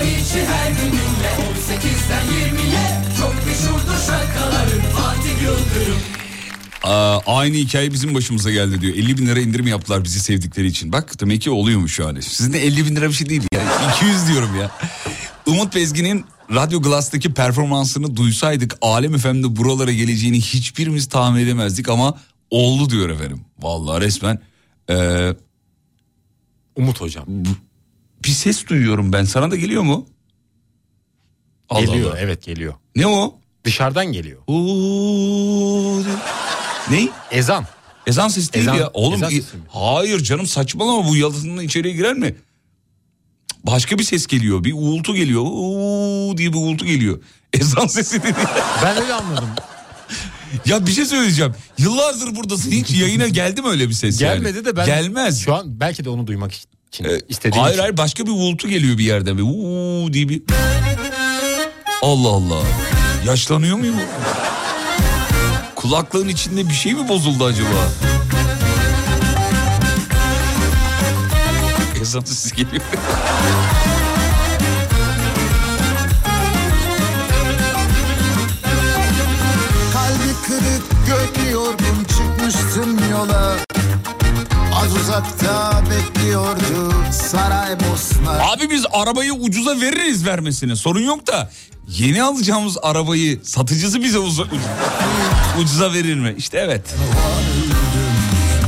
İçi 0.04 0.46
her 0.46 0.72
gününle 0.72 1.32
18'den 1.54 2.26
20'ye 2.26 3.02
Çok 3.20 3.46
meşhurdur 3.46 3.98
şarkıların 4.08 4.82
Fatih 4.82 5.42
Yıldırım 5.42 6.17
Aa, 6.84 7.20
aynı 7.28 7.56
hikaye 7.56 7.92
bizim 7.94 8.16
başımıza 8.16 8.52
geldi 8.52 8.82
diyor. 8.82 8.94
50 8.96 9.18
bin 9.18 9.28
lira 9.28 9.40
indirim 9.40 9.68
yaptılar 9.68 10.04
bizi 10.04 10.20
sevdikleri 10.20 10.68
için. 10.68 10.92
Bak 10.92 11.20
demek 11.20 11.42
ki 11.42 11.50
oluyormuş 11.50 12.00
yani. 12.00 12.22
Sizin 12.22 12.54
de 12.54 12.64
50 12.66 12.86
bin 12.86 12.96
lira 12.96 13.08
bir 13.10 13.14
şey 13.14 13.30
değil 13.30 13.44
ya. 13.54 13.92
200 13.96 14.28
diyorum 14.28 14.56
ya. 14.60 14.72
Umut 15.46 15.76
Bezgin'in 15.76 16.26
Radyo 16.56 16.82
Glass'taki 16.82 17.34
performansını 17.34 18.16
duysaydık 18.16 18.78
Alem 18.82 19.18
FM'de 19.18 19.56
buralara 19.56 19.92
geleceğini 19.92 20.42
hiçbirimiz 20.42 21.10
tahmin 21.10 21.40
edemezdik 21.42 21.90
ama 21.90 22.18
oldu 22.50 22.90
diyor 22.90 23.10
efendim. 23.10 23.42
Vallahi 23.60 24.02
resmen 24.02 24.40
ee, 24.90 25.36
Umut 26.76 27.02
hocam. 27.02 27.26
bir 28.24 28.30
ses 28.30 28.68
duyuyorum 28.68 29.14
ben. 29.14 29.24
Sana 29.24 29.52
da 29.52 29.56
geliyor 29.56 29.84
mu? 29.84 30.08
Allah 31.70 31.82
geliyor 31.86 32.12
Allah. 32.12 32.20
evet 32.20 32.44
geliyor. 32.44 32.74
Ne 32.96 33.08
o? 33.08 33.40
Dışarıdan 33.64 34.06
geliyor. 34.12 34.42
Oo, 34.48 36.04
ne? 36.92 37.10
Ezan. 37.32 37.66
Ezan 38.08 38.28
sesi 38.28 38.54
değil 38.54 38.66
Ezan- 38.66 38.76
ya. 38.76 38.90
Oğlum 38.94 39.14
ezan 39.14 39.30
sesi 39.30 39.58
mi? 39.58 39.64
hayır 39.70 40.20
canım 40.24 40.48
saçmalama 40.48 41.08
bu 41.08 41.16
yalıtımın 41.16 41.64
içeriye 41.64 41.94
girer 41.94 42.14
mi? 42.14 42.36
Başka 43.64 43.98
bir 44.00 44.04
ses 44.04 44.28
geliyor. 44.28 44.64
Bir 44.64 44.74
uğultu 44.74 45.16
geliyor. 45.16 45.42
Uuu 45.42 46.38
diye 46.38 46.54
bir 46.54 46.58
uğultu 46.58 46.86
geliyor. 46.86 47.22
Ezan 47.54 47.88
sesi 47.88 48.24
dedi. 48.24 48.36
Ben 48.84 49.02
öyle 49.02 49.14
anladım. 49.14 49.50
ya 50.66 50.88
bir 50.88 50.92
şey 50.92 51.06
söyleyeceğim. 51.06 51.54
Yıllardır 51.78 52.36
buradasın. 52.36 52.72
Hiç 52.72 52.92
yayına 52.92 53.28
geldi 53.28 53.62
mi 53.62 53.68
öyle 53.70 53.90
bir 53.90 53.94
ses 53.94 54.22
yani? 54.22 54.34
Gelmedi 54.34 54.66
de 54.66 54.76
ben 54.76 54.86
Gelmez. 54.86 55.40
şu 55.42 55.56
an 55.56 55.80
belki 55.80 56.06
de 56.06 56.10
onu 56.10 56.28
duymak 56.28 56.52
için 56.54 57.06
Ee, 57.06 57.20
istediğim 57.30 57.62
hayır 57.64 57.74
için. 57.74 57.82
hayır 57.82 57.98
başka 57.98 58.26
bir 58.26 58.32
uğultu 58.32 58.68
geliyor 58.68 58.98
bir 58.98 59.04
yerden. 59.04 59.38
Uuu 59.38 60.14
diye 60.14 60.30
bir... 60.30 60.42
Allah 62.02 62.30
Allah. 62.30 62.62
Yaşlanıyor 63.26 63.78
muyum? 63.78 63.96
Kulaklığın 65.88 66.28
içinde 66.28 66.70
bir 66.70 66.74
şey 66.74 66.94
mi 66.94 67.08
bozuldu 67.08 67.46
acaba? 67.46 67.70
Ezan 72.02 72.20
sesi 72.20 72.56
geliyor. 72.56 72.84
Kalbi 79.94 80.34
kırık 80.48 81.08
gönlü 81.08 81.52
yorgun 81.52 82.04
çıkmıştım 82.04 83.12
yola 83.12 83.58
Az 84.78 84.96
uzakta 84.96 85.82
bekliyordu 85.90 86.94
Saraybosna 87.12 88.32
Abi 88.52 88.70
biz 88.70 88.86
arabayı 88.94 89.34
ucuza 89.34 89.82
veririz 89.82 90.26
vermesine. 90.26 90.76
Sorun 90.76 91.02
yok 91.02 91.28
da 91.28 91.50
yeni 91.88 92.24
alacağımız 92.24 92.78
arabayı 92.84 93.40
satıcısı 93.44 94.04
bize 94.04 94.18
uza- 94.20 94.48
ucuza 95.62 95.94
verir 95.94 96.16
mi? 96.16 96.36
İşte 96.38 96.58
evet. 96.58 96.96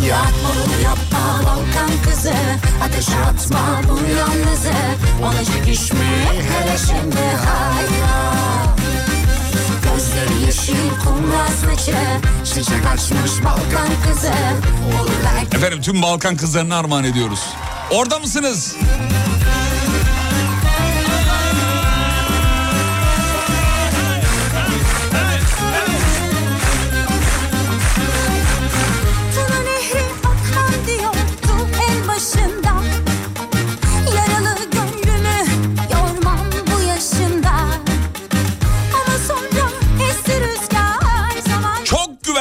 Yapma 0.09 0.49
bunu 0.65 0.81
yapma 0.83 1.41
Balkan 1.45 1.89
kızı. 2.09 2.33
Ateşe 2.83 3.15
atma 3.19 3.81
bu 3.89 3.99
yalnızı. 4.19 4.73
Ona 5.23 5.45
çekişme 5.45 6.05
hele 6.33 6.77
şimdi 6.77 7.21
hayra 7.45 8.39
Gözleri 10.19 10.45
yeşil 10.45 10.89
kumral 11.05 11.47
saçı 11.47 11.95
Çiçek 12.45 12.85
açmış 12.93 13.43
Balkan 13.45 13.89
kızı 14.07 14.31
Efendim 15.51 15.81
tüm 15.81 16.01
Balkan 16.01 16.35
kızlarına 16.35 16.77
armağan 16.77 17.03
ediyoruz. 17.03 17.39
Orada 17.91 18.19
mısınız? 18.19 18.75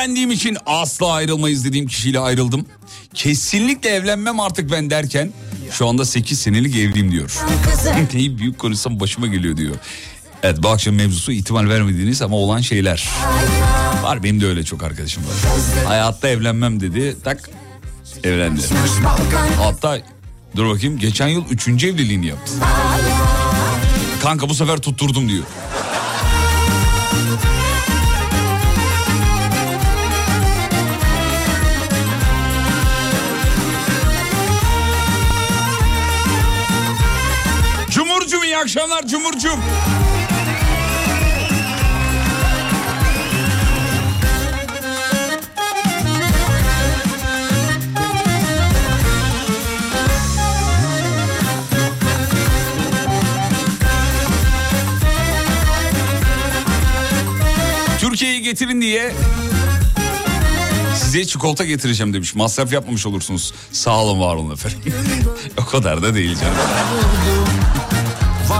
Çok 0.09 0.15
güvendiğim 0.15 0.31
için 0.31 0.59
asla 0.67 1.13
ayrılmayız 1.13 1.65
dediğim 1.65 1.87
kişiyle 1.87 2.19
ayrıldım. 2.19 2.67
Kesinlikle 3.15 3.91
evlenmem 3.91 4.41
artık 4.41 4.71
ben 4.71 4.91
derken 4.91 5.33
şu 5.71 5.89
anda 5.89 6.05
8 6.05 6.41
senelik 6.41 6.77
evliyim 6.77 7.13
diyor. 7.13 7.39
Neyi 8.15 8.39
büyük 8.39 8.59
konuşsam 8.59 9.01
başıma 9.01 9.27
geliyor 9.27 9.57
diyor. 9.57 9.75
Evet 10.43 10.63
bu 10.63 10.69
akşam 10.69 10.95
mevzusu 10.95 11.33
ihtimal 11.33 11.69
vermediğiniz 11.69 12.23
ama 12.23 12.37
olan 12.37 12.61
şeyler. 12.61 13.09
Var 14.03 14.23
benim 14.23 14.41
de 14.41 14.47
öyle 14.47 14.65
çok 14.65 14.83
arkadaşım 14.83 15.23
var. 15.23 15.35
Hayatta 15.87 16.29
evlenmem 16.29 16.81
dedi 16.81 17.17
tak 17.25 17.51
evlendi. 18.25 18.61
Hatta 19.59 19.99
dur 20.57 20.67
bakayım 20.69 20.99
geçen 20.99 21.29
yıl 21.29 21.45
üçüncü 21.51 21.89
evliliğini 21.89 22.27
yaptı. 22.27 22.53
Kanka 24.23 24.49
bu 24.49 24.55
sefer 24.55 24.79
tutturdum 24.79 25.29
diyor. 25.29 25.45
Akşamlar 38.69 39.07
Cumhurcum. 39.07 39.61
Türkiye'yi 58.01 58.43
getirin 58.43 58.81
diye 58.81 59.13
size 60.97 61.25
çikolata 61.25 61.65
getireceğim 61.65 62.15
demiş. 62.15 62.35
Masraf 62.35 62.73
yapmamış 62.73 63.07
olursunuz. 63.07 63.55
Sağ 63.73 64.03
olun 64.03 64.21
var 64.21 64.35
olun 64.35 64.53
efendim. 64.55 64.79
o 65.57 65.65
kadar 65.65 66.03
da 66.03 66.15
değil 66.15 66.37
canım. 66.41 66.57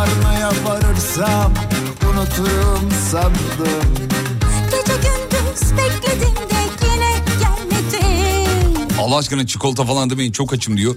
Varmaya 0.09 0.51
varırsam 0.65 1.53
unuturum 2.11 2.91
sandım 3.11 3.95
Gece 4.71 4.93
gündüz 4.93 5.73
bekledim 5.73 6.35
de 6.51 6.85
yine 6.85 7.11
gelmedin 7.41 8.89
Allah 8.99 9.17
aşkına 9.17 9.47
çikolata 9.47 9.85
falan 9.85 10.11
demeyin 10.11 10.33
çok 10.33 10.53
açım 10.53 10.77
diyor. 10.77 10.97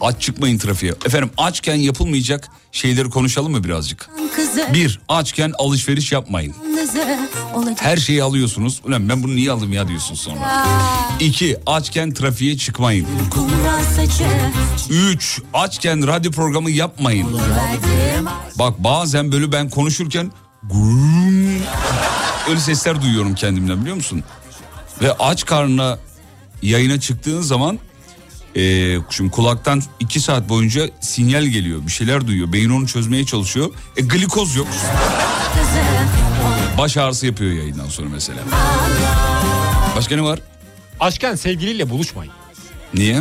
Aç 0.00 0.20
çıkmayın 0.22 0.58
trafiğe. 0.58 0.92
Efendim 1.06 1.30
açken 1.36 1.74
yapılmayacak 1.74 2.48
şeyleri 2.72 3.10
konuşalım 3.10 3.52
mı 3.52 3.64
birazcık? 3.64 4.10
Kızı 4.36 4.68
Bir, 4.74 5.00
açken 5.08 5.52
alışveriş 5.58 6.12
yapmayın. 6.12 6.54
Her 7.80 7.96
şeyi 7.96 8.22
alıyorsunuz. 8.22 8.80
Ulan 8.84 9.08
ben 9.08 9.22
bunu 9.22 9.36
niye 9.36 9.50
aldım 9.52 9.72
ya 9.72 9.88
diyorsun 9.88 10.14
sonra. 10.14 10.66
İki, 11.20 11.56
açken 11.66 12.12
trafiğe 12.14 12.56
çıkmayın. 12.58 13.06
Üç, 14.90 15.40
açken 15.54 16.06
radyo 16.06 16.30
programı 16.32 16.70
yapmayın. 16.70 17.28
Bak 18.58 18.78
bazen 18.78 19.32
böyle 19.32 19.52
ben 19.52 19.70
konuşurken 19.70 20.32
öyle 22.48 22.60
sesler 22.60 23.02
duyuyorum 23.02 23.34
kendimden 23.34 23.80
biliyor 23.80 23.96
musun? 23.96 24.24
Ve 25.02 25.12
aç 25.12 25.44
karnına 25.46 25.98
yayına 26.62 27.00
çıktığın 27.00 27.40
zaman 27.42 27.78
e, 28.56 28.96
şimdi 29.10 29.30
kulaktan 29.30 29.82
iki 30.00 30.20
saat 30.20 30.48
boyunca 30.48 30.90
sinyal 31.00 31.44
geliyor. 31.44 31.86
Bir 31.86 31.92
şeyler 31.92 32.26
duyuyor. 32.26 32.52
Beyin 32.52 32.70
onu 32.70 32.86
çözmeye 32.86 33.26
çalışıyor. 33.26 33.70
E 33.96 34.02
glikoz 34.02 34.56
yok. 34.56 34.68
Baş 36.78 36.96
ağrısı 36.96 37.26
yapıyor 37.26 37.52
yayından 37.52 37.88
sonra 37.88 38.08
mesela. 38.08 38.38
Başka 39.96 40.16
ne 40.16 40.22
var? 40.22 40.38
Aşken 41.00 41.34
sevgiliyle 41.34 41.90
buluşmayın. 41.90 42.32
Niye? 42.94 43.20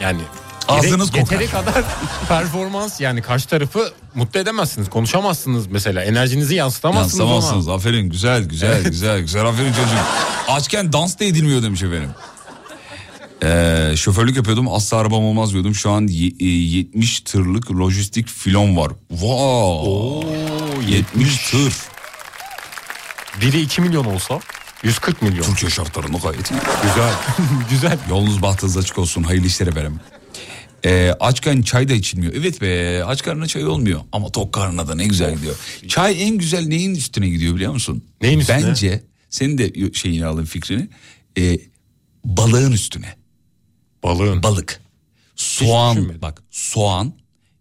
Yani 0.00 0.20
Ağzınız 0.68 1.10
gerek- 1.12 1.24
kokar. 1.24 1.40
Yeteri 1.40 1.50
kadar 1.64 1.84
performans 2.28 3.00
yani 3.00 3.22
karşı 3.22 3.48
tarafı 3.48 3.92
mutlu 4.14 4.40
edemezsiniz. 4.40 4.90
Konuşamazsınız 4.90 5.66
mesela. 5.66 6.04
Enerjinizi 6.04 6.54
yansıtamazsınız, 6.54 7.18
Yansıtamazsınız. 7.18 7.68
ona. 7.68 7.74
Aferin 7.74 8.10
güzel 8.10 8.44
güzel 8.44 8.84
güzel 8.84 9.20
güzel. 9.20 9.46
Aferin 9.46 9.72
çocuğum. 9.72 10.04
Açken 10.48 10.92
dans 10.92 11.18
da 11.20 11.24
edilmiyor 11.24 11.62
demiş 11.62 11.82
efendim. 11.82 12.10
Ee, 13.44 13.92
şoförlük 13.96 14.36
yapıyordum 14.36 14.68
asla 14.74 14.96
arabam 14.96 15.24
olmaz 15.24 15.52
diyordum. 15.52 15.74
Şu 15.74 15.90
an 15.90 16.06
ye- 16.06 16.32
e, 16.40 16.44
70 16.46 17.20
tırlık 17.20 17.70
lojistik 17.70 18.28
filon 18.28 18.76
var. 18.76 18.92
Wow. 19.08 20.26
70 20.88 21.50
tır. 21.50 21.74
Biri 23.40 23.60
2 23.60 23.80
milyon 23.80 24.04
olsa 24.04 24.40
140 24.82 25.22
milyon. 25.22 25.44
Türkiye 25.44 25.70
şartlarında 25.70 26.18
gayet 26.18 26.50
iyi. 26.50 26.60
Güzel. 26.82 27.14
Güzel. 27.70 27.98
Yolunuz 28.10 28.42
bahtınız 28.42 28.76
açık 28.76 28.98
olsun. 28.98 29.22
Hayırlı 29.22 29.46
işler 29.46 29.66
efendim. 29.66 30.00
Ee, 30.84 31.14
açken 31.20 31.62
çay 31.62 31.88
da 31.88 31.92
içilmiyor. 31.94 32.32
Evet 32.36 32.60
be 32.60 33.04
aç 33.04 33.22
karnına 33.22 33.46
çay 33.46 33.66
olmuyor. 33.66 34.00
Ama 34.12 34.32
tok 34.32 34.52
karnına 34.52 34.88
da 34.88 34.94
ne 34.94 35.06
güzel 35.06 35.34
gidiyor. 35.36 35.56
Çay 35.88 36.22
en 36.28 36.38
güzel 36.38 36.66
neyin 36.66 36.94
üstüne 36.94 37.28
gidiyor 37.28 37.54
biliyor 37.54 37.72
musun? 37.72 38.04
Neyin 38.22 38.38
üstüne? 38.40 38.66
Bence 38.66 39.02
senin 39.30 39.58
de 39.58 39.92
şeyini 39.92 40.26
alın 40.26 40.44
fikrini. 40.44 40.88
Ee, 41.38 41.58
balığın 42.24 42.72
üstüne. 42.72 43.16
Balığın. 44.02 44.42
Balık. 44.42 44.80
Soğan 45.36 46.22
bak 46.22 46.42
soğan, 46.50 47.12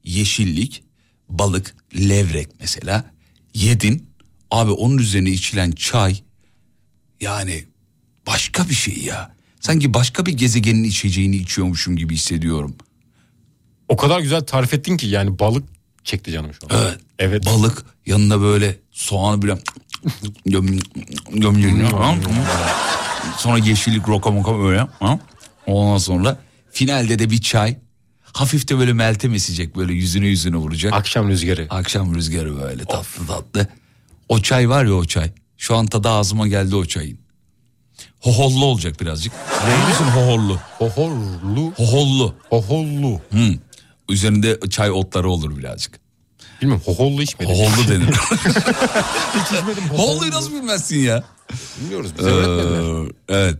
yeşillik, 0.03 0.83
balık, 1.29 1.75
levrek 1.95 2.47
mesela. 2.59 3.05
Yedin. 3.53 4.10
Abi 4.51 4.71
onun 4.71 4.97
üzerine 4.97 5.29
içilen 5.29 5.71
çay 5.71 6.19
yani 7.21 7.65
başka 8.27 8.69
bir 8.69 8.73
şey 8.73 8.97
ya. 8.97 9.35
Sanki 9.59 9.93
başka 9.93 10.25
bir 10.25 10.33
gezegenin 10.33 10.83
içeceğini 10.83 11.35
içiyormuşum 11.35 11.95
gibi 11.95 12.13
hissediyorum. 12.15 12.75
O 13.89 13.97
kadar 13.97 14.19
güzel 14.19 14.41
tarif 14.41 14.73
ettin 14.73 14.97
ki 14.97 15.07
yani 15.07 15.39
balık 15.39 15.63
çekti 16.03 16.31
canım 16.31 16.51
şu 16.53 16.65
an. 16.65 16.81
Evet. 16.83 16.99
Evet. 17.19 17.45
Balık 17.45 17.85
yanına 18.05 18.41
böyle 18.41 18.79
soğanı 18.91 19.41
bile 19.41 19.57
sonra 23.37 23.57
yeşillik 23.57 24.07
roka 24.07 24.31
moka 24.31 24.59
böyle. 24.59 24.87
ha? 24.99 25.19
Ondan 25.65 25.97
sonra 25.97 26.37
finalde 26.71 27.19
de 27.19 27.29
bir 27.29 27.41
çay. 27.41 27.77
Hafif 28.21 28.67
de 28.69 28.77
böyle 28.79 28.93
meltem 28.93 29.33
esecek 29.33 29.75
böyle 29.75 29.93
yüzüne 29.93 30.27
yüzüne 30.27 30.55
vuracak. 30.55 30.93
Akşam 30.93 31.29
rüzgarı. 31.29 31.67
Akşam 31.69 32.15
rüzgarı 32.15 32.61
böyle 32.61 32.85
tatlı 32.85 33.27
tatlı. 33.27 33.67
O 34.31 34.41
çay 34.41 34.69
var 34.69 34.85
ya 34.85 34.93
o 34.93 35.05
çay. 35.05 35.31
Şu 35.57 35.75
an 35.75 35.85
tadı 35.85 36.09
ağzıma 36.09 36.47
geldi 36.47 36.75
o 36.75 36.85
çayın. 36.85 37.19
Hohollu 38.19 38.65
olacak 38.65 39.01
birazcık. 39.01 39.33
Ne 39.67 39.85
diyorsun 39.87 40.05
hohollu? 40.05 40.59
Hohollu. 40.77 41.73
Hohollu. 41.77 42.35
Hohollu. 42.49 43.21
Hı. 43.31 43.53
Üzerinde 44.09 44.59
çay 44.69 44.91
otları 44.91 45.29
olur 45.29 45.57
birazcık. 45.57 45.99
Bilmiyorum 46.61 46.83
hohollu 46.85 47.21
içmedim. 47.21 47.55
Hohollu 47.55 47.87
denir. 47.87 48.07
Hiç 49.35 49.45
içmedim. 49.45 49.83
Hoholluyu 49.89 50.31
nasıl 50.31 50.51
bilmezsin 50.51 50.99
ya? 50.99 51.23
Bilmiyoruz 51.81 52.11
öğretmediler. 52.19 53.05
Ee, 53.05 53.11
evet. 53.29 53.57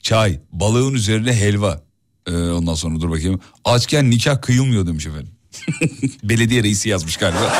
Çay, 0.00 0.40
balığın 0.52 0.94
üzerine 0.94 1.32
helva. 1.32 1.82
Ee, 2.26 2.32
ondan 2.32 2.74
sonra 2.74 3.00
dur 3.00 3.10
bakayım. 3.10 3.40
Açken 3.64 4.10
nikah 4.10 4.42
kıyılmıyor 4.42 4.86
demiş 4.86 5.06
efendim. 5.06 5.32
Belediye 6.22 6.62
reisi 6.62 6.88
yazmış 6.88 7.16
galiba. 7.16 7.52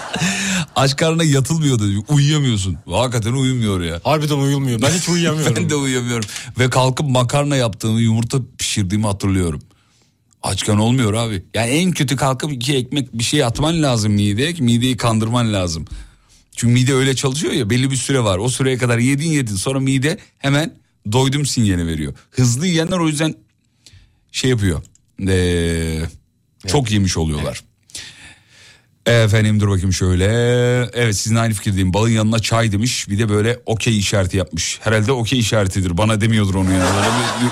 Aç 0.76 0.96
karnına 0.96 1.24
yatılmıyor. 1.24 1.80
Uyuyamıyorsun. 2.08 2.76
Hakikaten 2.90 3.32
uyumuyor 3.32 3.80
ya. 3.80 4.00
Harbiden 4.04 4.38
uyulmuyor. 4.38 4.82
Ben 4.82 4.90
hiç 4.90 5.08
uyuyamıyorum. 5.08 5.56
ben 5.62 5.70
de 5.70 5.74
uyuyamıyorum. 5.74 6.28
Ve 6.58 6.70
kalkıp 6.70 7.08
makarna 7.08 7.56
yaptığımı, 7.56 8.00
yumurta 8.00 8.38
pişirdiğimi 8.58 9.06
hatırlıyorum. 9.06 9.60
Açken 10.42 10.76
olmuyor 10.76 11.14
abi. 11.14 11.44
Yani 11.54 11.70
en 11.70 11.92
kötü 11.92 12.16
kalkıp 12.16 12.52
iki 12.52 12.76
ekmek 12.76 13.18
bir 13.18 13.24
şey 13.24 13.44
atman 13.44 13.82
lazım 13.82 14.12
mideye 14.12 14.54
ki 14.54 14.62
mideyi 14.62 14.96
kandırman 14.96 15.52
lazım. 15.52 15.84
Çünkü 16.56 16.74
mide 16.74 16.94
öyle 16.94 17.16
çalışıyor 17.16 17.52
ya 17.52 17.70
belli 17.70 17.90
bir 17.90 17.96
süre 17.96 18.24
var. 18.24 18.38
O 18.38 18.48
süreye 18.48 18.78
kadar 18.78 18.98
yedin 18.98 19.30
yedin 19.30 19.54
sonra 19.54 19.80
mide 19.80 20.18
hemen 20.38 20.74
doydum 21.12 21.46
sinyali 21.46 21.86
veriyor. 21.86 22.14
Hızlı 22.30 22.66
yiyenler 22.66 22.98
o 22.98 23.08
yüzden 23.08 23.34
şey 24.32 24.50
yapıyor. 24.50 24.82
Ee, 25.28 26.00
çok 26.66 26.90
yemiş 26.90 27.16
oluyorlar. 27.16 27.64
Efendim 29.06 29.60
dur 29.60 29.68
bakayım 29.68 29.92
şöyle. 29.92 30.24
Evet 30.92 31.16
sizin 31.16 31.36
aynı 31.36 31.54
fikirdeyim. 31.54 31.94
Balın 31.94 32.08
yanına 32.10 32.38
çay 32.38 32.72
demiş. 32.72 33.08
Bir 33.08 33.18
de 33.18 33.28
böyle 33.28 33.58
okey 33.66 33.98
işareti 33.98 34.36
yapmış. 34.36 34.78
Herhalde 34.82 35.12
okey 35.12 35.38
işaretidir. 35.38 35.98
Bana 35.98 36.20
demiyordur 36.20 36.54
onu 36.54 36.72
yani. 36.72 36.84
Böyle 36.96 37.08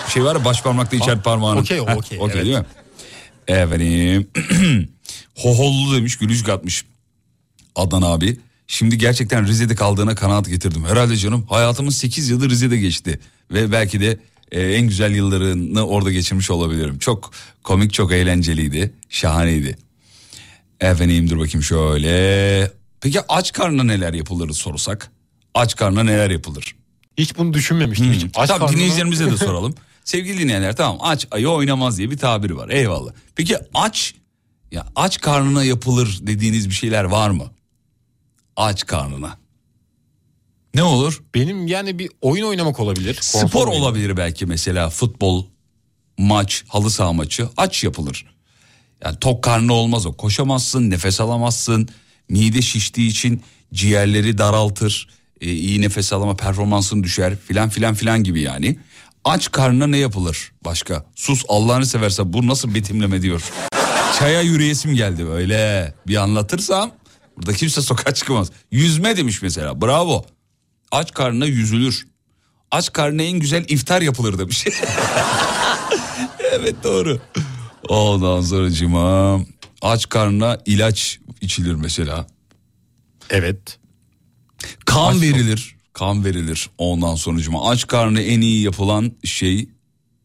bir 0.07 0.11
şey 0.13 0.25
var 0.25 0.37
ya 0.37 0.45
baş 0.45 0.63
parmakla 0.63 0.97
işaret 0.97 1.25
parmağını. 1.25 1.61
okey 1.61 1.81
okey, 1.81 1.95
Okey 2.19 2.19
evet. 2.41 2.45
değil 2.45 2.57
mi? 2.59 2.65
Efendim. 3.49 4.29
Hohollu 5.35 5.97
demiş 5.97 6.19
gülüş 6.19 6.43
katmış. 6.43 6.85
Adnan 7.77 8.03
abi. 8.03 8.37
Şimdi 8.67 8.99
gerçekten 8.99 9.47
Rize'de 9.47 9.75
kaldığına 9.75 10.15
kanaat 10.15 10.49
getirdim. 10.49 10.85
Herhalde 10.85 11.17
canım 11.17 11.47
hayatımın 11.49 11.91
8 11.91 12.31
yılı 12.31 12.51
Rize'de 12.51 12.77
geçti. 12.77 13.21
Ve 13.51 13.73
belki 13.73 14.01
de 14.01 14.19
e, 14.53 14.63
en 14.63 14.87
güzel 14.89 15.15
yıllarını 15.15 15.87
orada 15.87 16.11
geçirmiş 16.13 16.51
olabilirim. 16.51 16.99
Çok 16.99 17.31
komik 17.63 17.93
çok 17.93 18.13
eğlenceliydi. 18.13 18.93
Şahaneydi. 19.09 19.79
Efendim 20.81 21.31
dur 21.31 21.39
bakayım 21.39 21.63
şöyle. 21.63 22.73
Peki 23.01 23.21
aç 23.29 23.53
karnına 23.53 23.85
neler 23.85 24.13
yapılır 24.15 24.51
sorsak? 24.53 25.11
Aç 25.55 25.77
karnına 25.77 26.03
neler 26.03 26.31
yapılır? 26.31 26.77
Hiç 27.19 27.39
bunu 27.39 27.53
düşünmemiştim. 27.55 28.13
Hiç. 28.13 28.25
Aç 28.37 28.49
tamam 28.49 28.69
karnına- 28.69 28.73
dinleyicilerimize 28.77 29.31
de 29.31 29.37
soralım. 29.37 29.75
Sevgili 30.05 30.39
dinleyenler 30.39 30.77
tamam 30.77 30.99
aç 31.01 31.27
ayı 31.31 31.49
oynamaz 31.49 31.99
diye 31.99 32.11
bir 32.11 32.19
tabir 32.19 32.51
var 32.51 32.69
eyvallah. 32.69 33.13
Peki 33.37 33.57
aç 33.75 34.15
ya 34.73 34.87
aç 34.97 35.21
karnına 35.21 35.65
yapılır 35.65 36.19
dediğiniz 36.23 36.69
bir 36.69 36.75
şeyler 36.75 37.05
var 37.05 37.31
mı? 37.31 37.51
Aç 38.57 38.87
karnına. 38.87 39.39
Ne 40.75 40.83
olur? 40.83 41.23
Benim 41.35 41.67
yani 41.67 41.99
bir 41.99 42.11
oyun 42.21 42.45
oynamak 42.47 42.81
olabilir. 42.81 43.19
Spor 43.21 43.67
olabilir 43.69 44.17
belki 44.17 44.47
mesela 44.47 44.91
futbol, 44.91 45.45
maç, 46.19 46.65
halı 46.69 46.91
saha 46.91 47.13
maçı 47.13 47.49
aç 47.57 47.85
yapılır. 47.85 48.27
Yani 49.05 49.17
tok 49.21 49.45
karnı 49.45 49.73
olmaz 49.73 50.07
o. 50.07 50.13
Koşamazsın, 50.13 50.91
nefes 50.91 51.21
alamazsın. 51.21 51.89
Mide 52.29 52.63
şiştiği 52.63 53.11
için 53.11 53.43
ciğerleri 53.75 54.39
daraltır. 54.39 55.09
e, 55.41 55.53
iyi 55.53 55.81
nefes 55.81 56.13
alama 56.13 56.37
performansın 56.37 57.03
düşer 57.03 57.37
filan 57.37 57.69
filan 57.69 57.95
filan 57.95 58.25
gibi 58.25 58.41
yani. 58.41 58.79
Aç 59.25 59.51
karnına 59.53 59.87
ne 59.87 59.97
yapılır 59.99 60.53
başka? 60.65 61.05
Sus 61.15 61.45
Allah'ını 61.49 61.87
seversen 61.87 62.33
bu 62.33 62.47
nasıl 62.47 62.75
betimleme 62.75 63.23
diyor. 63.23 63.43
Çaya 64.19 64.41
yürüyesim 64.41 64.95
geldi 64.95 65.27
böyle. 65.27 65.95
Bir 66.07 66.17
anlatırsam 66.17 66.91
burada 67.37 67.53
kimse 67.53 67.83
sokağa 67.83 68.15
çıkamaz. 68.15 68.51
Yüzme 68.71 69.17
demiş 69.17 69.43
mesela 69.43 69.81
bravo. 69.83 70.25
Aç 70.93 71.15
karnına 71.15 71.47
yüzülür. 71.47 72.07
Aç 72.71 72.93
karnına 72.93 73.23
en 73.23 73.39
güzel 73.39 73.65
iftar 73.69 74.03
yapılır 74.03 74.39
demiş. 74.39 74.67
evet 76.53 76.75
doğru. 76.85 77.21
Ondan 77.91 78.41
sonra 78.41 78.71
cima 78.71 79.41
aç 79.83 80.09
karnına 80.09 80.59
ilaç 80.67 81.19
içilir 81.41 81.75
mesela. 81.75 82.27
Evet. 83.31 83.79
Kan 84.85 85.21
verilir. 85.23 85.77
Kan 85.93 86.25
verilir 86.25 86.71
ondan 86.79 87.15
sonucuma. 87.15 87.71
Aç 87.71 87.87
karnına 87.87 88.21
en 88.21 88.41
iyi 88.41 88.63
yapılan 88.63 89.13
şey 89.25 89.69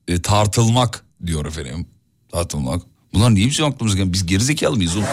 e, 0.07 0.21
tartılmak 0.21 1.05
diyor 1.25 1.45
efendim. 1.45 1.87
Tartılmak. 2.31 2.81
Bunlar 3.13 3.33
niye 3.35 3.47
bizim 3.47 3.65
aklımıza 3.65 3.97
gelmiyor? 3.97 4.13
Biz 4.13 4.25
gerizekalı 4.25 4.75
mıyız 4.75 4.95
oğlum? 4.95 5.05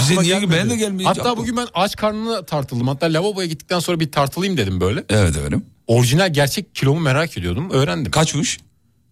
Bize 0.00 0.22
niye 0.22 0.34
gelmedi. 0.40 0.58
ben 0.58 0.70
de 0.70 0.76
gelmiyor. 0.76 1.14
Hatta 1.16 1.36
bugün 1.36 1.56
ben 1.56 1.66
aç 1.74 1.96
karnına 1.96 2.46
tartıldım. 2.46 2.88
Hatta 2.88 3.06
lavaboya 3.06 3.46
gittikten 3.46 3.78
sonra 3.78 4.00
bir 4.00 4.12
tartılayım 4.12 4.56
dedim 4.56 4.80
böyle. 4.80 5.04
Evet 5.08 5.36
efendim. 5.36 5.64
Orijinal 5.86 6.32
gerçek 6.32 6.74
kilomu 6.74 7.00
merak 7.00 7.38
ediyordum. 7.38 7.70
Öğrendim. 7.70 8.12
Kaçmış? 8.12 8.58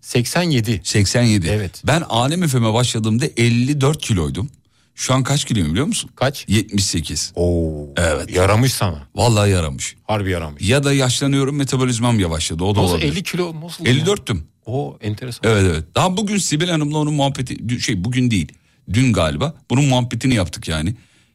87. 0.05 0.81
87. 0.85 1.49
Evet. 1.49 1.83
Ben 1.87 2.01
Alem 2.01 2.47
FM'e 2.49 2.73
başladığımda 2.73 3.27
54 3.37 4.01
kiloydum. 4.03 4.51
Şu 4.95 5.15
an 5.15 5.23
kaç 5.23 5.45
kiloyum 5.45 5.71
biliyor 5.71 5.87
musun? 5.87 6.11
Kaç? 6.17 6.45
78. 6.49 7.33
Oo. 7.35 7.89
Evet. 7.97 8.31
Yaramış 8.31 8.73
sana. 8.75 9.09
Vallahi 9.15 9.51
yaramış. 9.51 9.97
Harbi 10.07 10.31
yaramış. 10.31 10.63
Ya 10.63 10.85
da 10.85 10.93
yaşlanıyorum 10.93 11.57
metabolizmam 11.57 12.21
yavaşladı. 12.21 12.65
O 12.65 12.75
da 12.75 12.83
Nasıl 12.83 12.95
olabilir. 12.95 13.13
50 13.13 13.23
kilo 13.23 13.61
nasıl? 13.61 13.85
54'tüm. 13.85 14.39
O 14.67 14.99
enteresan. 15.01 15.51
Evet 15.51 15.65
evet. 15.73 15.85
Daha 15.95 16.17
bugün 16.17 16.39
Sibel 16.39 16.71
Hanım'la 16.71 16.99
onun 16.99 17.15
muhabbeti 17.15 17.81
şey 17.81 18.05
bugün 18.05 18.31
değil. 18.31 18.53
Dün 18.93 19.13
galiba. 19.13 19.55
Bunun 19.71 19.85
muhabbetini 19.85 20.35
yaptık 20.35 20.69
yani. 20.69 20.95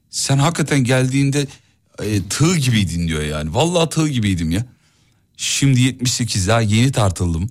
Sen 0.09 0.37
hakikaten 0.37 0.83
geldiğinde 0.83 1.47
e, 2.03 2.23
tığ 2.29 2.57
gibiydin 2.57 3.07
diyor 3.07 3.21
yani. 3.21 3.53
Vallahi 3.53 3.89
tığ 3.89 4.07
gibiydim 4.07 4.51
ya. 4.51 4.65
Şimdi 5.37 5.81
78 5.81 6.47
daha 6.47 6.61
yeni 6.61 6.91
tartıldım. 6.91 7.49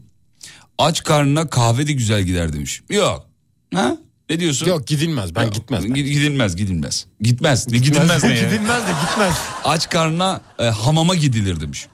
Aç 0.79 1.03
karnına 1.05 1.49
kahve 1.51 1.87
de 1.87 1.93
güzel 1.93 2.23
gider 2.23 2.53
demiş. 2.53 2.83
Yok. 2.91 3.27
Ha? 3.75 3.97
Ne 4.31 4.41
diyorsun? 4.41 4.67
Yok 4.67 4.87
gidilmez. 4.87 5.35
Ben 5.35 5.43
Yok, 5.45 5.55
gitmez. 5.55 5.85
gi- 5.85 5.95
Gidilmez 6.03 6.57
gidilmez. 6.57 7.07
Gitmez. 7.21 7.69
Ne 7.69 7.79
gidilmez 7.79 8.25
ne 8.25 8.35
ya? 8.35 8.45
gidilmez 8.45 8.83
de 8.83 8.93
gitmez. 9.09 9.35
Aç 9.65 9.89
karnına 9.91 10.41
e, 10.59 10.65
hamama 10.65 11.15
gidilir 11.15 11.61
demiş. 11.61 11.87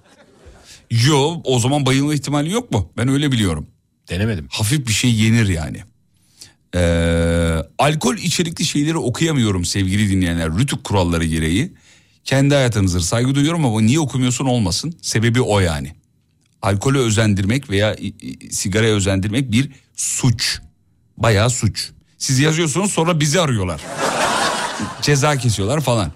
Yo 0.91 1.41
o 1.45 1.59
zaman 1.59 1.87
bayılma 1.87 2.15
ihtimali 2.15 2.51
yok 2.53 2.71
mu? 2.71 2.91
Ben 2.97 3.09
öyle 3.09 3.33
biliyorum. 3.33 3.67
Denemedim. 4.09 4.47
Hafif 4.51 4.87
bir 4.89 4.93
şey 4.93 5.15
yenir 5.15 5.49
yani. 5.49 5.83
Ee, 6.77 7.59
alkol 7.79 8.17
içerikli 8.17 8.65
şeyleri 8.65 8.99
okuyamıyorum 8.99 9.65
sevgili 9.65 10.11
dinleyenler. 10.11 10.51
Rütük 10.59 10.85
kuralları 10.85 11.25
gereği. 11.25 11.73
Kendi 12.25 12.55
hayatınızdır 12.55 13.01
saygı 13.01 13.35
duyuyorum 13.35 13.65
ama 13.65 13.81
niye 13.81 14.01
okumuyorsun 14.01 14.45
olmasın. 14.47 14.95
Sebebi 15.03 15.41
o 15.41 15.61
yani. 15.61 15.93
Alkolü 16.65 16.99
özendirmek 16.99 17.71
veya 17.71 17.97
sigaraya 18.51 18.95
özendirmek 18.95 19.53
bir 19.53 19.71
suç. 19.97 20.61
Bayağı 21.19 21.51
suç. 21.51 21.91
Siz 22.19 22.39
yazıyorsunuz 22.39 22.93
sonra 22.93 23.21
bizi 23.21 23.41
arıyorlar. 23.41 23.81
Ceza 25.03 25.37
kesiyorlar 25.37 25.81
falan. 25.81 26.13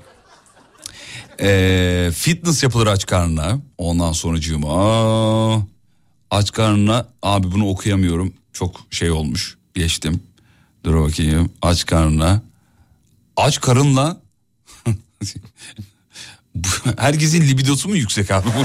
Ee, 1.40 2.10
fitness 2.14 2.62
yapılır 2.62 2.86
aç 2.86 3.06
karnına. 3.06 3.58
Ondan 3.78 4.12
sonracığıma 4.12 5.66
aç 6.30 6.52
karnına 6.52 7.06
abi 7.22 7.52
bunu 7.52 7.68
okuyamıyorum. 7.68 8.34
Çok 8.52 8.80
şey 8.90 9.10
olmuş. 9.10 9.58
Geçtim. 9.74 10.20
Dur 10.84 11.02
bakayım. 11.02 11.52
Aç 11.62 11.86
karnına. 11.86 12.42
Aç 13.36 13.60
karınla 13.60 14.20
herkesin 16.98 17.42
libidosu 17.42 17.88
mu 17.88 17.96
yüksek 17.96 18.30
abi? 18.30 18.48
Bu, 18.48 18.64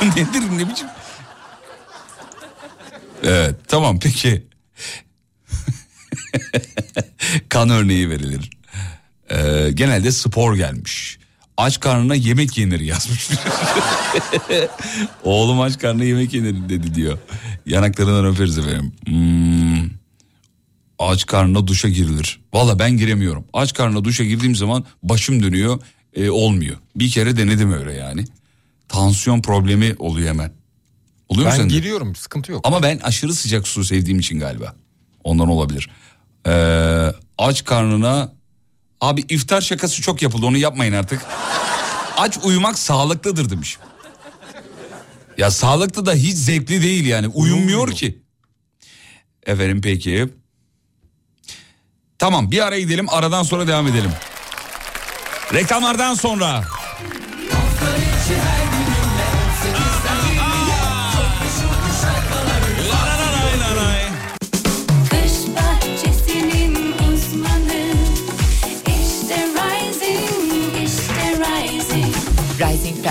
bu 0.00 0.10
nedir 0.10 0.58
ne 0.58 0.70
biçim? 0.70 0.88
Evet 3.24 3.54
tamam 3.68 3.98
peki. 4.00 4.46
kan 7.48 7.70
örneği 7.70 8.10
verilir. 8.10 8.50
Ee, 9.30 9.70
genelde 9.74 10.12
spor 10.12 10.56
gelmiş. 10.56 11.18
Aç 11.56 11.80
karnına 11.80 12.14
yemek 12.14 12.58
yenir 12.58 12.80
yazmış. 12.80 13.28
Oğlum 15.24 15.60
aç 15.60 15.78
karnına 15.78 16.04
yemek 16.04 16.34
yenir 16.34 16.68
dedi 16.68 16.94
diyor. 16.94 17.18
Yanaklarından 17.66 18.24
öperiz 18.26 18.58
efendim. 18.58 18.92
Hmm. 19.06 19.90
Aç 20.98 21.26
karnına 21.26 21.66
duşa 21.66 21.88
girilir. 21.88 22.40
Valla 22.52 22.78
ben 22.78 22.96
giremiyorum. 22.96 23.44
Aç 23.52 23.74
karnına 23.74 24.04
duşa 24.04 24.24
girdiğim 24.24 24.54
zaman 24.56 24.84
başım 25.02 25.42
dönüyor. 25.42 25.80
e, 26.16 26.30
olmuyor. 26.30 26.76
Bir 26.96 27.10
kere 27.10 27.36
denedim 27.36 27.72
öyle 27.72 27.92
yani. 27.92 28.24
Tansiyon 28.88 29.42
problemi 29.42 29.94
oluyor 29.98 30.28
hemen. 30.28 30.52
Oluyor 31.30 31.46
mu 31.46 31.52
Ben 31.52 31.56
sende? 31.56 31.74
giriyorum 31.74 32.16
sıkıntı 32.16 32.52
yok. 32.52 32.60
Ama 32.66 32.82
ben 32.82 32.98
aşırı 32.98 33.34
sıcak 33.34 33.68
su 33.68 33.84
sevdiğim 33.84 34.18
için 34.18 34.38
galiba. 34.40 34.74
Ondan 35.24 35.48
olabilir. 35.48 35.90
Ee, 36.46 37.12
aç 37.38 37.64
karnına... 37.64 38.32
Abi 39.00 39.20
iftar 39.28 39.60
şakası 39.60 40.02
çok 40.02 40.22
yapıldı 40.22 40.46
onu 40.46 40.56
yapmayın 40.56 40.92
artık. 40.92 41.22
Aç 42.16 42.38
uyumak 42.44 42.78
sağlıklıdır 42.78 43.50
demiş. 43.50 43.78
Ya 45.38 45.50
sağlıklı 45.50 46.06
da 46.06 46.12
hiç 46.14 46.34
zevkli 46.36 46.82
değil 46.82 47.06
yani. 47.06 47.28
Uyumuyor 47.28 47.90
ki. 47.92 48.22
Efendim 49.46 49.80
peki. 49.82 50.28
Tamam 52.18 52.50
bir 52.50 52.66
ara 52.66 52.78
gidelim 52.78 53.08
aradan 53.08 53.42
sonra 53.42 53.66
devam 53.66 53.86
edelim. 53.86 54.10
Reklamlardan 55.54 56.14
sonra. 56.14 56.64
Kış 56.64 58.36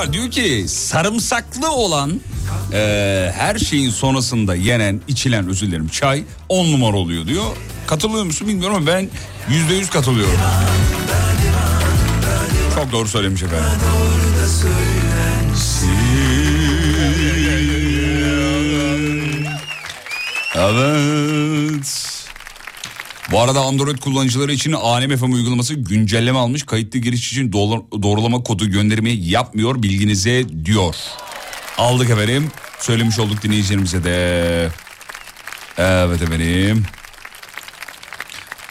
Var. 0.00 0.12
Diyor 0.12 0.30
ki 0.30 0.64
sarımsaklı 0.68 1.70
olan 1.72 2.20
e, 2.72 3.32
her 3.36 3.58
şeyin 3.58 3.90
sonrasında 3.90 4.54
yenen, 4.54 5.00
içilen 5.08 5.48
özür 5.48 5.66
dilerim 5.66 5.88
çay 5.88 6.24
10 6.48 6.72
numara 6.72 6.96
oluyor 6.96 7.26
diyor. 7.26 7.44
Katılıyor 7.86 8.24
musun 8.24 8.48
bilmiyorum 8.48 8.76
ama 8.76 8.86
ben 8.86 9.08
yüzde 9.50 9.74
yüz 9.74 9.90
katılıyorum. 9.90 10.40
Çok 12.74 12.92
doğru 12.92 13.08
söylemiş 13.08 13.42
efendim. 13.42 13.66
Evet. 20.54 21.89
Bu 23.30 23.40
arada 23.40 23.60
Android 23.60 23.98
kullanıcıları 23.98 24.52
için 24.52 24.72
Alem 24.72 25.16
FM 25.16 25.32
uygulaması 25.32 25.74
güncelleme 25.74 26.38
almış. 26.38 26.62
Kayıtlı 26.62 26.98
giriş 26.98 27.32
için 27.32 27.52
doğru- 27.52 28.02
doğrulama 28.02 28.42
kodu 28.42 28.70
göndermeyi 28.70 29.30
yapmıyor 29.30 29.82
bilginize 29.82 30.46
diyor. 30.64 30.94
Aldık 31.78 32.10
efendim. 32.10 32.50
Söylemiş 32.80 33.18
olduk 33.18 33.42
dinleyicilerimize 33.42 34.04
de. 34.04 34.68
Evet 35.78 36.22
efendim. 36.22 36.84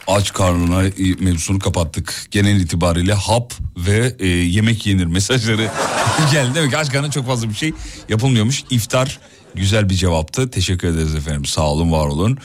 Aç 0.08 0.34
karnına 0.34 0.90
mevzusunu 1.20 1.60
kapattık. 1.60 2.28
Genel 2.32 2.60
itibariyle 2.62 3.14
hap 3.14 3.54
ve 3.78 4.16
e, 4.20 4.28
yemek 4.28 4.88
yenir 4.88 5.06
mesajları 5.06 5.72
geldi. 6.32 6.52
Demek 6.56 6.72
ki 6.72 6.78
aç 6.78 6.92
karnına 6.92 7.12
çok 7.12 7.26
fazla 7.28 7.50
bir 7.50 7.54
şey 7.56 7.74
yapılmıyormuş. 8.10 8.64
İftar 8.70 9.20
güzel 9.56 9.90
bir 9.90 9.96
cevaptı. 9.96 10.52
Teşekkür 10.52 10.88
ederiz 10.88 11.16
efendim. 11.16 11.46
Sağ 11.46 11.62
olun 11.72 11.92
var 11.92 12.08
olun. 12.08 12.38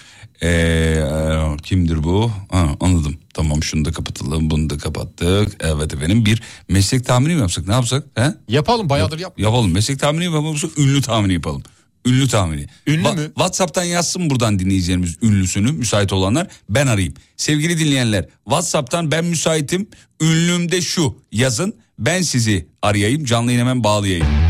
Ee, 0.45 0.49
e, 0.49 1.57
kimdir 1.63 2.03
bu? 2.05 2.31
Ha, 2.51 2.69
anladım. 2.81 3.17
Tamam 3.35 3.63
şunu 3.63 3.85
da 3.85 3.93
kapatalım 3.93 4.51
bunu 4.51 4.71
da 4.71 4.79
kapattık. 4.79 5.57
Evet 5.61 5.95
efendim 5.95 6.27
bir 6.27 6.43
meslek 6.69 7.07
tahmini 7.07 7.35
mi 7.35 7.41
yapsak 7.41 7.69
ne 7.69 7.75
yapsak? 7.75 8.05
He? 8.15 8.35
Yapalım 8.49 8.89
bayağıdır 8.89 9.19
yap. 9.19 9.39
Yapalım 9.39 9.73
meslek 9.73 10.01
tahmini 10.01 10.29
mi 10.29 10.35
yapalım 10.35 10.57
ünlü 10.77 11.03
tahmini 11.03 11.33
yapalım. 11.33 11.63
Ünlü 12.07 12.29
tahmini. 12.29 12.67
Ünlü 12.87 13.03
Va- 13.03 13.17
mü? 13.17 13.27
WhatsApp'tan 13.27 13.85
yazsın 13.85 14.31
buradan 14.31 14.59
dinleyicilerimiz 14.59 15.17
ünlüsünü 15.23 15.73
müsait 15.73 16.13
olanlar 16.13 16.47
ben 16.69 16.87
arayayım. 16.87 17.15
Sevgili 17.37 17.79
dinleyenler 17.79 18.27
WhatsApp'tan 18.45 19.11
ben 19.11 19.25
müsaitim 19.25 19.87
ünlümde 20.21 20.81
şu 20.81 21.17
yazın 21.33 21.75
ben 21.99 22.23
sizi 22.23 22.69
arayayım 22.83 23.25
canlı 23.25 23.51
yayın 23.53 23.61
hemen 23.61 23.85
bağlayayım. 23.85 24.44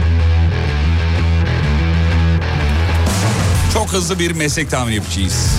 Çok 3.85 3.93
hızlı 3.93 4.19
bir 4.19 4.31
meslek 4.31 4.71
tahmini 4.71 4.95
yapacağız. 4.95 5.51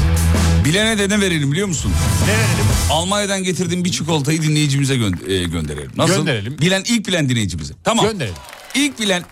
Bilene 0.65 0.97
de 0.97 1.09
ne 1.09 1.21
verelim 1.21 1.51
biliyor 1.51 1.67
musun? 1.67 1.91
Ne 2.27 2.33
verelim? 2.33 2.65
Almanya'dan 2.89 3.43
getirdiğim 3.43 3.85
bir 3.85 3.91
çikolatayı 3.91 4.41
dinleyicimize 4.41 4.95
gö- 4.95 5.31
e, 5.31 5.43
gönderelim. 5.43 5.91
Nasıl? 5.97 6.15
Gönderelim. 6.15 6.57
Bilen 6.61 6.83
ilk 6.87 7.07
bilen 7.07 7.29
dinleyicimize. 7.29 7.73
Tamam. 7.83 8.05
Gönderelim. 8.05 8.35
İlk 8.75 8.99
bilen 8.99 9.23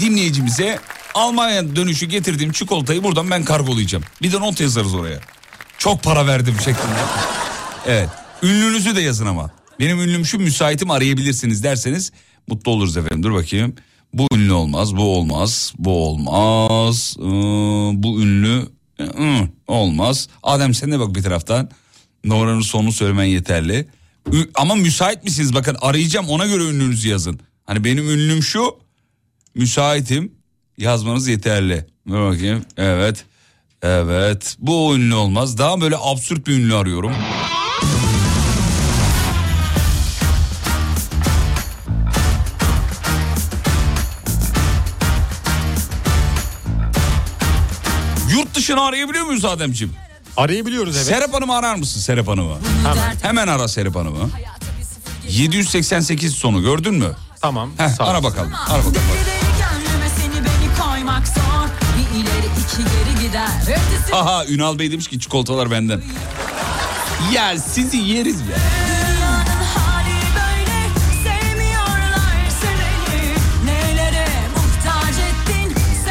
dinleyicimize 0.00 0.78
Almanya 1.14 1.76
dönüşü 1.76 2.06
getirdiğim 2.06 2.52
çikolatayı 2.52 3.04
buradan 3.04 3.30
ben 3.30 3.44
kargolayacağım. 3.44 4.04
Bir 4.22 4.32
de 4.32 4.40
not 4.40 4.60
yazarız 4.60 4.94
oraya. 4.94 5.20
Çok 5.78 6.02
para 6.02 6.26
verdim 6.26 6.54
şeklinde. 6.58 7.00
Evet. 7.86 8.08
Ünlünüzü 8.42 8.96
de 8.96 9.00
yazın 9.00 9.26
ama. 9.26 9.50
Benim 9.80 10.00
ünlüm 10.00 10.26
şu 10.26 10.38
müsaitim 10.38 10.90
arayabilirsiniz 10.90 11.62
derseniz 11.64 12.12
mutlu 12.48 12.72
oluruz 12.72 12.96
efendim. 12.96 13.22
Dur 13.22 13.34
bakayım. 13.34 13.74
Bu 14.12 14.26
ünlü 14.34 14.52
olmaz, 14.52 14.96
bu 14.96 15.16
olmaz, 15.16 15.72
bu 15.78 16.06
olmaz, 16.06 17.16
ee, 17.18 17.22
bu 18.02 18.20
ünlü 18.22 18.62
ee, 19.00 19.48
olmaz. 19.66 20.28
Adem 20.42 20.74
sen 20.74 20.92
de 20.92 21.00
bak 21.00 21.14
bir 21.14 21.22
taraftan. 21.22 21.70
Numaranın 22.24 22.60
sonunu 22.60 22.92
söylemen 22.92 23.24
yeterli. 23.24 23.88
Ü- 24.32 24.50
ama 24.54 24.74
müsait 24.74 25.24
misiniz? 25.24 25.54
Bakın 25.54 25.76
arayacağım 25.80 26.28
ona 26.28 26.46
göre 26.46 26.62
ünlünüzü 26.64 27.08
yazın. 27.08 27.40
Hani 27.64 27.84
benim 27.84 28.10
ünlüm 28.10 28.42
şu. 28.42 28.76
Müsaitim 29.54 30.32
yazmanız 30.78 31.28
yeterli. 31.28 31.86
Dur 32.08 32.30
bakayım. 32.30 32.62
Evet. 32.76 33.24
Evet. 33.82 34.56
Bu 34.58 34.96
ünlü 34.96 35.14
olmaz. 35.14 35.58
Daha 35.58 35.80
böyle 35.80 35.96
absürt 36.00 36.46
bir 36.46 36.52
ünlü 36.52 36.74
arıyorum. 36.74 37.12
Yurt 48.68 48.76
dışını 48.76 48.88
arayabiliyor 48.88 49.24
muyuz 49.24 49.44
Ademciğim? 49.44 49.94
Arayabiliyoruz 50.36 50.96
evet. 50.96 51.06
Serap 51.06 51.34
Hanım'ı 51.34 51.56
arar 51.56 51.74
mısın 51.74 52.00
Serap 52.00 52.28
Hanım'ı? 52.28 52.56
Hemen. 52.84 53.16
Hemen 53.22 53.48
ara 53.48 53.68
Serap 53.68 53.96
Hanım'ı. 53.96 54.30
788 55.28 56.34
sonu 56.34 56.62
gördün 56.62 56.94
mü? 56.94 57.12
Tamam. 57.40 57.70
Heh, 57.78 57.88
sağ 57.88 58.04
ara 58.04 58.22
bakalım. 58.22 58.52
Ara 58.68 58.78
bakalım. 58.78 58.94
Gönlüme 58.94 60.08
seni 60.16 60.34
beni 60.44 60.80
koymak 60.80 61.28
zor 61.28 61.68
Bir 61.98 62.20
ileri 62.20 62.46
iki 62.46 62.76
geri 62.76 63.26
gider 63.26 63.48
Ötesi 63.62 64.14
Aha 64.14 64.46
Ünal 64.46 64.78
Bey 64.78 64.92
demiş 64.92 65.08
ki 65.08 65.20
çikolatalar 65.20 65.70
benden. 65.70 66.02
Ya 67.32 67.58
sizi 67.58 67.96
yeriz 67.96 68.40
ya. 68.40 68.87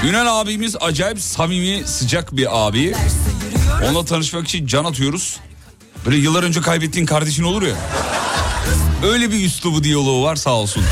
Ünal 0.05 0.41
abimiz 0.41 0.75
acayip 0.81 1.19
samimi 1.21 1.87
sıcak 1.87 2.37
bir 2.37 2.67
abi. 2.67 2.93
Onunla 3.85 4.05
tanışmak 4.05 4.47
için 4.47 4.67
can 4.67 4.85
atıyoruz. 4.85 5.37
Böyle 6.05 6.17
yıllar 6.17 6.43
önce 6.43 6.61
kaybettiğin 6.61 7.05
kardeşin 7.05 7.43
olur 7.43 7.61
ya. 7.61 7.75
Öyle 9.05 9.31
bir 9.31 9.45
üslubu 9.45 9.83
diyaloğu 9.83 10.23
var 10.23 10.35
sağ 10.35 10.53
olsun. 10.53 10.83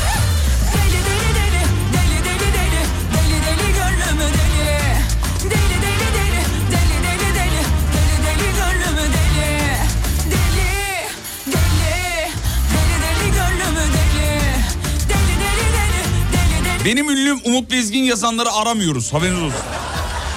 Benim 16.86 17.10
ünlüm 17.10 17.38
Umut 17.44 17.70
Bezgin 17.70 18.04
yazanları 18.04 18.52
aramıyoruz 18.52 19.12
haberiniz 19.12 19.42
olsun. 19.42 19.60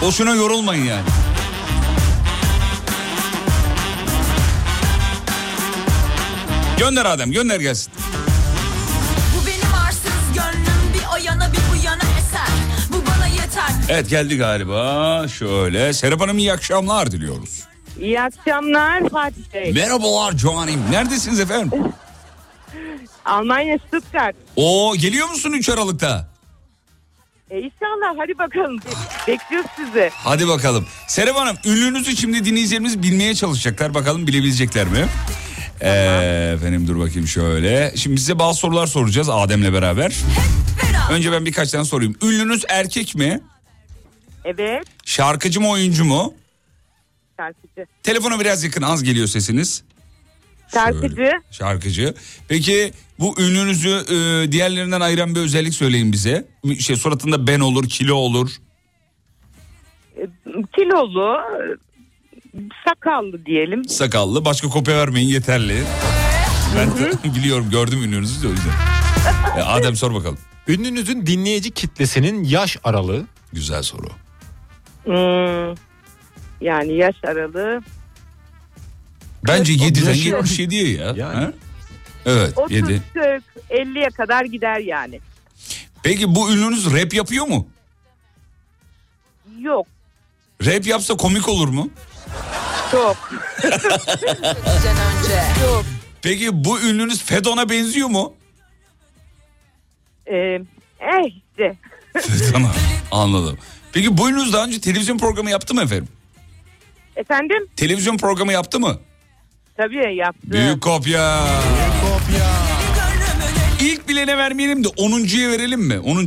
Boşuna 0.02 0.36
yorulmayın 0.36 0.86
yani. 0.86 1.04
Gönder 6.80 7.06
Adem 7.06 7.32
gönder 7.32 7.60
gelsin. 7.60 7.93
Bu 9.36 9.47
benim 9.47 9.74
arsız 9.88 10.34
gönlüm 10.36 10.93
bir 10.93 11.02
o 11.14 11.26
yana 11.26 11.52
bir 11.52 11.58
bu 11.58 11.86
yana 11.86 12.04
eser 12.20 12.47
Bu 12.89 12.95
bana 13.08 13.28
yeter 13.28 13.72
Evet 13.89 14.10
geldi 14.10 14.38
galiba 14.38 15.26
şöyle. 15.28 15.93
Serap 15.93 16.22
Hanım 16.22 16.38
iyi 16.38 16.54
akşamlar 16.54 17.12
diliyoruz. 17.12 17.64
İyi 18.00 18.22
akşamlar 18.22 19.10
Fatih 19.10 19.54
Bey. 19.54 19.74
Merhabalar 19.74 20.38
Canim. 20.38 20.91
Neredesiniz 20.91 21.39
efendim? 21.39 21.84
Almanya 23.26 23.78
Stuttgart. 23.88 24.36
Oo 24.56 24.95
geliyor 24.95 25.30
musun 25.30 25.52
3 25.52 25.70
Aralık'ta? 25.70 26.29
E 27.50 27.58
inşallah 27.60 28.14
hadi 28.18 28.38
bakalım. 28.38 28.78
Be- 28.78 29.28
Bekliyoruz 29.34 29.70
sizi. 29.76 30.10
Hadi 30.14 30.47
bakalım. 30.47 30.86
Serap 31.08 31.36
Hanım 31.36 31.56
ünlünüzü 31.66 32.16
şimdi 32.18 32.45
dinleyicilerimiz 32.45 33.04
bilmeye 33.04 33.36
çalışacaklar. 33.36 33.93
Bakalım 33.93 34.28
bilebilecekler 34.28 34.88
mi? 34.88 35.06
Ee, 35.82 36.52
efendim 36.56 36.88
dur 36.88 37.00
bakayım 37.00 37.28
şöyle. 37.28 37.93
Şimdi 37.95 38.20
size 38.20 38.39
bazı 38.39 38.60
sorular 38.60 38.88
soracağız 38.88 39.30
Adem'le 39.30 39.74
beraber. 39.74 40.16
Önce 41.12 41.32
ben 41.32 41.45
birkaç 41.45 41.72
tane 41.72 41.86
sorayım. 41.86 42.16
Ünlünüz 42.24 42.66
erkek 42.70 43.16
mi? 43.16 43.39
Evet. 44.45 44.84
Şarkıcı 45.06 45.62
mı 45.62 45.70
oyuncu 45.70 46.06
mu? 46.06 46.34
Şarkıcı. 47.38 47.86
Telefona 48.04 48.39
biraz 48.39 48.64
yakın 48.64 48.82
az 48.82 49.04
geliyor 49.04 49.28
sesiniz. 49.28 49.84
Şarkıcı. 50.74 51.32
Şarkıcı. 51.52 52.14
Peki 52.48 52.92
bu 53.20 53.36
ünlünüzü 53.42 53.90
e, 53.90 54.52
diğerlerinden 54.52 55.02
ayıran 55.02 55.36
bir 55.36 55.40
özellik 55.40 55.74
söyleyin 55.74 56.12
bize. 56.12 56.48
Şey 56.80 56.96
suratında 56.96 57.48
ben 57.48 57.60
olur, 57.60 57.90
kilo 57.90 58.14
olur. 58.16 58.50
e, 60.18 60.22
Kilolu. 60.76 61.38
Sakallı 62.88 63.46
diyelim. 63.46 63.86
Sakallı. 63.90 64.46
Başka 64.46 64.68
kopya 64.68 64.98
vermeyin 64.98 65.28
yeterli. 65.28 65.84
Ben 66.76 66.88
de 66.98 67.12
biliyorum 67.36 67.68
gördüm 67.72 68.04
ünlünüzü 68.04 68.44
de 68.44 68.48
o 68.48 68.52
yüzden. 68.52 68.72
E, 69.58 69.62
Adem 69.64 69.96
sor 69.96 70.14
bakalım. 70.14 70.38
Ünlünüzün 70.68 71.26
dinleyici 71.26 71.72
kitlesinin 71.72 72.44
yaş 72.44 72.78
aralığı. 72.84 73.26
Güzel 73.54 73.84
soru. 73.84 74.08
Hmm, 75.04 75.76
yani 76.62 76.94
yaş 76.94 77.16
aralığı. 77.24 77.82
Bence 79.48 79.74
7'den 79.74 80.10
Yaşıyor. 80.10 80.44
77'ye 80.44 80.92
ya. 80.92 81.14
Yani. 81.16 81.36
Ha? 81.36 81.52
Evet 82.26 82.58
30, 82.58 82.72
7. 82.72 83.02
40, 83.14 83.44
50'ye 83.70 84.10
kadar 84.10 84.46
gider 84.46 84.80
yani. 84.80 85.20
Peki 86.04 86.36
bu 86.36 86.52
ünlünüz 86.52 86.94
rap 86.94 87.14
yapıyor 87.14 87.48
mu? 87.48 87.68
Yok. 89.60 89.88
Rap 90.66 90.88
yapsa 90.88 91.18
komik 91.18 91.50
olur 91.50 91.68
mu? 91.68 91.90
Çok. 92.92 93.18
Peki 96.22 96.64
bu 96.64 96.82
ünlünüz 96.82 97.24
Fedon'a 97.24 97.70
benziyor 97.70 98.08
mu? 98.08 98.34
Ee, 100.28 100.60
eh 101.00 101.26
işte. 101.26 101.78
tamam 102.52 102.72
anladım. 103.12 103.58
Peki 103.94 104.18
bu 104.18 104.30
ünlünüz 104.30 104.54
daha 104.54 104.66
önce 104.66 104.82
televizyon 104.82 105.18
programı 105.18 105.50
yaptı 105.50 105.74
mı 105.74 105.82
efendim? 105.82 106.08
Efendim? 107.16 107.68
Televizyon 107.76 108.18
programı 108.18 108.54
yaptı 108.54 108.80
mı? 108.80 109.00
Tabii 109.80 110.16
yaptı. 110.16 110.52
Büyük 110.52 110.82
kopya. 110.82 111.48
İlk 113.82 114.10
bilene 114.10 114.38
vermeyelim 114.38 114.84
de 114.84 114.88
10.ya 114.88 115.50
verelim 115.52 115.82
mi? 115.82 116.00
10. 116.00 116.16
10. 116.16 116.26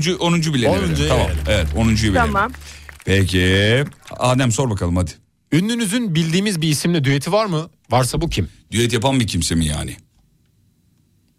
bilene 0.54 0.72
verelim. 0.72 0.84
Onuncuya 0.84 1.08
Tamam. 1.08 1.26
verelim. 1.26 1.42
Evet 1.48 1.66
10.yu 1.76 2.12
verelim. 2.14 2.32
Tamam. 2.32 2.52
Peki. 3.04 3.84
Adem 4.10 4.52
sor 4.52 4.70
bakalım 4.70 4.96
hadi. 4.96 5.10
Ünlünüzün 5.52 6.14
bildiğimiz 6.14 6.62
bir 6.62 6.68
isimle 6.68 7.04
düeti 7.04 7.32
var 7.32 7.46
mı? 7.46 7.70
Varsa 7.90 8.20
bu 8.20 8.28
kim? 8.28 8.48
Düet 8.70 8.92
yapan 8.92 9.20
bir 9.20 9.26
kimse 9.26 9.54
mi 9.54 9.66
yani? 9.66 9.96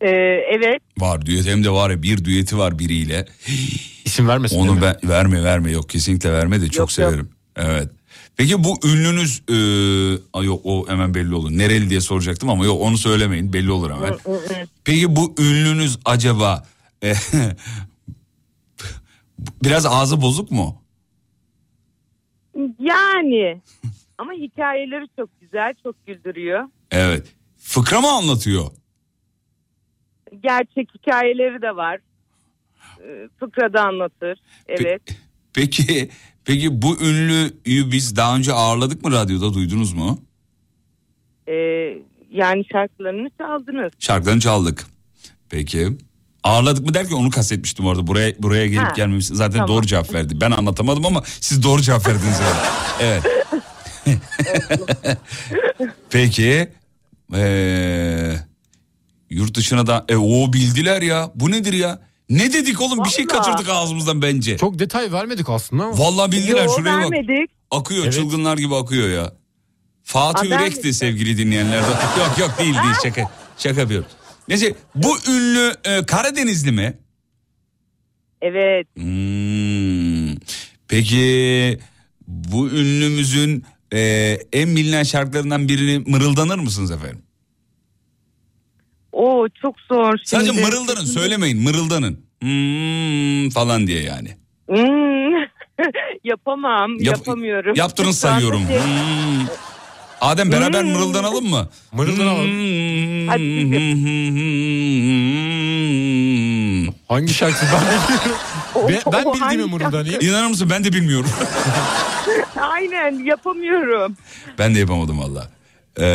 Ee, 0.02 0.10
evet. 0.52 0.82
Var 0.98 1.26
düet 1.26 1.48
hem 1.48 1.64
de 1.64 1.70
var 1.70 1.90
ya 1.90 2.04
bir 2.04 2.26
düeti 2.26 2.58
var 2.58 2.80
biriyle. 2.80 3.26
İsim 4.06 4.28
vermesin 4.28 4.60
Onu 4.60 4.82
ben, 4.82 4.96
verme 5.04 5.44
verme 5.44 5.72
yok 5.72 5.90
kesinlikle 5.90 6.32
verme 6.32 6.62
de 6.62 6.66
çok 6.66 6.76
Yok, 6.76 6.80
yok. 6.80 6.92
severim. 6.92 7.30
Evet. 7.56 7.90
Peki 8.38 8.64
bu 8.64 8.80
ünlünüz 8.88 9.44
e, 9.50 9.56
ay 10.34 10.46
yok 10.46 10.62
o 10.64 10.88
hemen 10.88 11.14
belli 11.14 11.36
olur. 11.36 11.52
Nereli 11.52 11.90
diye 11.90 12.02
soracaktım 12.02 12.50
ama 12.50 12.66
yok 12.66 12.82
onu 12.82 12.98
söylemeyin 12.98 13.54
belli 13.54 13.72
olur 13.72 13.92
hemen. 13.92 14.14
Peki 14.86 15.16
bu 15.16 15.36
ünlünüz 15.40 16.00
acaba 16.06 16.68
e, 17.04 17.14
biraz 19.64 19.86
ağzı 19.86 20.22
bozuk 20.22 20.52
mu? 20.52 20.82
Yani. 22.80 23.62
Ama 24.18 24.34
hikayeleri 24.34 25.06
çok 25.20 25.30
güzel, 25.42 25.74
çok 25.84 26.06
güldürüyor. 26.06 26.64
Evet. 26.92 27.34
Fıkra 27.58 28.02
mı 28.02 28.12
anlatıyor? 28.12 28.72
Gerçek 30.44 30.90
hikayeleri 30.96 31.62
de 31.62 31.76
var. 31.76 32.00
Ee, 33.00 33.30
Fıkrada 33.40 33.82
anlatır. 33.82 34.40
Evet. 34.68 35.02
Peki 35.54 36.10
peki 36.46 36.82
bu 36.82 36.98
ünlüyü 37.02 37.92
biz 37.92 38.16
daha 38.16 38.36
önce 38.36 38.54
ağırladık 38.54 39.06
mı 39.06 39.12
radyoda 39.12 39.54
duydunuz 39.54 39.94
mu? 39.94 40.20
Ee, 41.48 41.54
yani 42.32 42.64
şarkılarını 42.72 43.30
çaldınız. 43.38 43.92
Şarkılarını 44.00 44.40
çaldık. 44.40 44.86
Peki. 45.50 45.90
Ağırladık 46.44 46.86
mı 46.86 46.94
derken 46.94 47.16
onu 47.16 47.30
kastetmiştim 47.30 47.86
orada. 47.86 48.08
Buraya 48.08 48.34
buraya 48.40 48.68
gelip 48.68 48.82
Ha, 48.88 48.94
gelmemiş. 48.96 49.26
Zaten 49.28 49.52
tamam. 49.52 49.68
doğru 49.68 49.86
cevap 49.86 50.14
verdi. 50.14 50.42
Ben 50.42 50.52
anlatamadım 50.52 51.06
ama 51.06 51.24
siz 51.26 51.64
doğru 51.64 51.82
cevap 51.82 52.08
verdiniz. 52.08 52.40
evet. 53.02 53.24
evet. 53.26 54.18
Peki. 56.10 56.70
Ee, 57.34 58.36
yurt 59.30 59.56
dışına 59.58 59.88
da 59.88 60.06
e, 60.10 60.16
o 60.16 60.54
bildiler 60.54 61.02
ya. 61.02 61.32
Bu 61.36 61.52
nedir 61.52 61.74
ya? 61.74 62.00
Ne 62.34 62.54
dedik 62.54 62.82
oğlum? 62.82 63.04
Bir 63.04 63.10
şey 63.10 63.26
Vallahi. 63.28 63.38
kaçırdık 63.38 63.70
ağzımızdan 63.70 64.22
bence. 64.22 64.58
Çok 64.58 64.80
detay 64.80 65.12
vermedik 65.12 65.50
aslında. 65.50 65.84
Vallahi 65.90 66.32
bildiler 66.32 66.66
Yo, 66.66 66.72
şuraya 66.78 66.98
bak. 66.98 67.12
vermedik. 67.12 67.52
Akıyor 67.72 68.04
Evet. 68.04 68.14
çılgınlar 68.14 68.58
gibi 68.58 68.76
akıyor 68.76 69.10
ya. 69.10 69.34
Fatih 70.04 70.42
Aa, 70.42 70.46
Yürek'ti 70.46 70.64
vermedik. 70.78 70.96
sevgili 70.96 71.38
dinleyenler. 71.38 71.78
yok 72.20 72.36
yok 72.40 72.56
değil 72.60 72.74
değil 72.74 72.96
şaka. 73.04 73.32
Şaka 73.58 73.82
yapıyorum. 73.82 74.08
Neyse 74.48 74.76
bu 74.96 75.18
ünlü 75.30 75.74
e, 75.84 76.06
Karadenizli 76.06 76.72
mi? 76.72 76.98
Evet. 78.42 78.88
Hmm. 78.96 80.36
Peki 80.88 81.80
bu 82.28 82.70
ünlümüzün 82.70 83.66
e, 83.94 84.00
en 84.54 84.76
bilinen 84.76 85.04
şarkılarından 85.04 85.68
birini 85.68 86.04
mırıldanır 86.12 86.60
mısınız 86.60 86.92
efendim? 86.92 87.24
O 89.12 89.48
çok 89.62 89.76
zor. 89.80 90.14
Sadece 90.26 90.52
şimdi. 90.52 90.66
mırıldanın 90.66 91.06
söylemeyin 91.06 91.62
mırıldanın. 91.64 92.23
Hmm, 92.44 93.50
falan 93.50 93.88
diye 93.88 94.02
yani. 94.04 94.30
Hmm. 94.70 95.44
Yapamam. 96.24 96.92
Yap- 97.00 97.18
yapamıyorum. 97.18 97.76
Anda 97.82 98.14
sayıyorum. 98.14 98.62
Hmm. 98.62 99.48
Adem 100.22 100.52
beraber 100.52 100.82
Hmm. 100.82 100.92
mırıldanalım 100.92 101.50
mı? 101.50 101.70
Mırıldanalım. 101.92 102.48
Hangi 107.08 107.34
şarkı 107.34 107.66
ben 107.74 107.82
bilmiyorum. 107.82 108.40
Ben, 108.76 109.14
ben 109.14 109.34
bildiğimi 109.34 109.66
mırıldanayım. 109.72 110.22
İnanır 110.22 110.48
mısın 110.48 110.70
ben 110.70 110.84
de 110.84 110.94
bilmiyorum. 110.94 111.30
Aynen 112.62 113.26
yapamıyorum. 113.26 114.18
ben 114.60 114.76
de 114.76 114.80
yapamadım 114.80 115.20
valla. 115.20 115.48
Ee, 116.00 116.06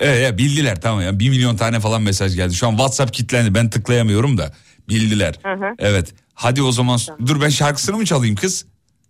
evet, 0.00 0.38
bildiler 0.38 0.80
tamam 0.80 1.02
ya. 1.02 1.18
Bir 1.18 1.28
milyon 1.28 1.56
tane 1.56 1.80
falan 1.80 2.02
mesaj 2.02 2.36
geldi. 2.36 2.54
Şu 2.54 2.66
an 2.66 2.70
WhatsApp 2.70 3.12
kilitlendi. 3.14 3.54
Ben 3.54 3.70
tıklayamıyorum 3.70 4.38
da. 4.38 4.52
Bildiler. 4.94 5.34
Hı 5.42 5.52
hı. 5.52 5.74
Evet. 5.78 6.14
Hadi 6.34 6.62
o 6.62 6.72
zaman 6.72 6.98
dur 7.26 7.40
ben 7.40 7.48
şarkısını 7.48 7.96
mı 7.96 8.04
çalayım 8.04 8.36
kız? 8.36 8.64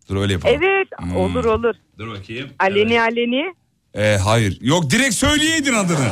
Dur 0.08 0.16
öyle 0.16 0.32
yapalım. 0.32 0.56
Evet 0.62 0.88
Hmm. 0.98 1.16
olur 1.16 1.44
olur. 1.44 1.74
Dur 1.98 2.08
bakayım. 2.08 2.48
Aleni 2.58 3.00
aleni. 3.00 3.54
Ee, 3.94 4.18
hayır. 4.24 4.58
Yok 4.60 4.90
direkt 4.90 5.14
söyleyeydin 5.14 5.72
adını. 5.74 6.08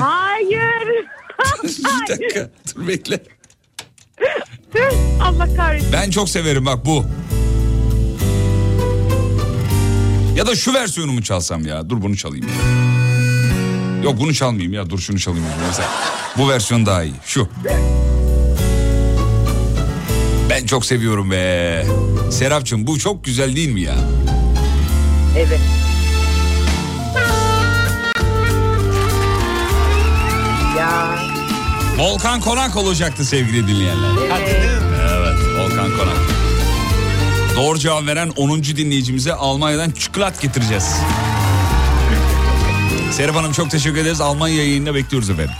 Hayır. 0.00 1.06
bir 1.64 2.08
dakika. 2.08 2.50
Dur 2.76 2.88
bekle. 2.88 3.22
Allah 5.22 5.56
kahretsin. 5.56 5.92
Ben 5.92 6.10
çok 6.10 6.28
severim 6.28 6.66
bak 6.66 6.86
bu. 6.86 7.04
Ya 10.36 10.46
da 10.46 10.56
şu 10.56 10.74
versiyonu 10.74 11.12
mu 11.12 11.22
çalsam 11.22 11.66
ya? 11.66 11.90
Dur 11.90 12.02
bunu 12.02 12.16
çalayım. 12.16 12.46
Yok 14.04 14.14
bunu 14.20 14.34
çalmayayım 14.34 14.72
ya. 14.72 14.90
Dur 14.90 14.98
şunu 14.98 15.18
çalayım. 15.18 15.46
Mesela. 15.68 15.88
Bu 16.38 16.48
versiyon 16.48 16.86
daha 16.86 17.02
iyi. 17.02 17.14
Şu. 17.24 17.48
Ben 20.50 20.66
çok 20.66 20.86
seviyorum 20.86 21.30
be. 21.30 21.86
Serapcığım 22.30 22.86
bu 22.86 22.98
çok 22.98 23.24
güzel 23.24 23.56
değil 23.56 23.68
mi 23.68 23.80
ya? 23.80 23.94
Evet. 25.36 25.60
Ya. 30.78 31.18
Volkan 31.98 32.40
Konak 32.40 32.76
olacaktı 32.76 33.24
sevgili 33.24 33.68
dinleyenler. 33.68 34.10
Evet. 34.26 34.66
Evet 35.00 35.36
Volkan 35.58 35.90
Konak. 35.98 36.16
Doğru 37.56 37.78
cevap 37.78 38.06
veren 38.06 38.28
10. 38.36 38.62
dinleyicimize 38.62 39.34
Almanya'dan 39.34 39.90
çikolat 39.90 40.42
getireceğiz. 40.42 40.96
Serap 43.12 43.36
Hanım 43.36 43.52
çok 43.52 43.70
teşekkür 43.70 43.98
ederiz. 43.98 44.20
Almanya 44.20 44.56
yayınına 44.56 44.94
bekliyoruz 44.94 45.30
efendim. 45.30 45.54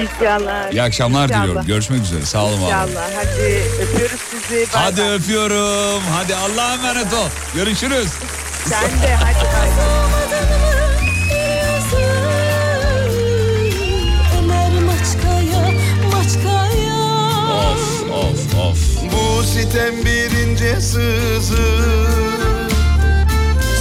İnşallah. 0.00 0.72
İyi 0.72 0.82
akşamlar 0.82 1.24
İnşallah. 1.24 1.42
diliyorum. 1.42 1.66
Görüşmek 1.66 2.02
üzere. 2.02 2.22
Sağ 2.22 2.44
olun. 2.44 2.62
var 2.62 2.66
olun. 2.82 2.88
İnşallah. 2.88 3.08
Hadi 3.16 3.62
öpüyoruz 3.82 4.20
sizi. 4.30 4.56
Bay 4.74 4.82
Hadi 4.82 5.00
bay. 5.00 5.14
öpüyorum. 5.14 6.02
Hadi 6.12 6.34
Allah'a 6.36 6.74
emanet 6.74 7.12
ol. 7.12 7.28
Görüşürüz. 7.54 8.08
Sen 8.64 8.90
de 9.02 9.14
hadi 9.14 9.44
bay 9.44 9.68
Maçkaya, 14.86 15.70
Maçkaya. 16.12 17.02
Of 17.70 18.10
of 18.12 18.54
of. 18.58 18.78
Bu 19.12 19.42
sitem 19.42 20.04
bir 20.04 20.30
ince 20.30 20.80
sızı 20.80 21.62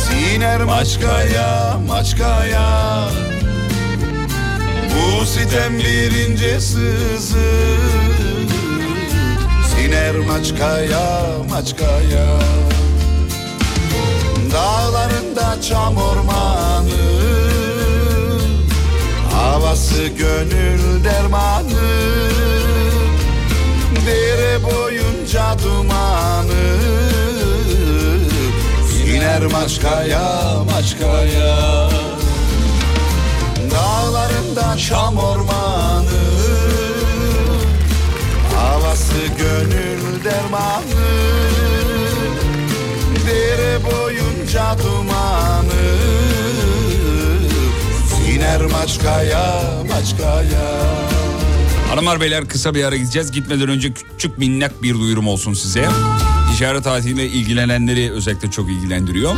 Siner 0.08 0.62
maçkaya 0.64 1.78
maçkaya 1.88 3.08
Bu 4.96 5.26
sitem 5.26 5.80
bir 5.80 6.12
ince 6.12 6.60
sızı. 6.60 7.52
Siner 9.70 10.16
maçkaya 10.16 11.28
maçkaya. 11.50 12.40
Dağlarında 14.52 15.62
çam 15.62 15.98
ormanı. 15.98 17.12
Havası 19.34 20.08
gönül 20.08 21.04
dermanı. 21.04 21.92
Dere 24.06 24.64
boyunca 24.64 25.56
dumanı. 25.64 26.78
Siner 28.88 29.46
maçkaya 29.46 30.54
maçkaya 30.72 32.01
Dağlarında 34.56 34.78
çam 34.78 35.18
ormanı 35.18 36.20
Havası 38.56 39.14
gönül 39.38 40.24
dermanı 40.24 40.84
Dere 43.28 43.80
boyunca 43.84 44.76
dumanı 44.84 45.96
Siner 48.08 48.62
maçkaya 48.62 49.64
maçkaya 49.90 50.82
Hanımlar 51.90 52.22
beyler 52.22 52.48
kısa 52.48 52.76
bir 52.76 52.84
ara 52.84 52.96
gideceğiz. 52.96 53.32
Gitmeden 53.32 53.70
önce 53.70 53.94
küçük 53.94 54.38
minnak 54.38 54.84
bir 54.84 54.94
duyurum 54.94 55.28
olsun 55.28 55.54
size. 55.54 55.90
Ticaret 56.58 56.86
hayatıyla 56.86 57.24
ilgilenenleri 57.24 58.12
özellikle 58.12 58.52
çok 58.52 58.70
ilgilendiriyor. 58.70 59.36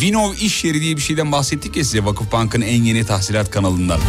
Vinov 0.00 0.32
iş 0.40 0.64
yeri 0.64 0.80
diye 0.80 0.96
bir 0.96 1.02
şeyden 1.02 1.32
bahsettik 1.32 1.76
ya 1.76 1.84
size 1.84 2.04
Vakıfbank'ın 2.04 2.60
en 2.60 2.82
yeni 2.82 3.04
tahsilat 3.04 3.50
kanalından. 3.50 4.00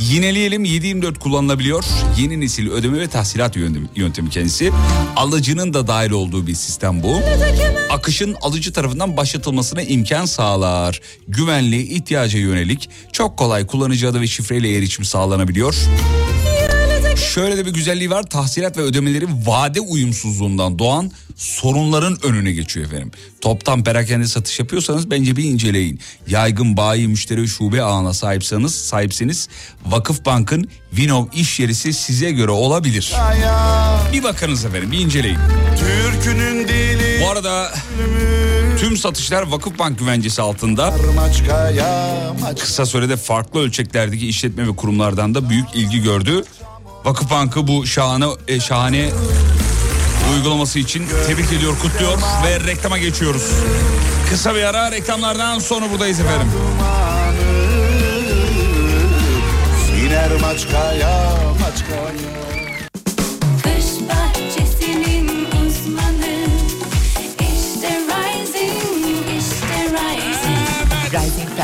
Yineleyelim 0.00 0.64
724 0.64 1.18
kullanılabiliyor. 1.18 1.84
Yeni 2.18 2.40
nesil 2.40 2.70
ödeme 2.70 2.98
ve 2.98 3.06
tahsilat 3.08 3.56
yöntemi, 3.56 3.86
yöntemi 3.96 4.30
kendisi. 4.30 4.72
Alıcının 5.16 5.74
da 5.74 5.86
dahil 5.86 6.10
olduğu 6.10 6.46
bir 6.46 6.54
sistem 6.54 7.02
bu. 7.02 7.20
Akışın 7.90 8.36
alıcı 8.42 8.72
tarafından 8.72 9.16
başlatılmasına 9.16 9.82
imkan 9.82 10.24
sağlar. 10.24 11.00
Güvenli, 11.28 11.82
ihtiyaca 11.82 12.38
yönelik, 12.38 12.88
çok 13.12 13.36
kolay 13.36 13.66
kullanıcı 13.66 14.08
adı 14.08 14.20
ve 14.20 14.26
şifreyle 14.26 14.76
erişim 14.76 15.04
sağlanabiliyor. 15.04 15.74
Şöyle 17.16 17.56
de 17.56 17.66
bir 17.66 17.74
güzelliği 17.74 18.10
var. 18.10 18.22
Tahsilat 18.22 18.76
ve 18.76 18.80
ödemeleri 18.82 19.26
vade 19.46 19.80
uyumsuzluğundan 19.80 20.78
doğan 20.78 21.10
sorunların 21.36 22.18
önüne 22.22 22.52
geçiyor 22.52 22.86
efendim. 22.86 23.10
Toptan 23.40 23.84
perakende 23.84 24.26
satış 24.26 24.58
yapıyorsanız 24.60 25.10
bence 25.10 25.36
bir 25.36 25.44
inceleyin. 25.44 26.00
Yaygın 26.26 26.76
bayi 26.76 27.08
müşteri 27.08 27.48
şube 27.48 27.82
ağına 27.82 28.14
sahipseniz, 28.14 28.74
sahipseniz 28.74 29.48
Vakıf 29.86 30.24
Bank'ın 30.26 30.68
Vinov 30.92 31.26
iş 31.34 31.60
yerisi 31.60 31.92
size 31.92 32.30
göre 32.30 32.50
olabilir. 32.50 33.12
Bir 34.12 34.22
bakınız 34.22 34.64
efendim 34.64 34.92
bir 34.92 34.98
inceleyin. 34.98 35.38
Türkünün 35.78 36.68
dili 36.68 37.20
Bu 37.24 37.30
arada 37.30 37.72
tüm 38.80 38.96
satışlar 38.96 39.42
Vakıfbank 39.42 39.98
güvencesi 39.98 40.42
altında. 40.42 40.94
Kısa 42.58 42.86
sürede 42.86 43.16
farklı 43.16 43.60
ölçeklerdeki 43.60 44.28
işletme 44.28 44.68
ve 44.68 44.76
kurumlardan 44.76 45.34
da 45.34 45.50
büyük 45.50 45.66
ilgi 45.74 46.02
gördü. 46.02 46.44
Vakıfbank'ı 47.04 47.66
bu 47.66 47.86
şahane 47.86 48.24
e, 48.48 48.60
şahane 48.60 49.10
uygulaması 50.34 50.78
için 50.78 51.06
tebrik 51.26 51.52
ediyor, 51.52 51.78
kutluyor 51.82 52.18
ve 52.46 52.60
reklama 52.60 52.98
geçiyoruz. 52.98 53.50
Kısa 54.30 54.54
bir 54.54 54.62
ara 54.62 54.92
reklamlardan 54.92 55.58
sonra 55.58 55.90
buradayız 55.90 56.20
efendim. 56.20 56.48
Siner 59.86 60.30
maçkaya 60.40 61.32
maçkaya 61.60 62.49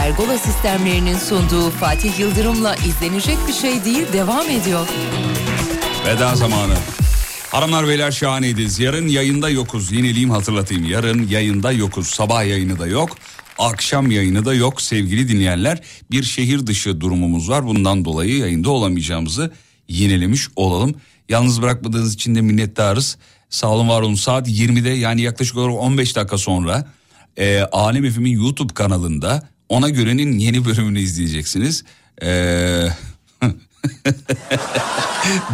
Pergola 0.06 0.38
sistemlerinin 0.38 1.18
sunduğu 1.18 1.70
Fatih 1.70 2.18
Yıldırım'la 2.18 2.76
izlenecek 2.76 3.38
bir 3.48 3.52
şey 3.52 3.84
değil 3.84 4.12
devam 4.12 4.50
ediyor. 4.50 4.88
Veda 6.06 6.34
zamanı. 6.34 6.74
Hanımlar 7.50 7.88
beyler 7.88 8.10
şahaneydiz. 8.10 8.80
Yarın 8.80 9.08
yayında 9.08 9.50
yokuz. 9.50 9.92
Yeniliğim 9.92 10.30
hatırlatayım. 10.30 10.84
Yarın 10.84 11.28
yayında 11.28 11.72
yokuz. 11.72 12.06
Sabah 12.06 12.46
yayını 12.46 12.78
da 12.78 12.86
yok. 12.86 13.16
Akşam 13.58 14.10
yayını 14.10 14.44
da 14.44 14.54
yok 14.54 14.80
sevgili 14.80 15.28
dinleyenler. 15.28 15.80
Bir 16.10 16.22
şehir 16.22 16.66
dışı 16.66 17.00
durumumuz 17.00 17.50
var. 17.50 17.66
Bundan 17.66 18.04
dolayı 18.04 18.36
yayında 18.38 18.70
olamayacağımızı 18.70 19.52
yenilemiş 19.88 20.48
olalım. 20.56 20.94
Yalnız 21.28 21.62
bırakmadığınız 21.62 22.14
için 22.14 22.34
de 22.34 22.40
minnettarız. 22.40 23.18
Sağ 23.50 23.68
olun 23.68 23.88
var 23.88 24.02
olun. 24.02 24.14
Saat 24.14 24.48
20'de 24.48 24.90
yani 24.90 25.20
yaklaşık 25.20 25.56
olarak 25.56 25.74
15 25.74 26.16
dakika 26.16 26.38
sonra 26.38 26.92
e, 27.36 27.60
Alem 27.60 28.10
FM'in 28.10 28.42
YouTube 28.42 28.74
kanalında 28.74 29.55
ona 29.68 29.88
görenin 29.88 30.38
yeni 30.38 30.64
bölümünü 30.64 31.00
izleyeceksiniz. 31.00 31.84
Eee... 32.22 32.92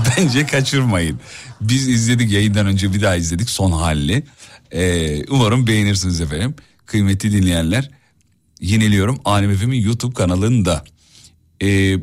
Bence 0.08 0.46
kaçırmayın. 0.46 1.20
Biz 1.60 1.88
izledik 1.88 2.32
yayından 2.32 2.66
önce 2.66 2.92
bir 2.94 3.02
daha 3.02 3.16
izledik 3.16 3.50
son 3.50 3.72
halini. 3.72 4.22
Ee, 4.70 5.24
umarım 5.26 5.66
beğenirsiniz 5.66 6.20
efendim. 6.20 6.54
Kıymetli 6.86 7.32
dinleyenler. 7.32 7.90
Yeniliyorum 8.60 9.20
Alem 9.24 9.56
FM'in 9.56 9.80
YouTube 9.80 10.14
kanalında. 10.14 10.84
Ee, 11.62 11.96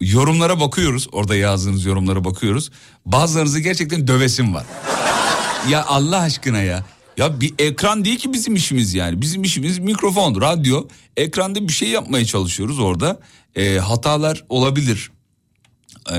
yorumlara 0.00 0.60
bakıyoruz. 0.60 1.08
Orada 1.12 1.36
yazdığınız 1.36 1.84
yorumlara 1.84 2.24
bakıyoruz. 2.24 2.70
Bazılarınızı 3.06 3.60
gerçekten 3.60 4.08
dövesim 4.08 4.54
var. 4.54 4.64
ya 5.68 5.84
Allah 5.84 6.20
aşkına 6.20 6.62
ya. 6.62 6.84
Ya 7.16 7.40
bir 7.40 7.54
ekran 7.58 8.04
değil 8.04 8.18
ki 8.18 8.32
bizim 8.32 8.54
işimiz 8.54 8.94
yani. 8.94 9.20
Bizim 9.20 9.42
işimiz 9.42 9.78
mikrofon, 9.78 10.40
radyo. 10.40 10.88
Ekranda 11.16 11.68
bir 11.68 11.72
şey 11.72 11.88
yapmaya 11.88 12.24
çalışıyoruz 12.24 12.78
orada. 12.78 13.20
Ee, 13.56 13.78
hatalar 13.78 14.44
olabilir. 14.48 15.10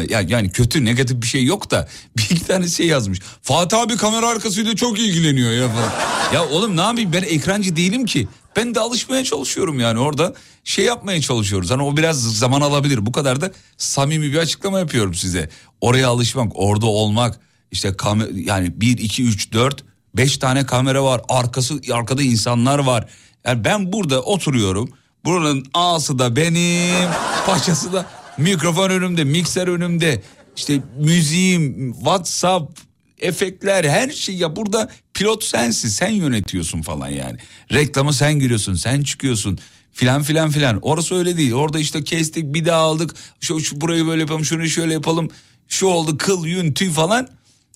Ya 0.09 0.21
yani 0.21 0.49
kötü 0.49 0.85
negatif 0.85 1.21
bir 1.21 1.27
şey 1.27 1.45
yok 1.45 1.71
da 1.71 1.87
bir 2.17 2.23
iki 2.23 2.47
tane 2.47 2.67
şey 2.67 2.87
yazmış. 2.87 3.19
Fatih 3.41 3.79
abi 3.79 3.97
kamera 3.97 4.27
arkasıyla 4.27 4.75
çok 4.75 4.99
ilgileniyor 4.99 5.51
ya 5.51 5.69
falan. 5.69 5.91
ya 6.33 6.49
oğlum 6.49 6.77
ne 6.77 6.81
yapayım 6.81 7.13
ben 7.13 7.23
ekrancı 7.23 7.75
değilim 7.75 8.05
ki. 8.05 8.27
Ben 8.55 8.75
de 8.75 8.79
alışmaya 8.79 9.23
çalışıyorum 9.23 9.79
yani 9.79 9.99
orada 9.99 10.33
şey 10.63 10.85
yapmaya 10.85 11.21
çalışıyoruz. 11.21 11.71
Hani 11.71 11.83
o 11.83 11.97
biraz 11.97 12.37
zaman 12.37 12.61
alabilir. 12.61 13.05
Bu 13.05 13.11
kadar 13.11 13.41
da 13.41 13.51
samimi 13.77 14.31
bir 14.31 14.37
açıklama 14.37 14.79
yapıyorum 14.79 15.13
size. 15.13 15.49
Oraya 15.81 16.07
alışmak, 16.09 16.51
orada 16.55 16.85
olmak. 16.85 17.39
işte 17.71 17.93
kamer 17.97 18.27
yani 18.29 18.81
1 18.81 18.97
2 18.97 19.23
3 19.23 19.53
4 19.53 19.83
5 20.17 20.37
tane 20.37 20.65
kamera 20.65 21.03
var. 21.03 21.21
Arkası 21.29 21.79
arkada 21.93 22.23
insanlar 22.23 22.79
var. 22.79 23.05
Yani 23.45 23.63
ben 23.63 23.93
burada 23.93 24.21
oturuyorum. 24.21 24.89
Buranın 25.25 25.65
ağası 25.73 26.19
da 26.19 26.35
benim, 26.35 27.09
paçası 27.45 27.93
da 27.93 28.05
mikrofon 28.37 28.89
önümde, 28.89 29.23
mikser 29.23 29.67
önümde. 29.67 30.21
İşte 30.57 30.81
müziğim, 30.99 31.93
WhatsApp, 31.93 32.79
efektler 33.19 33.83
her 33.83 34.09
şey 34.09 34.35
ya 34.35 34.55
burada 34.55 34.89
pilot 35.13 35.43
sensin 35.43 35.89
sen 35.89 36.09
yönetiyorsun 36.09 36.81
falan 36.81 37.09
yani. 37.09 37.37
Reklamı 37.73 38.13
sen 38.13 38.39
giriyorsun 38.39 38.73
sen 38.73 39.03
çıkıyorsun 39.03 39.59
filan 39.93 40.23
filan 40.23 40.49
filan. 40.49 40.79
Orası 40.81 41.15
öyle 41.15 41.37
değil. 41.37 41.53
Orada 41.53 41.79
işte 41.79 42.03
kestik 42.03 42.53
bir 42.53 42.65
daha 42.65 42.81
aldık. 42.81 43.15
Şu, 43.39 43.59
şu 43.59 43.81
burayı 43.81 44.07
böyle 44.07 44.21
yapalım 44.21 44.45
şunu 44.45 44.67
şöyle 44.67 44.93
yapalım. 44.93 45.29
Şu 45.67 45.87
oldu 45.87 46.17
kıl 46.17 46.45
yün 46.45 46.73
tüy 46.73 46.91
falan. 46.91 47.27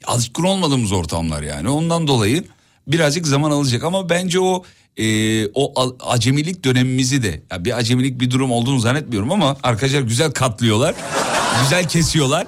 Alışkın 0.06 0.44
olmadığımız 0.44 0.92
ortamlar 0.92 1.44
yani. 1.44 1.70
Ondan 1.70 2.08
dolayı 2.08 2.44
birazcık 2.88 3.28
zaman 3.28 3.52
alacak 3.52 3.84
ama 3.84 4.10
bence 4.10 4.40
o 4.40 4.64
e, 4.98 5.48
o 5.48 5.96
acemilik 6.00 6.64
dönemimizi 6.64 7.24
de 7.24 7.42
ya 7.52 7.66
bir 7.66 7.78
acemilik 7.78 8.22
bir 8.22 8.32
durum 8.32 8.52
olduğunu 8.52 8.80
zannetmiyorum 8.80 9.32
ama 9.32 9.58
arkadaşlar 9.64 10.02
güzel 10.02 10.32
katlıyorlar. 10.32 10.96
güzel 11.64 11.88
kesiyorlar. 11.88 12.48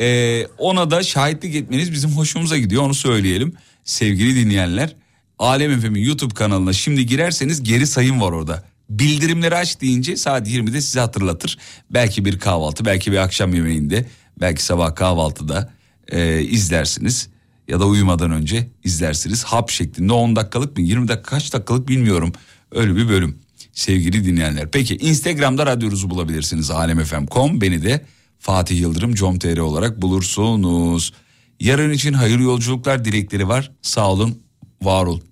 Ee, 0.00 0.46
ona 0.58 0.90
da 0.90 1.02
şahitlik 1.02 1.54
etmeniz 1.54 1.92
bizim 1.92 2.10
hoşumuza 2.10 2.58
gidiyor 2.58 2.82
onu 2.82 2.94
söyleyelim. 2.94 3.54
Sevgili 3.84 4.36
dinleyenler 4.36 4.96
Alem 5.38 5.80
FM'in 5.80 6.04
YouTube 6.04 6.34
kanalına 6.34 6.72
şimdi 6.72 7.06
girerseniz 7.06 7.62
geri 7.62 7.86
sayım 7.86 8.20
var 8.20 8.32
orada. 8.32 8.64
Bildirimleri 8.90 9.56
aç 9.56 9.80
deyince 9.80 10.16
saat 10.16 10.48
20'de 10.48 10.80
size 10.80 11.00
hatırlatır. 11.00 11.58
Belki 11.90 12.24
bir 12.24 12.38
kahvaltı 12.38 12.84
belki 12.84 13.12
bir 13.12 13.16
akşam 13.16 13.54
yemeğinde 13.54 14.06
belki 14.40 14.64
sabah 14.64 14.94
kahvaltıda 14.94 15.72
e, 16.08 16.42
izlersiniz. 16.42 17.28
Ya 17.68 17.80
da 17.80 17.86
uyumadan 17.86 18.30
önce 18.30 18.70
izlersiniz. 18.84 19.44
Hap 19.44 19.70
şeklinde 19.70 20.12
10 20.12 20.36
dakikalık 20.36 20.76
mı 20.76 20.82
20 20.82 21.08
dakika 21.08 21.30
kaç 21.30 21.52
dakikalık 21.52 21.88
bilmiyorum. 21.88 22.32
Öyle 22.72 22.96
bir 22.96 23.08
bölüm 23.08 23.38
sevgili 23.72 24.24
dinleyenler. 24.24 24.70
Peki 24.70 24.96
Instagram'da 24.96 25.66
radyonuzu 25.66 26.10
bulabilirsiniz 26.10 26.70
alemfm.com. 26.70 27.60
Beni 27.60 27.82
de 27.82 28.06
Fatih 28.38 28.80
Yıldırım 28.80 29.14
com.tr 29.14 29.58
olarak 29.58 30.02
bulursunuz. 30.02 31.12
Yarın 31.60 31.90
için 31.90 32.12
hayırlı 32.12 32.42
yolculuklar 32.42 33.04
dilekleri 33.04 33.48
var. 33.48 33.72
Sağ 33.82 34.10
olun, 34.10 34.42
var 34.82 35.06
olun. 35.06 35.22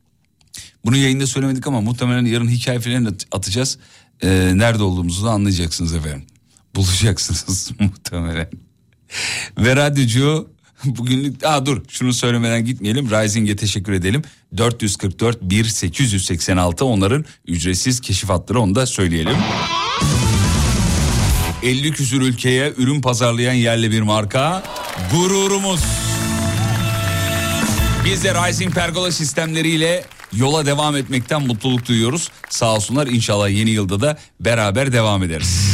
Bunu 0.85 0.97
yayında 0.97 1.27
söylemedik 1.27 1.67
ama 1.67 1.81
muhtemelen 1.81 2.25
yarın 2.25 2.49
hikaye 2.49 2.81
falan 2.81 3.05
at- 3.05 3.27
atacağız. 3.33 3.79
Ee, 4.23 4.53
nerede 4.55 4.83
olduğumuzu 4.83 5.25
da 5.27 5.31
anlayacaksınız 5.31 5.95
efendim. 5.95 6.23
Bulacaksınız 6.77 7.71
muhtemelen. 7.81 8.51
Ve 9.59 9.77
radyocu 9.77 10.51
bugünlük... 10.99 11.45
Aa 11.45 11.67
dur 11.67 11.83
şunu 11.89 12.13
söylemeden 12.13 12.65
gitmeyelim. 12.65 13.11
Rising'e 13.11 13.57
teşekkür 13.57 13.93
edelim. 13.93 14.23
444 14.57 15.43
1 15.43 15.65
886 15.65 16.85
onların 16.85 17.25
ücretsiz 17.47 18.01
keşif 18.01 18.29
hatları 18.29 18.61
onu 18.61 18.75
da 18.75 18.87
söyleyelim. 18.87 19.37
50 21.63 21.93
küsür 21.93 22.21
ülkeye 22.21 22.73
ürün 22.77 23.01
pazarlayan 23.01 23.53
yerli 23.53 23.91
bir 23.91 24.01
marka 24.01 24.63
gururumuz. 25.13 25.81
Biz 28.05 28.25
de 28.25 28.35
Rising 28.35 28.75
Pergola 28.75 29.13
sistemleriyle 29.13 30.05
yola 30.33 30.67
devam 30.67 30.97
etmekten 30.97 31.43
mutluluk 31.43 31.89
duyuyoruz. 31.89 32.29
Sağ 32.49 32.75
olsunlar 32.75 33.07
inşallah 33.07 33.49
yeni 33.49 33.71
yılda 33.71 34.01
da 34.01 34.19
beraber 34.41 34.93
devam 34.93 35.23
ederiz. 35.23 35.73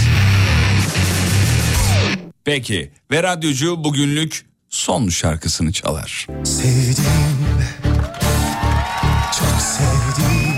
Peki 2.45 2.91
ve 3.11 3.23
radyocu 3.23 3.85
bugünlük 3.85 4.48
son 4.71 5.09
şarkısını 5.09 5.73
çalar. 5.73 6.27
Sevdim, 6.45 7.39
çok 9.39 9.61
sevdim. 9.61 10.55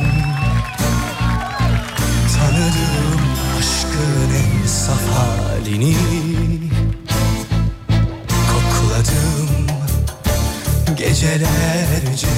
Tanıdım 2.36 3.20
aşkın 3.58 4.34
en 4.34 4.66
saf 4.66 5.02
halini. 5.08 5.96
Kokladım 8.30 9.66
gecelerce 10.96 12.28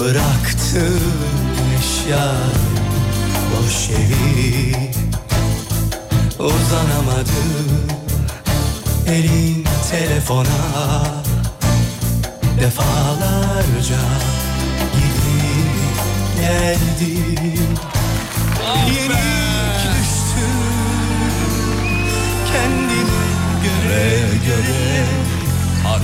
Bıraktım 0.00 1.00
eşya 1.78 2.34
boş 3.52 3.90
evi 3.90 4.74
uzanamadım 6.38 8.07
Elin 9.08 9.64
telefona 9.90 10.60
Defalarca 12.60 14.02
gidip 14.94 15.98
geldim. 16.40 17.68
Yenik 18.86 19.78
düştüm 19.84 20.58
kendime 22.52 23.22
göre 23.64 24.06
göre. 24.46 25.04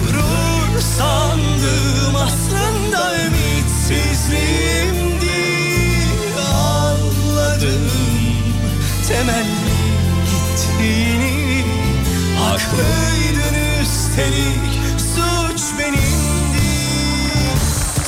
Gurur 0.00 0.72
sandım 0.80 2.14
aslında 2.16 3.00
ümitsizliğimdi 3.16 5.42
Anladım 6.38 7.86
temelli 9.08 9.78
gittiğini 10.30 11.33
Haklıydın 12.44 13.82
üstelik 13.82 14.74
suç 14.98 15.78
benimdi. 15.78 16.68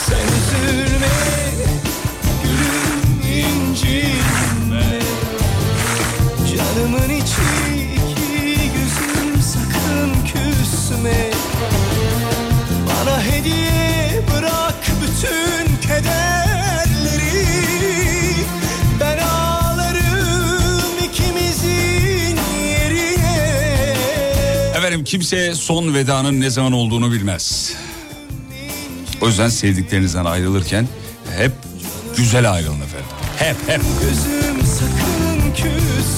Sen 0.06 0.26
üzülme 0.36 1.16
gülüm 2.42 3.02
incinme. 3.36 5.00
Canımın 6.56 7.10
içi 7.10 7.50
yüzüm 8.78 9.42
sakın 9.42 10.12
küsme. 10.24 11.30
Bana 12.86 13.22
hediye 13.22 14.22
bırak 14.32 14.82
bütün 15.02 15.76
kederleri 15.76 16.35
kimse 25.06 25.54
son 25.54 25.94
vedanın 25.94 26.40
ne 26.40 26.50
zaman 26.50 26.72
olduğunu 26.72 27.12
bilmez. 27.12 27.72
O 29.20 29.26
yüzden 29.26 29.48
sevdiklerinizden 29.48 30.24
ayrılırken 30.24 30.88
hep 31.36 31.52
güzel 32.16 32.52
ayrılın 32.52 32.80
efendim. 32.80 33.06
Hep 33.38 33.56
hep. 33.68 33.80
Gözüm 34.00 34.66
sakın 34.66 35.52
küsme 35.54 36.15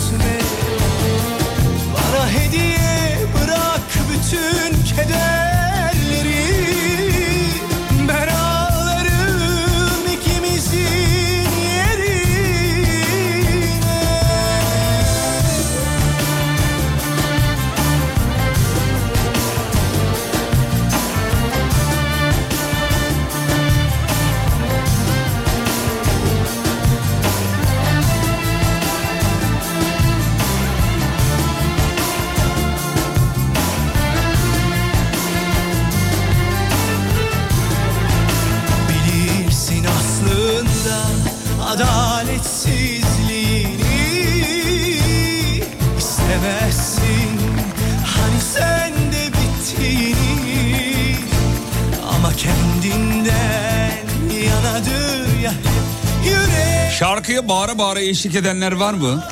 bağıra 57.79 58.01
eşlik 58.01 58.35
edenler 58.35 58.73
var 58.73 58.95
mı? 58.95 59.25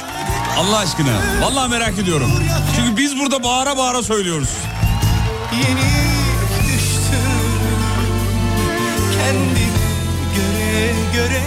Allah 0.59 0.79
aşkına. 0.79 1.19
Vallahi 1.43 1.71
merak 1.71 1.99
ediyorum. 1.99 2.31
Çünkü 2.77 2.97
biz 2.97 3.19
burada 3.19 3.43
bağıra 3.43 3.77
bağıra 3.77 4.03
söylüyoruz. 4.03 4.49
Yenik 5.53 6.67
düştüm 6.67 7.21
kendime 9.13 9.77
göre 10.37 10.93
göre 11.15 11.43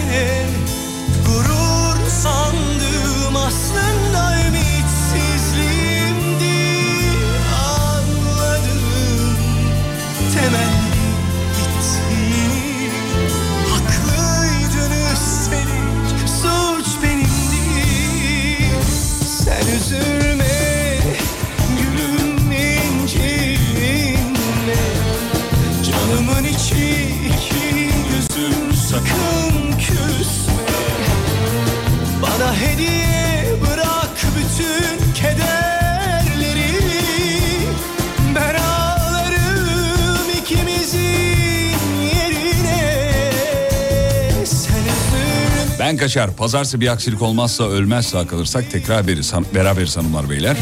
Ben 45.90 45.96
kaçar. 45.96 46.36
Pazartesi 46.36 46.80
bir 46.80 46.88
aksilik 46.88 47.22
olmazsa 47.22 47.64
ölmezse 47.64 48.26
kalırsak 48.26 48.70
tekrar 48.70 49.06
han- 49.32 49.46
beraberiz 49.54 49.96
hanımlar 49.96 50.30
beyler. 50.30 50.56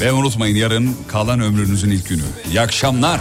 Ve 0.00 0.12
unutmayın 0.12 0.56
yarın 0.56 0.96
kalan 1.08 1.40
ömrünüzün 1.40 1.90
ilk 1.90 2.08
günü. 2.08 2.22
İyi 2.50 2.60
akşamlar. 2.60 3.20